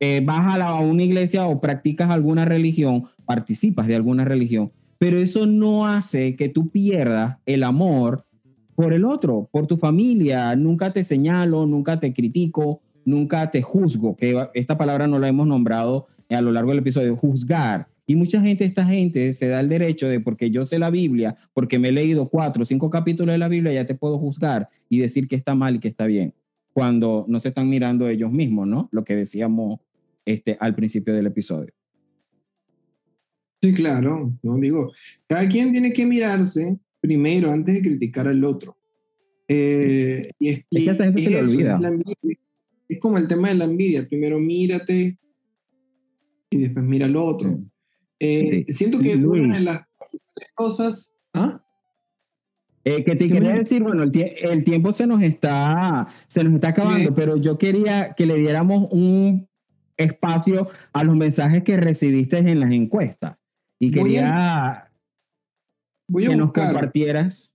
eh, 0.00 0.20
vas 0.22 0.60
a, 0.60 0.74
una 0.80 1.02
iglesia 1.02 1.46
o 1.46 1.60
practicas 1.60 2.10
alguna 2.10 2.44
religión, 2.44 3.04
participas 3.24 3.86
de 3.86 3.94
alguna 3.94 4.24
religión, 4.24 4.70
pero 4.98 5.18
eso 5.18 5.46
no 5.46 5.86
hace 5.86 6.36
que 6.36 6.48
tú 6.48 6.68
pierdas 6.70 7.38
el 7.46 7.62
amor 7.62 8.24
por 8.74 8.92
el 8.92 9.04
otro, 9.04 9.48
por 9.52 9.66
tu 9.66 9.76
familia. 9.76 10.54
Nunca 10.56 10.92
te 10.92 11.04
señalo, 11.04 11.66
nunca 11.66 12.00
te 12.00 12.12
critico, 12.12 12.80
nunca 13.04 13.50
te 13.50 13.62
juzgo, 13.62 14.16
que 14.16 14.48
esta 14.54 14.76
palabra 14.76 15.06
no 15.06 15.18
la 15.18 15.28
hemos 15.28 15.46
nombrado 15.46 16.06
a 16.30 16.40
lo 16.40 16.52
largo 16.52 16.70
del 16.70 16.80
episodio, 16.80 17.16
juzgar. 17.16 17.88
Y 18.06 18.16
mucha 18.16 18.40
gente, 18.40 18.64
esta 18.64 18.84
gente 18.84 19.32
se 19.32 19.48
da 19.48 19.60
el 19.60 19.68
derecho 19.68 20.08
de, 20.08 20.20
porque 20.20 20.50
yo 20.50 20.64
sé 20.64 20.78
la 20.78 20.90
Biblia, 20.90 21.36
porque 21.54 21.78
me 21.78 21.88
he 21.88 21.92
leído 21.92 22.28
cuatro 22.28 22.62
o 22.62 22.64
cinco 22.64 22.90
capítulos 22.90 23.32
de 23.32 23.38
la 23.38 23.48
Biblia, 23.48 23.72
ya 23.72 23.86
te 23.86 23.94
puedo 23.94 24.18
juzgar 24.18 24.68
y 24.88 24.98
decir 24.98 25.26
que 25.26 25.36
está 25.36 25.54
mal 25.54 25.76
y 25.76 25.78
que 25.78 25.88
está 25.88 26.06
bien 26.06 26.34
cuando 26.74 27.24
no 27.28 27.38
se 27.38 27.48
están 27.48 27.70
mirando 27.70 28.08
ellos 28.08 28.32
mismos, 28.32 28.66
¿no? 28.66 28.88
Lo 28.90 29.04
que 29.04 29.14
decíamos 29.14 29.78
este, 30.26 30.56
al 30.58 30.74
principio 30.74 31.14
del 31.14 31.26
episodio. 31.26 31.72
Sí, 33.64 33.72
claro, 33.72 34.30
no 34.42 34.58
digo, 34.58 34.92
cada 35.26 35.48
quien 35.48 35.72
tiene 35.72 35.90
que 35.90 36.04
mirarse 36.04 36.76
primero 37.00 37.50
antes 37.50 37.74
de 37.74 37.80
criticar 37.80 38.28
al 38.28 38.44
otro. 38.44 38.76
Eh, 39.48 40.32
y 40.38 40.50
es, 40.50 40.64
que 40.70 40.80
gente 40.94 41.22
se 41.22 41.40
olvida. 41.40 41.80
Es, 42.86 42.98
como 43.00 43.16
el 43.16 43.26
tema 43.26 43.48
de 43.48 43.54
la 43.54 43.64
envidia, 43.64 44.06
primero 44.06 44.38
mírate 44.38 45.18
y 46.50 46.58
después 46.58 46.84
mira 46.84 47.06
al 47.06 47.16
otro. 47.16 47.58
Eh, 48.20 48.66
siento 48.68 48.98
que 48.98 49.16
una 49.16 49.58
de 49.58 49.64
las 49.64 49.80
cosas... 50.54 51.14
¿ah? 51.32 51.64
Eh, 52.84 53.02
que 53.02 53.16
te 53.16 53.30
quería 53.30 53.54
decir, 53.54 53.82
bueno, 53.82 54.02
el, 54.02 54.12
el, 54.42 54.62
tiempo 54.62 54.92
se 54.92 55.06
nos 55.06 55.22
está, 55.22 56.06
se 56.26 56.44
nos 56.44 56.52
está 56.52 56.68
acabando, 56.68 57.14
pero 57.14 57.38
yo 57.38 57.56
quería 57.56 58.12
que 58.14 58.26
le 58.26 58.34
diéramos 58.34 58.88
un 58.90 59.48
espacio 59.96 60.68
a 60.92 61.02
los 61.02 61.16
mensajes 61.16 61.62
que 61.62 61.78
recibiste 61.78 62.36
en 62.36 62.60
las 62.60 62.70
encuestas. 62.70 63.38
Y 63.84 63.90
quería 63.90 64.88
que 66.12 66.36
nos 66.36 66.52
compartieras. 66.52 67.50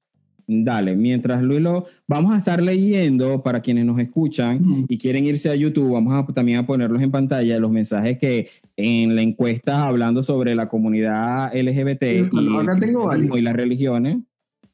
Dale, 0.52 0.96
mientras 0.96 1.44
Luis 1.44 1.62
lo 1.62 1.86
vamos 2.08 2.32
a 2.32 2.38
estar 2.38 2.60
leyendo 2.60 3.44
para 3.44 3.62
quienes 3.62 3.86
nos 3.86 4.00
escuchan 4.00 4.86
y 4.88 4.98
quieren 4.98 5.26
irse 5.26 5.48
a 5.52 5.56
YouTube, 5.56 5.94
vamos 5.94 6.12
a, 6.12 6.26
también 6.34 6.58
a 6.58 6.66
ponerlos 6.66 7.04
en 7.04 7.12
pantalla 7.12 7.60
los 7.60 7.70
mensajes 7.70 8.18
que 8.18 8.50
en 8.76 9.16
la 9.16 9.22
encuesta 9.22 9.86
hablando 9.86 10.24
sobre 10.24 10.56
la 10.56 10.68
comunidad 10.68 11.56
LGBT 11.56 12.02
y, 12.04 13.38
y 13.38 13.42
las 13.42 13.56
religiones. 13.56 14.18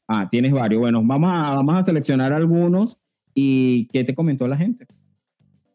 Ah, 0.07 0.29
tienes 0.31 0.53
varios. 0.53 0.79
Bueno, 0.79 1.03
vamos 1.03 1.29
a, 1.33 1.55
vamos 1.55 1.75
a 1.75 1.83
seleccionar 1.83 2.31
algunos 2.31 2.97
y 3.33 3.89
¿qué 3.91 4.05
te 4.05 4.15
comentó 4.15 4.47
la 4.47 4.55
gente? 4.55 4.85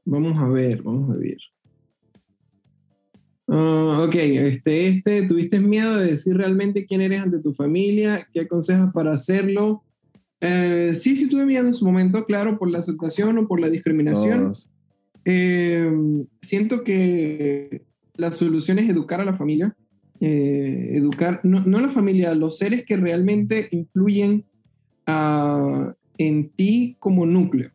Vamos 0.07 0.39
a 0.39 0.49
ver, 0.49 0.83
vamos 0.83 1.11
a 1.11 1.18
ver. 1.18 1.37
Ah, 3.53 4.05
ok, 4.07 4.14
este, 4.14 4.86
este, 4.86 5.26
¿tuviste 5.26 5.59
miedo 5.59 5.96
de 5.96 6.07
decir 6.07 6.36
realmente 6.36 6.86
quién 6.86 7.01
eres 7.01 7.20
ante 7.20 7.40
tu 7.40 7.53
familia? 7.53 8.28
¿Qué 8.32 8.42
aconsejas 8.42 8.92
para 8.92 9.12
hacerlo? 9.12 9.82
Eh, 10.40 10.92
sí, 10.94 11.16
sí 11.16 11.28
tuve 11.28 11.44
miedo 11.44 11.66
en 11.66 11.74
su 11.74 11.84
momento, 11.84 12.24
claro, 12.26 12.61
por 12.61 12.70
la 12.70 12.78
aceptación 12.78 13.38
o 13.38 13.48
por 13.48 13.61
la 13.61 13.68
discriminación. 13.68 14.53
Eh, 15.24 15.90
siento 16.40 16.84
que 16.84 17.82
la 18.14 18.30
solución 18.30 18.78
es 18.78 18.88
educar 18.88 19.20
a 19.20 19.24
la 19.24 19.36
familia, 19.36 19.76
eh, 20.20 20.92
educar, 20.92 21.40
no, 21.42 21.61
no, 21.66 21.80
la 21.80 21.90
familia, 21.90 22.30
a 22.30 22.36
los 22.36 22.57
seres 22.57 22.84
que 22.84 22.96
realmente 22.96 23.68
influyen 23.72 24.44
ah, 25.07 25.92
en 26.18 26.51
ti 26.51 26.96
como 27.01 27.26
núcleo. 27.26 27.72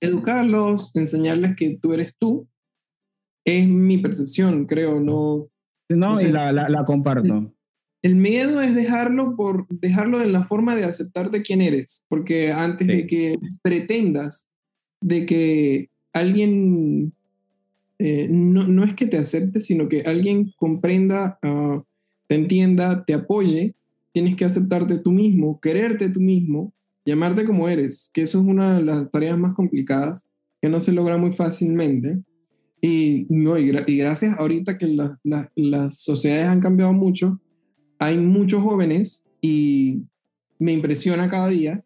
Educarlos, 0.00 0.94
enseñarles 0.96 1.56
que 1.56 1.78
tú 1.80 1.94
eres 1.94 2.14
tú, 2.18 2.46
es 3.44 3.68
mi 3.68 3.98
percepción, 3.98 4.66
creo, 4.66 5.00
no... 5.00 5.48
No, 5.88 6.20
y 6.20 6.26
la, 6.26 6.52
la, 6.52 6.84
comparto. 6.84 7.52
El, 8.02 8.14
miedo 8.14 8.62
es 8.62 8.76
dejarlo 8.76 9.34
por 9.34 9.66
dejarlo 9.68 10.22
en 10.22 10.32
la 10.32 10.44
forma 10.44 10.76
de 10.76 10.84
aceptar 10.84 11.32
de 11.32 11.42
quién 11.42 11.60
eres, 11.60 12.04
porque 12.08 12.52
antes 12.52 12.86
de 12.86 13.08
que 13.08 13.36
pretendas 13.60 14.46
de 15.00 15.26
que 15.26 15.90
alguien 16.12 17.12
eh, 18.02 18.28
no, 18.30 18.66
no, 18.66 18.84
es 18.84 18.94
que 18.94 19.06
te 19.06 19.18
acepte, 19.18 19.60
sino 19.60 19.86
que 19.88 20.00
alguien 20.02 20.52
comprenda, 20.56 21.38
ah, 21.42 21.82
te 22.28 22.34
entienda, 22.34 23.04
te 23.04 23.12
apoye, 23.12 23.74
tienes 24.12 24.36
que 24.36 24.46
aceptarte 24.46 24.98
tú 24.98 25.12
mismo, 25.12 25.60
quererte 25.60 26.08
tú 26.08 26.18
mismo, 26.18 26.72
llamarte 27.04 27.44
como 27.44 27.68
eres, 27.68 28.08
que 28.14 28.22
eso 28.22 28.40
es 28.40 28.46
una 28.46 28.76
de 28.76 28.82
las 28.84 29.10
tareas 29.10 29.38
más 29.38 29.54
complicadas, 29.54 30.28
que 30.62 30.70
no 30.70 30.80
se 30.80 30.92
logra 30.92 31.18
muy 31.18 31.34
fácilmente. 31.34 32.20
Y, 32.80 33.26
no, 33.28 33.58
y, 33.58 33.70
gracias 33.96 34.38
ahorita 34.38 34.78
que 34.78 34.96
las 35.54 35.98
sociedades 35.98 36.48
han 36.48 36.60
cambiado 36.60 36.92
mucho, 36.92 37.40
hay 37.98 38.16
muchos 38.16 38.62
jóvenes 38.62 39.24
y 39.40 40.02
me 40.58 40.72
impresiona 40.72 41.28
cada 41.28 41.48
día 41.48 41.84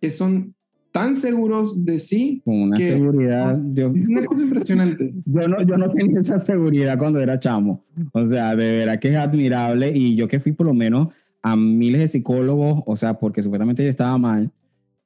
que 0.00 0.10
son 0.10 0.54
tan 0.92 1.14
seguros 1.14 1.84
de 1.84 1.98
sí. 1.98 2.42
Con 2.44 2.62
una 2.62 2.76
seguridad. 2.76 3.58
Yo, 3.72 3.90
una 3.90 4.24
cosa 4.24 4.42
impresionante. 4.42 5.12
Yo 5.24 5.48
no, 5.48 5.62
yo 5.62 5.76
no 5.76 5.90
tenía 5.90 6.20
esa 6.20 6.38
seguridad 6.38 6.98
cuando 6.98 7.20
era 7.20 7.38
chamo. 7.38 7.84
O 8.12 8.26
sea, 8.26 8.56
de 8.56 8.78
verdad 8.78 8.98
que 8.98 9.08
es 9.08 9.16
admirable. 9.16 9.92
Y 9.94 10.16
yo 10.16 10.28
que 10.28 10.40
fui 10.40 10.52
por 10.52 10.66
lo 10.66 10.74
menos 10.74 11.08
a 11.42 11.56
miles 11.56 12.00
de 12.00 12.08
psicólogos, 12.08 12.82
o 12.86 12.96
sea, 12.96 13.14
porque 13.14 13.42
supuestamente 13.42 13.82
yo 13.82 13.90
estaba 13.90 14.18
mal, 14.18 14.50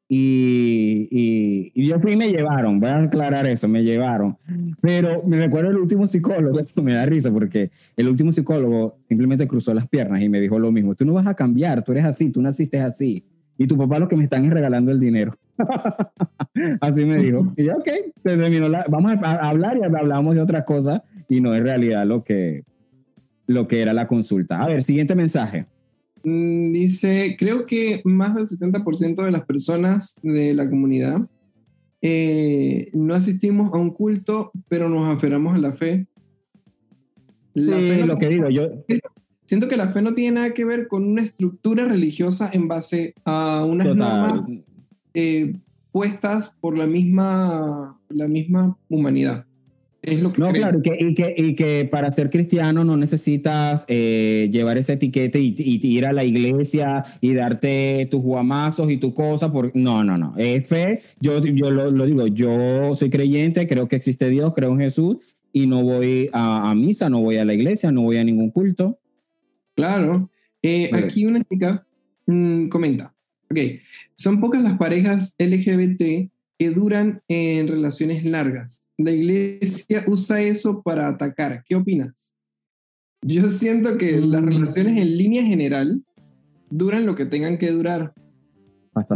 y, 0.08 1.08
y, 1.74 1.86
yo 1.86 1.98
fui 2.00 2.12
y 2.12 2.16
me 2.16 2.28
llevaron, 2.28 2.80
voy 2.80 2.90
a 2.90 2.98
aclarar 2.98 3.46
eso, 3.46 3.66
me 3.66 3.82
llevaron. 3.82 4.36
Pero 4.80 5.22
me 5.24 5.38
recuerdo 5.38 5.70
el 5.70 5.78
último 5.78 6.06
psicólogo, 6.06 6.58
me 6.82 6.92
da 6.92 7.06
risa 7.06 7.32
porque 7.32 7.70
el 7.96 8.08
último 8.08 8.30
psicólogo 8.32 8.98
simplemente 9.08 9.48
cruzó 9.48 9.72
las 9.72 9.88
piernas 9.88 10.22
y 10.22 10.28
me 10.28 10.40
dijo 10.40 10.58
lo 10.58 10.70
mismo, 10.70 10.94
tú 10.94 11.04
no 11.04 11.14
vas 11.14 11.26
a 11.26 11.34
cambiar, 11.34 11.82
tú 11.82 11.92
eres 11.92 12.04
así, 12.04 12.30
tú 12.30 12.42
naciste 12.42 12.78
así. 12.80 13.24
Y 13.58 13.66
tu 13.66 13.76
papá 13.76 13.98
lo 13.98 14.08
que 14.08 14.16
me 14.16 14.24
están 14.24 14.44
es 14.44 14.50
regalando 14.50 14.90
el 14.90 14.98
dinero. 14.98 15.34
así 16.80 17.04
me 17.04 17.18
dijo. 17.18 17.52
Y 17.56 17.64
yo, 17.64 17.76
ok, 17.76 17.88
terminó 18.22 18.68
vamos 18.88 19.12
a 19.22 19.48
hablar 19.48 19.78
y 19.78 19.84
hablamos 19.84 20.34
de 20.34 20.40
otras 20.40 20.64
cosas 20.64 21.02
y 21.28 21.40
no 21.40 21.54
es 21.54 21.62
realidad 21.62 22.06
lo 22.06 22.24
que, 22.24 22.64
lo 23.46 23.68
que 23.68 23.80
era 23.80 23.92
la 23.92 24.06
consulta. 24.06 24.62
A 24.62 24.66
ver, 24.66 24.82
siguiente 24.82 25.14
mensaje. 25.14 25.66
Mm, 26.24 26.72
dice, 26.72 27.36
creo 27.38 27.66
que 27.66 28.00
más 28.04 28.34
del 28.34 28.46
70% 28.46 29.24
de 29.24 29.30
las 29.32 29.44
personas 29.44 30.16
de 30.22 30.54
la 30.54 30.68
comunidad 30.68 31.28
eh, 32.00 32.90
no 32.92 33.14
asistimos 33.14 33.72
a 33.72 33.76
un 33.76 33.90
culto, 33.90 34.50
pero 34.68 34.88
nos 34.88 35.08
aferramos 35.08 35.54
a 35.54 35.58
la 35.58 35.72
fe. 35.72 36.06
La 37.54 37.76
fe 37.76 38.06
lo 38.06 38.16
que 38.16 38.28
digo 38.28 38.48
yo. 38.48 38.84
Siento 39.46 39.68
que 39.68 39.76
la 39.76 39.88
fe 39.88 40.02
no 40.02 40.14
tiene 40.14 40.36
nada 40.36 40.54
que 40.54 40.64
ver 40.64 40.88
con 40.88 41.04
una 41.04 41.22
estructura 41.22 41.84
religiosa 41.84 42.50
en 42.52 42.68
base 42.68 43.14
a 43.24 43.64
unas 43.64 43.94
normas 43.94 44.50
eh, 45.14 45.54
puestas 45.92 46.56
por 46.60 46.76
la 46.76 46.86
misma, 46.86 48.00
la 48.08 48.28
misma 48.28 48.78
humanidad. 48.88 49.46
Es 50.02 50.20
lo 50.20 50.32
que 50.32 50.40
no, 50.40 50.52
claro, 50.52 50.80
y 50.80 50.82
que, 50.82 50.96
y, 50.98 51.14
que, 51.14 51.34
y 51.36 51.54
que, 51.54 51.84
para 51.84 52.10
ser 52.10 52.28
cristiano 52.28 52.84
no 52.84 52.96
necesitas 52.96 53.84
eh, 53.86 54.48
llevar 54.50 54.76
ese 54.76 54.94
etiquete 54.94 55.38
y, 55.40 55.54
ir 55.80 56.06
a 56.06 56.12
la 56.12 56.24
iglesia 56.24 57.04
y 57.20 57.34
darte 57.34 58.08
tus 58.10 58.20
guamazos 58.20 58.90
y 58.90 58.96
tus 58.96 59.14
cosas. 59.14 59.52
Por, 59.52 59.70
no, 59.76 60.02
no, 60.02 60.18
no. 60.18 60.34
Es 60.36 60.66
fe. 60.66 61.00
Yo, 61.20 61.38
yo 61.38 61.70
lo, 61.70 62.04
digo, 62.04 62.26
yo 62.26 62.96
soy 62.96 63.10
creyente, 63.10 63.68
creo 63.68 63.86
que 63.86 63.94
existe 63.94 64.28
Dios, 64.28 64.52
creo 64.52 64.72
en 64.72 64.80
Jesús 64.80 65.18
y 65.52 65.68
no 65.68 65.84
voy 65.84 66.28
a, 66.32 66.74
misa, 66.74 67.08
no 67.08 67.20
voy 67.20 67.36
a 67.36 67.44
la 67.44 67.54
iglesia, 67.54 67.92
no 67.92 68.02
voy 68.02 68.16
a 68.16 68.24
ningún 68.24 68.50
culto. 68.50 68.98
Claro. 69.76 70.30
Eh, 70.62 70.90
aquí 70.92 71.26
una 71.26 71.44
chica 71.44 71.86
mm, 72.26 72.68
comenta, 72.68 73.14
ok, 73.50 73.58
son 74.16 74.40
pocas 74.40 74.62
las 74.62 74.76
parejas 74.78 75.36
LGBT 75.38 76.30
que 76.58 76.70
duran 76.70 77.22
en 77.28 77.68
relaciones 77.68 78.24
largas. 78.24 78.82
La 79.04 79.10
iglesia 79.10 80.04
usa 80.06 80.40
eso 80.40 80.82
para 80.82 81.08
atacar. 81.08 81.62
¿Qué 81.66 81.76
opinas? 81.76 82.34
Yo 83.22 83.48
siento 83.48 83.98
que 83.98 84.20
las 84.20 84.42
mm. 84.42 84.46
relaciones 84.46 84.98
en 84.98 85.16
línea 85.16 85.44
general 85.44 86.02
duran 86.70 87.06
lo 87.06 87.14
que 87.14 87.26
tengan 87.26 87.58
que 87.58 87.70
durar. 87.70 88.12
Hasta, 88.94 89.14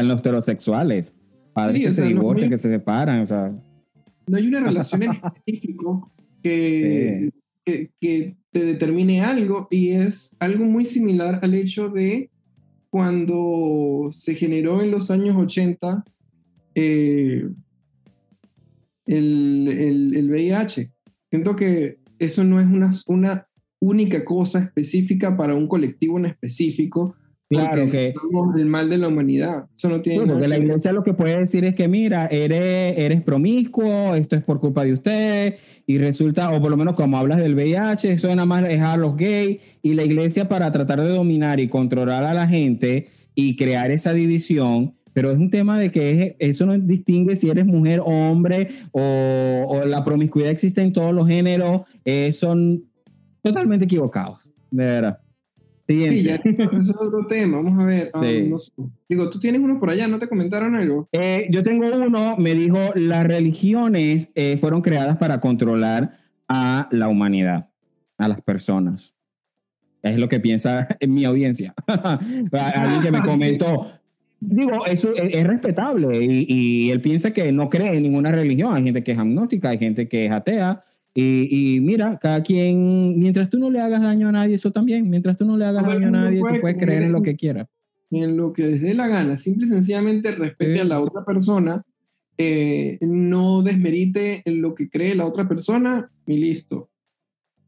en 0.00 0.08
los 0.08 0.20
heterosexuales. 0.20 1.14
Padres 1.52 1.86
que 1.86 1.92
se 1.92 2.04
divorcian, 2.04 2.50
que 2.50 2.58
se 2.58 2.70
separan. 2.70 3.26
No 4.26 4.36
hay 4.36 4.46
una 4.46 4.60
relación 4.64 5.02
en 5.02 5.10
específico 5.12 6.10
que, 6.42 7.30
que 7.64 8.36
te 8.50 8.64
determine 8.64 9.22
algo 9.22 9.68
y 9.70 9.90
es 9.90 10.36
algo 10.38 10.64
muy 10.64 10.84
similar 10.84 11.40
al 11.42 11.54
hecho 11.54 11.88
de 11.88 12.30
cuando 12.90 14.10
se 14.12 14.34
generó 14.34 14.82
en 14.82 14.90
los 14.90 15.10
años 15.10 15.36
80 15.36 16.04
eh, 16.74 17.48
el, 19.06 20.12
el, 20.14 20.30
VIH. 20.30 20.90
Siento 21.30 21.56
que 21.56 21.98
eso 22.18 22.44
no 22.44 22.60
es 22.60 22.66
una, 22.66 22.92
una 23.06 23.46
única 23.80 24.24
cosa 24.24 24.60
específica 24.60 25.36
para 25.36 25.54
un 25.54 25.66
colectivo 25.66 26.18
en 26.18 26.26
específico. 26.26 27.16
Claro 27.48 27.86
que 27.86 28.14
el 28.56 28.66
mal 28.66 28.88
de 28.88 28.96
la 28.96 29.08
humanidad. 29.08 29.66
Eso 29.76 29.90
no 29.90 30.00
tiene 30.00 30.26
porque 30.26 30.48
la 30.48 30.56
iglesia 30.56 30.90
lo 30.90 31.02
que 31.02 31.12
puede 31.12 31.38
decir 31.38 31.66
es 31.66 31.74
que 31.74 31.86
mira, 31.86 32.26
eres, 32.28 32.96
eres 32.96 33.20
promiscuo, 33.20 34.14
esto 34.14 34.36
es 34.36 34.42
por 34.42 34.58
culpa 34.58 34.84
de 34.84 34.94
usted 34.94 35.58
y 35.86 35.98
resulta, 35.98 36.50
o 36.50 36.62
por 36.62 36.70
lo 36.70 36.78
menos 36.78 36.94
como 36.94 37.18
hablas 37.18 37.40
del 37.40 37.54
VIH, 37.54 38.12
eso 38.12 38.28
nada 38.28 38.46
más 38.46 38.64
es 38.70 38.80
a 38.80 38.96
los 38.96 39.16
gays 39.16 39.60
y 39.82 39.92
la 39.92 40.04
iglesia 40.04 40.48
para 40.48 40.70
tratar 40.72 41.02
de 41.02 41.10
dominar 41.10 41.60
y 41.60 41.68
controlar 41.68 42.24
a 42.24 42.32
la 42.32 42.48
gente 42.48 43.08
y 43.34 43.56
crear 43.56 43.90
esa 43.90 44.14
división 44.14 44.94
pero 45.12 45.30
es 45.30 45.38
un 45.38 45.50
tema 45.50 45.78
de 45.78 45.90
que 45.90 46.36
eso 46.38 46.66
no 46.66 46.78
distingue 46.78 47.36
si 47.36 47.50
eres 47.50 47.66
mujer 47.66 48.00
o 48.00 48.06
hombre 48.06 48.68
o, 48.92 49.82
la 49.84 50.04
promiscuidad 50.04 50.50
existe 50.50 50.82
en 50.82 50.92
todos 50.92 51.12
los 51.12 51.26
géneros, 51.26 51.82
eh, 52.04 52.32
son 52.32 52.84
totalmente 53.42 53.84
equivocados, 53.84 54.48
de 54.70 54.84
verdad. 54.84 55.18
Sí, 55.88 56.22
ya, 56.22 56.36
eso 56.36 56.80
es 56.80 56.96
otro 56.96 57.26
tema, 57.26 57.56
vamos 57.58 57.80
a 57.80 57.84
ver. 57.84 58.10
Ah, 58.14 58.22
Digo, 59.08 59.30
tú 59.30 59.38
tienes 59.38 59.60
uno 59.60 59.78
por 59.78 59.90
allá, 59.90 60.06
¿no 60.08 60.18
te 60.18 60.28
comentaron 60.28 60.74
algo? 60.76 61.08
Eh, 61.12 61.48
yo 61.50 61.62
tengo 61.62 61.86
uno, 61.86 62.36
me 62.38 62.54
dijo, 62.54 62.78
las 62.94 63.26
religiones 63.26 64.30
eh, 64.34 64.56
fueron 64.58 64.80
creadas 64.80 65.16
para 65.16 65.40
controlar 65.40 66.12
a 66.48 66.88
la 66.92 67.08
humanidad, 67.08 67.68
a 68.16 68.28
las 68.28 68.40
personas. 68.40 69.14
Es 70.02 70.18
lo 70.18 70.28
que 70.28 70.40
piensa 70.40 70.88
en 71.00 71.14
mi 71.14 71.24
audiencia. 71.24 71.74
Alguien 71.86 73.02
que 73.02 73.10
me 73.10 73.22
comentó, 73.24 73.90
Digo, 74.44 74.84
eso 74.86 75.14
es, 75.14 75.46
respetable 75.46 76.18
y, 76.20 76.90
él 76.90 77.00
piensa 77.00 77.32
que 77.32 77.52
no 77.52 77.68
cree 77.68 77.94
en 77.94 78.02
ninguna 78.02 78.32
religión. 78.32 78.74
Hay 78.74 78.82
gente 78.82 79.04
que 79.04 79.12
es 79.12 79.18
agnóstica, 79.18 79.68
hay 79.68 79.78
gente 79.78 80.08
que 80.08 80.26
es 80.26 80.32
atea 80.32 80.82
Y, 81.14 81.76
y, 81.76 81.80
mira, 81.80 82.18
cada 82.20 82.42
quien, 82.42 83.20
mientras 83.20 83.48
tú 83.48 83.60
no 83.60 83.70
le 83.70 83.80
hagas 83.80 84.02
daño 84.02 84.28
a 84.28 84.32
nadie, 84.32 84.56
eso 84.56 84.72
también, 84.72 85.08
mientras 85.08 85.36
tú 85.36 85.44
no 85.44 85.56
le 85.56 85.64
hagas 85.64 85.86
daño 85.86 86.08
a 86.08 86.10
nadie, 86.10 86.40
tú 86.40 86.60
puedes 86.60 86.76
creer 86.76 87.02
en 87.02 87.12
lo 87.12 87.22
que 87.22 87.36
quieras. 87.36 87.68
En 88.10 88.36
lo 88.36 88.52
que 88.52 88.66
les 88.66 88.82
dé 88.82 88.94
la 88.94 89.06
gana, 89.06 89.36
simple 89.36 89.66
y 89.66 89.68
sencillamente 89.68 90.32
respete 90.32 90.80
a 90.80 90.84
la 90.84 91.00
otra 91.00 91.24
persona, 91.24 91.84
eh, 92.36 92.98
no 93.00 93.62
desmerite 93.62 94.42
en 94.44 94.60
lo 94.60 94.74
que 94.74 94.90
cree 94.90 95.14
la 95.14 95.24
otra 95.24 95.46
persona 95.48 96.10
y 96.26 96.38
listo. 96.38 96.90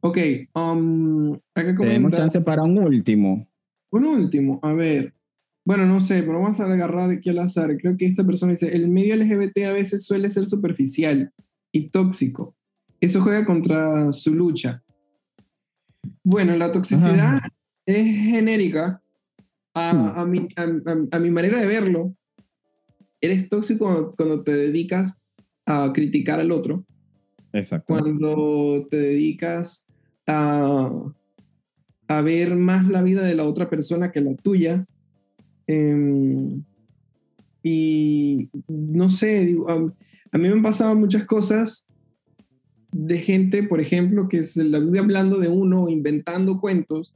Ok, 0.00 0.18
um, 0.54 1.38
Tenemos 1.54 2.12
chance 2.12 2.40
para 2.40 2.64
un 2.64 2.78
último. 2.78 3.46
Un 3.90 4.06
último, 4.06 4.58
a 4.62 4.72
ver. 4.72 5.13
Bueno, 5.64 5.86
no 5.86 6.00
sé, 6.00 6.22
pero 6.22 6.40
vamos 6.40 6.60
a 6.60 6.64
agarrar 6.64 7.10
aquí 7.10 7.30
al 7.30 7.38
azar. 7.38 7.76
Creo 7.78 7.96
que 7.96 8.04
esta 8.04 8.24
persona 8.24 8.52
dice, 8.52 8.74
el 8.76 8.88
medio 8.88 9.16
LGBT 9.16 9.64
a 9.66 9.72
veces 9.72 10.04
suele 10.04 10.28
ser 10.28 10.44
superficial 10.44 11.32
y 11.72 11.88
tóxico. 11.88 12.54
Eso 13.00 13.22
juega 13.22 13.44
contra 13.46 14.12
su 14.12 14.34
lucha. 14.34 14.82
Bueno, 16.22 16.54
la 16.56 16.70
toxicidad 16.70 17.40
es 17.86 18.04
genérica 18.30 19.02
a, 19.74 20.20
a, 20.20 20.24
mi, 20.26 20.48
a, 20.56 21.18
mi, 21.18 21.30
manera 21.30 21.60
de 21.60 21.66
verlo. 21.66 22.14
Eres 23.20 23.48
tóxico 23.48 24.14
cuando, 24.16 24.42
te 24.42 24.54
dedicas 24.54 25.18
a 25.66 25.92
criticar 25.94 26.40
al 26.40 26.52
otro. 26.52 26.84
Exacto. 27.52 27.86
Cuando 27.92 28.86
te 28.90 28.96
dedicas 28.98 29.86
a, 30.26 30.90
a 32.08 32.20
ver 32.22 32.54
más 32.56 32.86
la 32.88 33.02
vida 33.02 33.22
de 33.22 33.34
la 33.34 33.44
otra 33.44 33.70
persona 33.70 34.12
que 34.12 34.20
la 34.20 34.34
tuya. 34.34 34.86
Em, 35.66 36.62
y 37.62 38.50
no 38.68 39.08
sé, 39.08 39.56
a, 39.68 39.72
a, 39.72 40.38
mí 40.38 40.48
me 40.48 40.52
han 40.52 40.62
pasado 40.62 40.94
muchas 40.94 41.24
cosas 41.24 41.86
de 42.92 43.18
gente, 43.18 43.62
por 43.62 43.80
ejemplo, 43.80 44.28
que 44.28 44.44
se 44.44 44.64
la 44.64 44.78
vive 44.78 45.00
hablando 45.00 45.38
de 45.38 45.48
uno, 45.48 45.88
inventando 45.88 46.60
cuentos, 46.60 47.14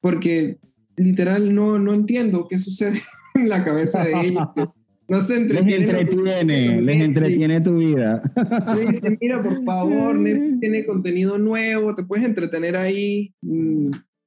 porque 0.00 0.58
literal 0.96 1.54
no, 1.54 1.78
no 1.78 1.94
entiendo 1.94 2.46
qué 2.48 2.58
sucede 2.58 3.00
en 3.34 3.48
la 3.48 3.64
cabeza 3.64 4.04
de 4.04 4.20
ellos. 4.20 4.46
No 5.08 5.22
se 5.22 5.38
entretiene. 5.38 5.86
Les 5.86 6.10
entretiene, 6.10 6.82
les 6.82 7.04
entretiene 7.04 7.60
tu 7.62 7.78
vida. 7.78 8.22
dice, 8.78 9.16
mira, 9.18 9.42
por 9.42 9.64
favor, 9.64 10.18
Netflix 10.18 10.60
tiene 10.60 10.84
contenido 10.84 11.38
nuevo, 11.38 11.94
te 11.94 12.02
puedes 12.02 12.26
entretener 12.26 12.76
ahí. 12.76 13.32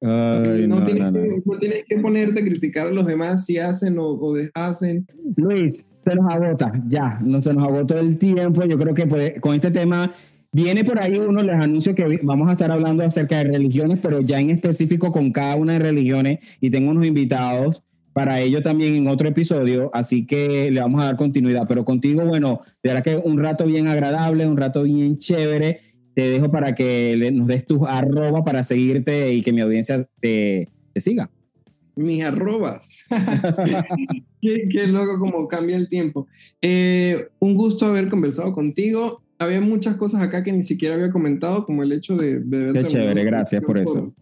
Mm, 0.01 0.67
no, 0.67 0.83
tienes 0.83 1.03
Que, 1.13 1.41
no, 1.45 1.59
tienes 1.59 1.83
Que, 1.85 1.97
ponerte 1.97 2.41
a 2.41 2.43
criticar 2.43 2.87
a 2.87 2.91
los 2.91 3.05
demás 3.05 3.45
si 3.45 3.59
hacen 3.59 3.99
o, 3.99 4.07
o 4.07 4.33
deshacen. 4.33 5.05
Luis, 5.35 5.85
se 6.03 6.15
nos 6.15 6.33
agota, 6.33 6.71
ya, 6.87 7.19
no 7.23 7.39
se 7.39 7.53
nos 7.53 7.63
agotó 7.63 7.99
el 7.99 8.17
tiempo. 8.17 8.63
Yo 8.65 8.77
creo 8.77 8.93
que 8.93 9.39
con 9.39 9.55
este 9.55 9.69
tema 9.69 10.09
viene 10.51 10.83
por 10.83 10.99
ahí 10.99 11.17
uno, 11.17 11.41
les 11.43 11.55
anuncio 11.55 11.93
que 11.93 12.19
vamos 12.23 12.49
a 12.49 12.53
estar 12.53 12.71
hablando 12.71 13.03
acerca 13.03 13.37
de 13.37 13.45
religiones, 13.45 13.99
pero 14.01 14.21
ya 14.21 14.39
en 14.39 14.49
específico 14.49 15.11
con 15.11 15.31
cada 15.31 15.55
una 15.55 15.73
de 15.73 15.79
religiones 15.79 16.39
y 16.59 16.71
tengo 16.71 16.91
unos 16.91 17.05
invitados 17.05 17.83
para 18.13 18.41
ello 18.41 18.61
también 18.61 18.95
en 18.95 19.07
otro 19.07 19.29
episodio, 19.29 19.89
así 19.93 20.25
que 20.25 20.69
le 20.69 20.81
vamos 20.81 21.01
a 21.01 21.05
dar 21.05 21.15
continuidad. 21.15 21.65
Pero 21.67 21.85
contigo, 21.85 22.25
bueno, 22.25 22.59
de 22.83 22.89
verdad 22.89 23.03
que 23.03 23.15
un 23.15 23.41
rato 23.41 23.65
bien 23.65 23.87
agradable, 23.87 24.47
un 24.47 24.57
rato 24.57 24.83
bien 24.83 25.17
chévere 25.17 25.79
te 26.13 26.29
dejo 26.29 26.51
para 26.51 26.75
que 26.75 27.31
nos 27.33 27.47
des 27.47 27.65
tus 27.65 27.81
arroba 27.87 28.43
para 28.43 28.63
seguirte 28.63 29.33
y 29.33 29.41
que 29.41 29.53
mi 29.53 29.61
audiencia 29.61 30.07
te, 30.19 30.69
te 30.93 31.01
siga. 31.01 31.29
Mis 31.95 32.23
arrobas. 32.23 33.05
qué, 34.41 34.67
qué, 34.69 34.87
loco 34.87 35.19
como 35.19 35.47
cambia 35.47 35.77
el 35.77 35.89
tiempo. 35.89 36.27
Eh, 36.61 37.27
un 37.39 37.55
gusto 37.55 37.85
haber 37.85 38.09
conversado 38.09 38.53
contigo. 38.53 39.21
Había 39.39 39.61
muchas 39.61 39.95
cosas 39.95 40.21
acá 40.21 40.43
que 40.43 40.51
ni 40.51 40.61
siquiera 40.61 40.95
había 40.95 41.11
comentado, 41.11 41.65
como 41.65 41.81
el 41.83 41.91
hecho 41.91 42.15
de... 42.15 42.41
de 42.41 42.73
qué 42.73 42.85
chévere, 42.85 43.23
gracias 43.23 43.63
por 43.65 43.77
eso. 43.77 44.13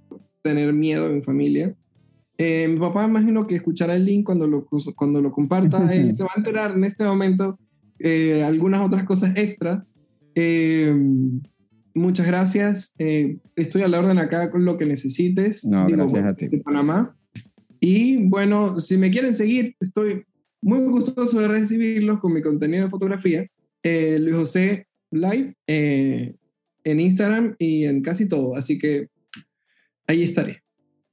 tener 0.42 0.72
miedo 0.72 1.08
en 1.08 1.16
mi 1.16 1.22
familia. 1.22 1.76
Eh, 2.38 2.70
mi 2.70 2.80
papá 2.80 3.06
imagino 3.06 3.46
que 3.46 3.56
escuchará 3.56 3.96
el 3.96 4.06
link 4.06 4.26
cuando 4.26 4.48
lo, 4.48 4.66
cuando 4.96 5.22
lo 5.22 5.32
comparta. 5.32 5.78
Él 5.94 6.16
se 6.16 6.24
va 6.24 6.30
a 6.34 6.40
enterar 6.40 6.72
en 6.72 6.86
este 6.86 7.04
momento 7.04 7.60
eh, 8.00 8.44
algunas 8.44 8.82
otras 8.82 9.04
cosas 9.04 9.36
extra. 9.36 9.86
Eh, 10.36 10.96
muchas 11.94 12.28
gracias. 12.28 12.94
Eh, 12.98 13.38
estoy 13.56 13.82
a 13.84 13.88
la 13.88 14.00
orden 14.00 14.18
acá 14.20 14.52
con 14.52 14.66
lo 14.66 14.78
que 14.78 14.86
necesites. 14.86 15.66
No, 15.66 15.88
gracias 15.88 16.26
a 16.26 16.36
ti. 16.36 16.48
De 16.48 16.60
Panamá. 16.60 17.16
Y 17.80 18.18
bueno, 18.18 18.80
si 18.80 18.98
me 18.98 19.10
quieren 19.10 19.34
seguir, 19.34 19.76
estoy 19.80 20.26
muy 20.62 20.82
gustoso 20.90 21.40
de 21.40 21.48
recibirlos 21.48 22.20
con 22.20 22.34
mi 22.34 22.42
contenido 22.42 22.86
de 22.86 22.90
fotografía. 22.90 23.48
Eh, 23.84 24.20
Luis 24.20 24.36
José 24.36 24.88
Live 25.12 25.56
eh, 25.68 26.36
en 26.84 27.00
Instagram 27.00 27.56
y 27.58 27.86
en 27.86 28.02
casi 28.02 28.28
todo. 28.28 28.56
Así 28.56 28.78
que 28.78 29.08
ahí 30.08 30.24
estaré. 30.24 30.64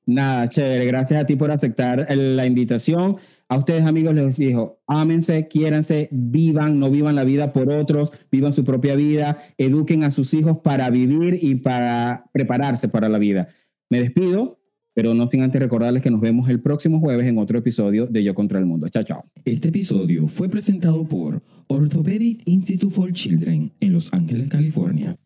Nada, 0.06 0.48
chévere. 0.48 0.86
Gracias 0.86 1.20
a 1.20 1.26
ti 1.26 1.34
por 1.34 1.50
aceptar 1.50 2.06
la 2.08 2.46
invitación. 2.46 3.16
A 3.48 3.58
ustedes, 3.58 3.84
amigos, 3.84 4.14
les 4.14 4.36
digo, 4.36 4.80
ámense, 4.86 5.48
quiéranse, 5.48 6.08
vivan, 6.12 6.78
no 6.78 6.90
vivan 6.90 7.16
la 7.16 7.24
vida 7.24 7.52
por 7.52 7.70
otros, 7.70 8.12
vivan 8.30 8.52
su 8.52 8.64
propia 8.64 8.94
vida, 8.94 9.38
eduquen 9.58 10.04
a 10.04 10.12
sus 10.12 10.32
hijos 10.34 10.58
para 10.58 10.88
vivir 10.90 11.38
y 11.42 11.56
para 11.56 12.24
prepararse 12.32 12.88
para 12.88 13.08
la 13.08 13.18
vida. 13.18 13.48
Me 13.90 14.00
despido, 14.00 14.60
pero 14.94 15.12
no 15.14 15.28
sin 15.28 15.42
antes 15.42 15.60
recordarles 15.60 16.02
que 16.02 16.10
nos 16.10 16.20
vemos 16.20 16.48
el 16.48 16.60
próximo 16.60 17.00
jueves 17.00 17.26
en 17.26 17.38
otro 17.38 17.58
episodio 17.58 18.06
de 18.06 18.22
Yo 18.22 18.34
contra 18.34 18.60
el 18.60 18.66
Mundo. 18.66 18.88
Chao, 18.88 19.02
chao. 19.02 19.24
Este 19.44 19.68
episodio 19.68 20.28
fue 20.28 20.48
presentado 20.48 21.04
por 21.04 21.42
Orthopedic 21.66 22.42
Institute 22.46 22.94
for 22.94 23.12
Children 23.12 23.72
en 23.80 23.92
Los 23.92 24.12
Ángeles, 24.12 24.48
California. 24.48 25.16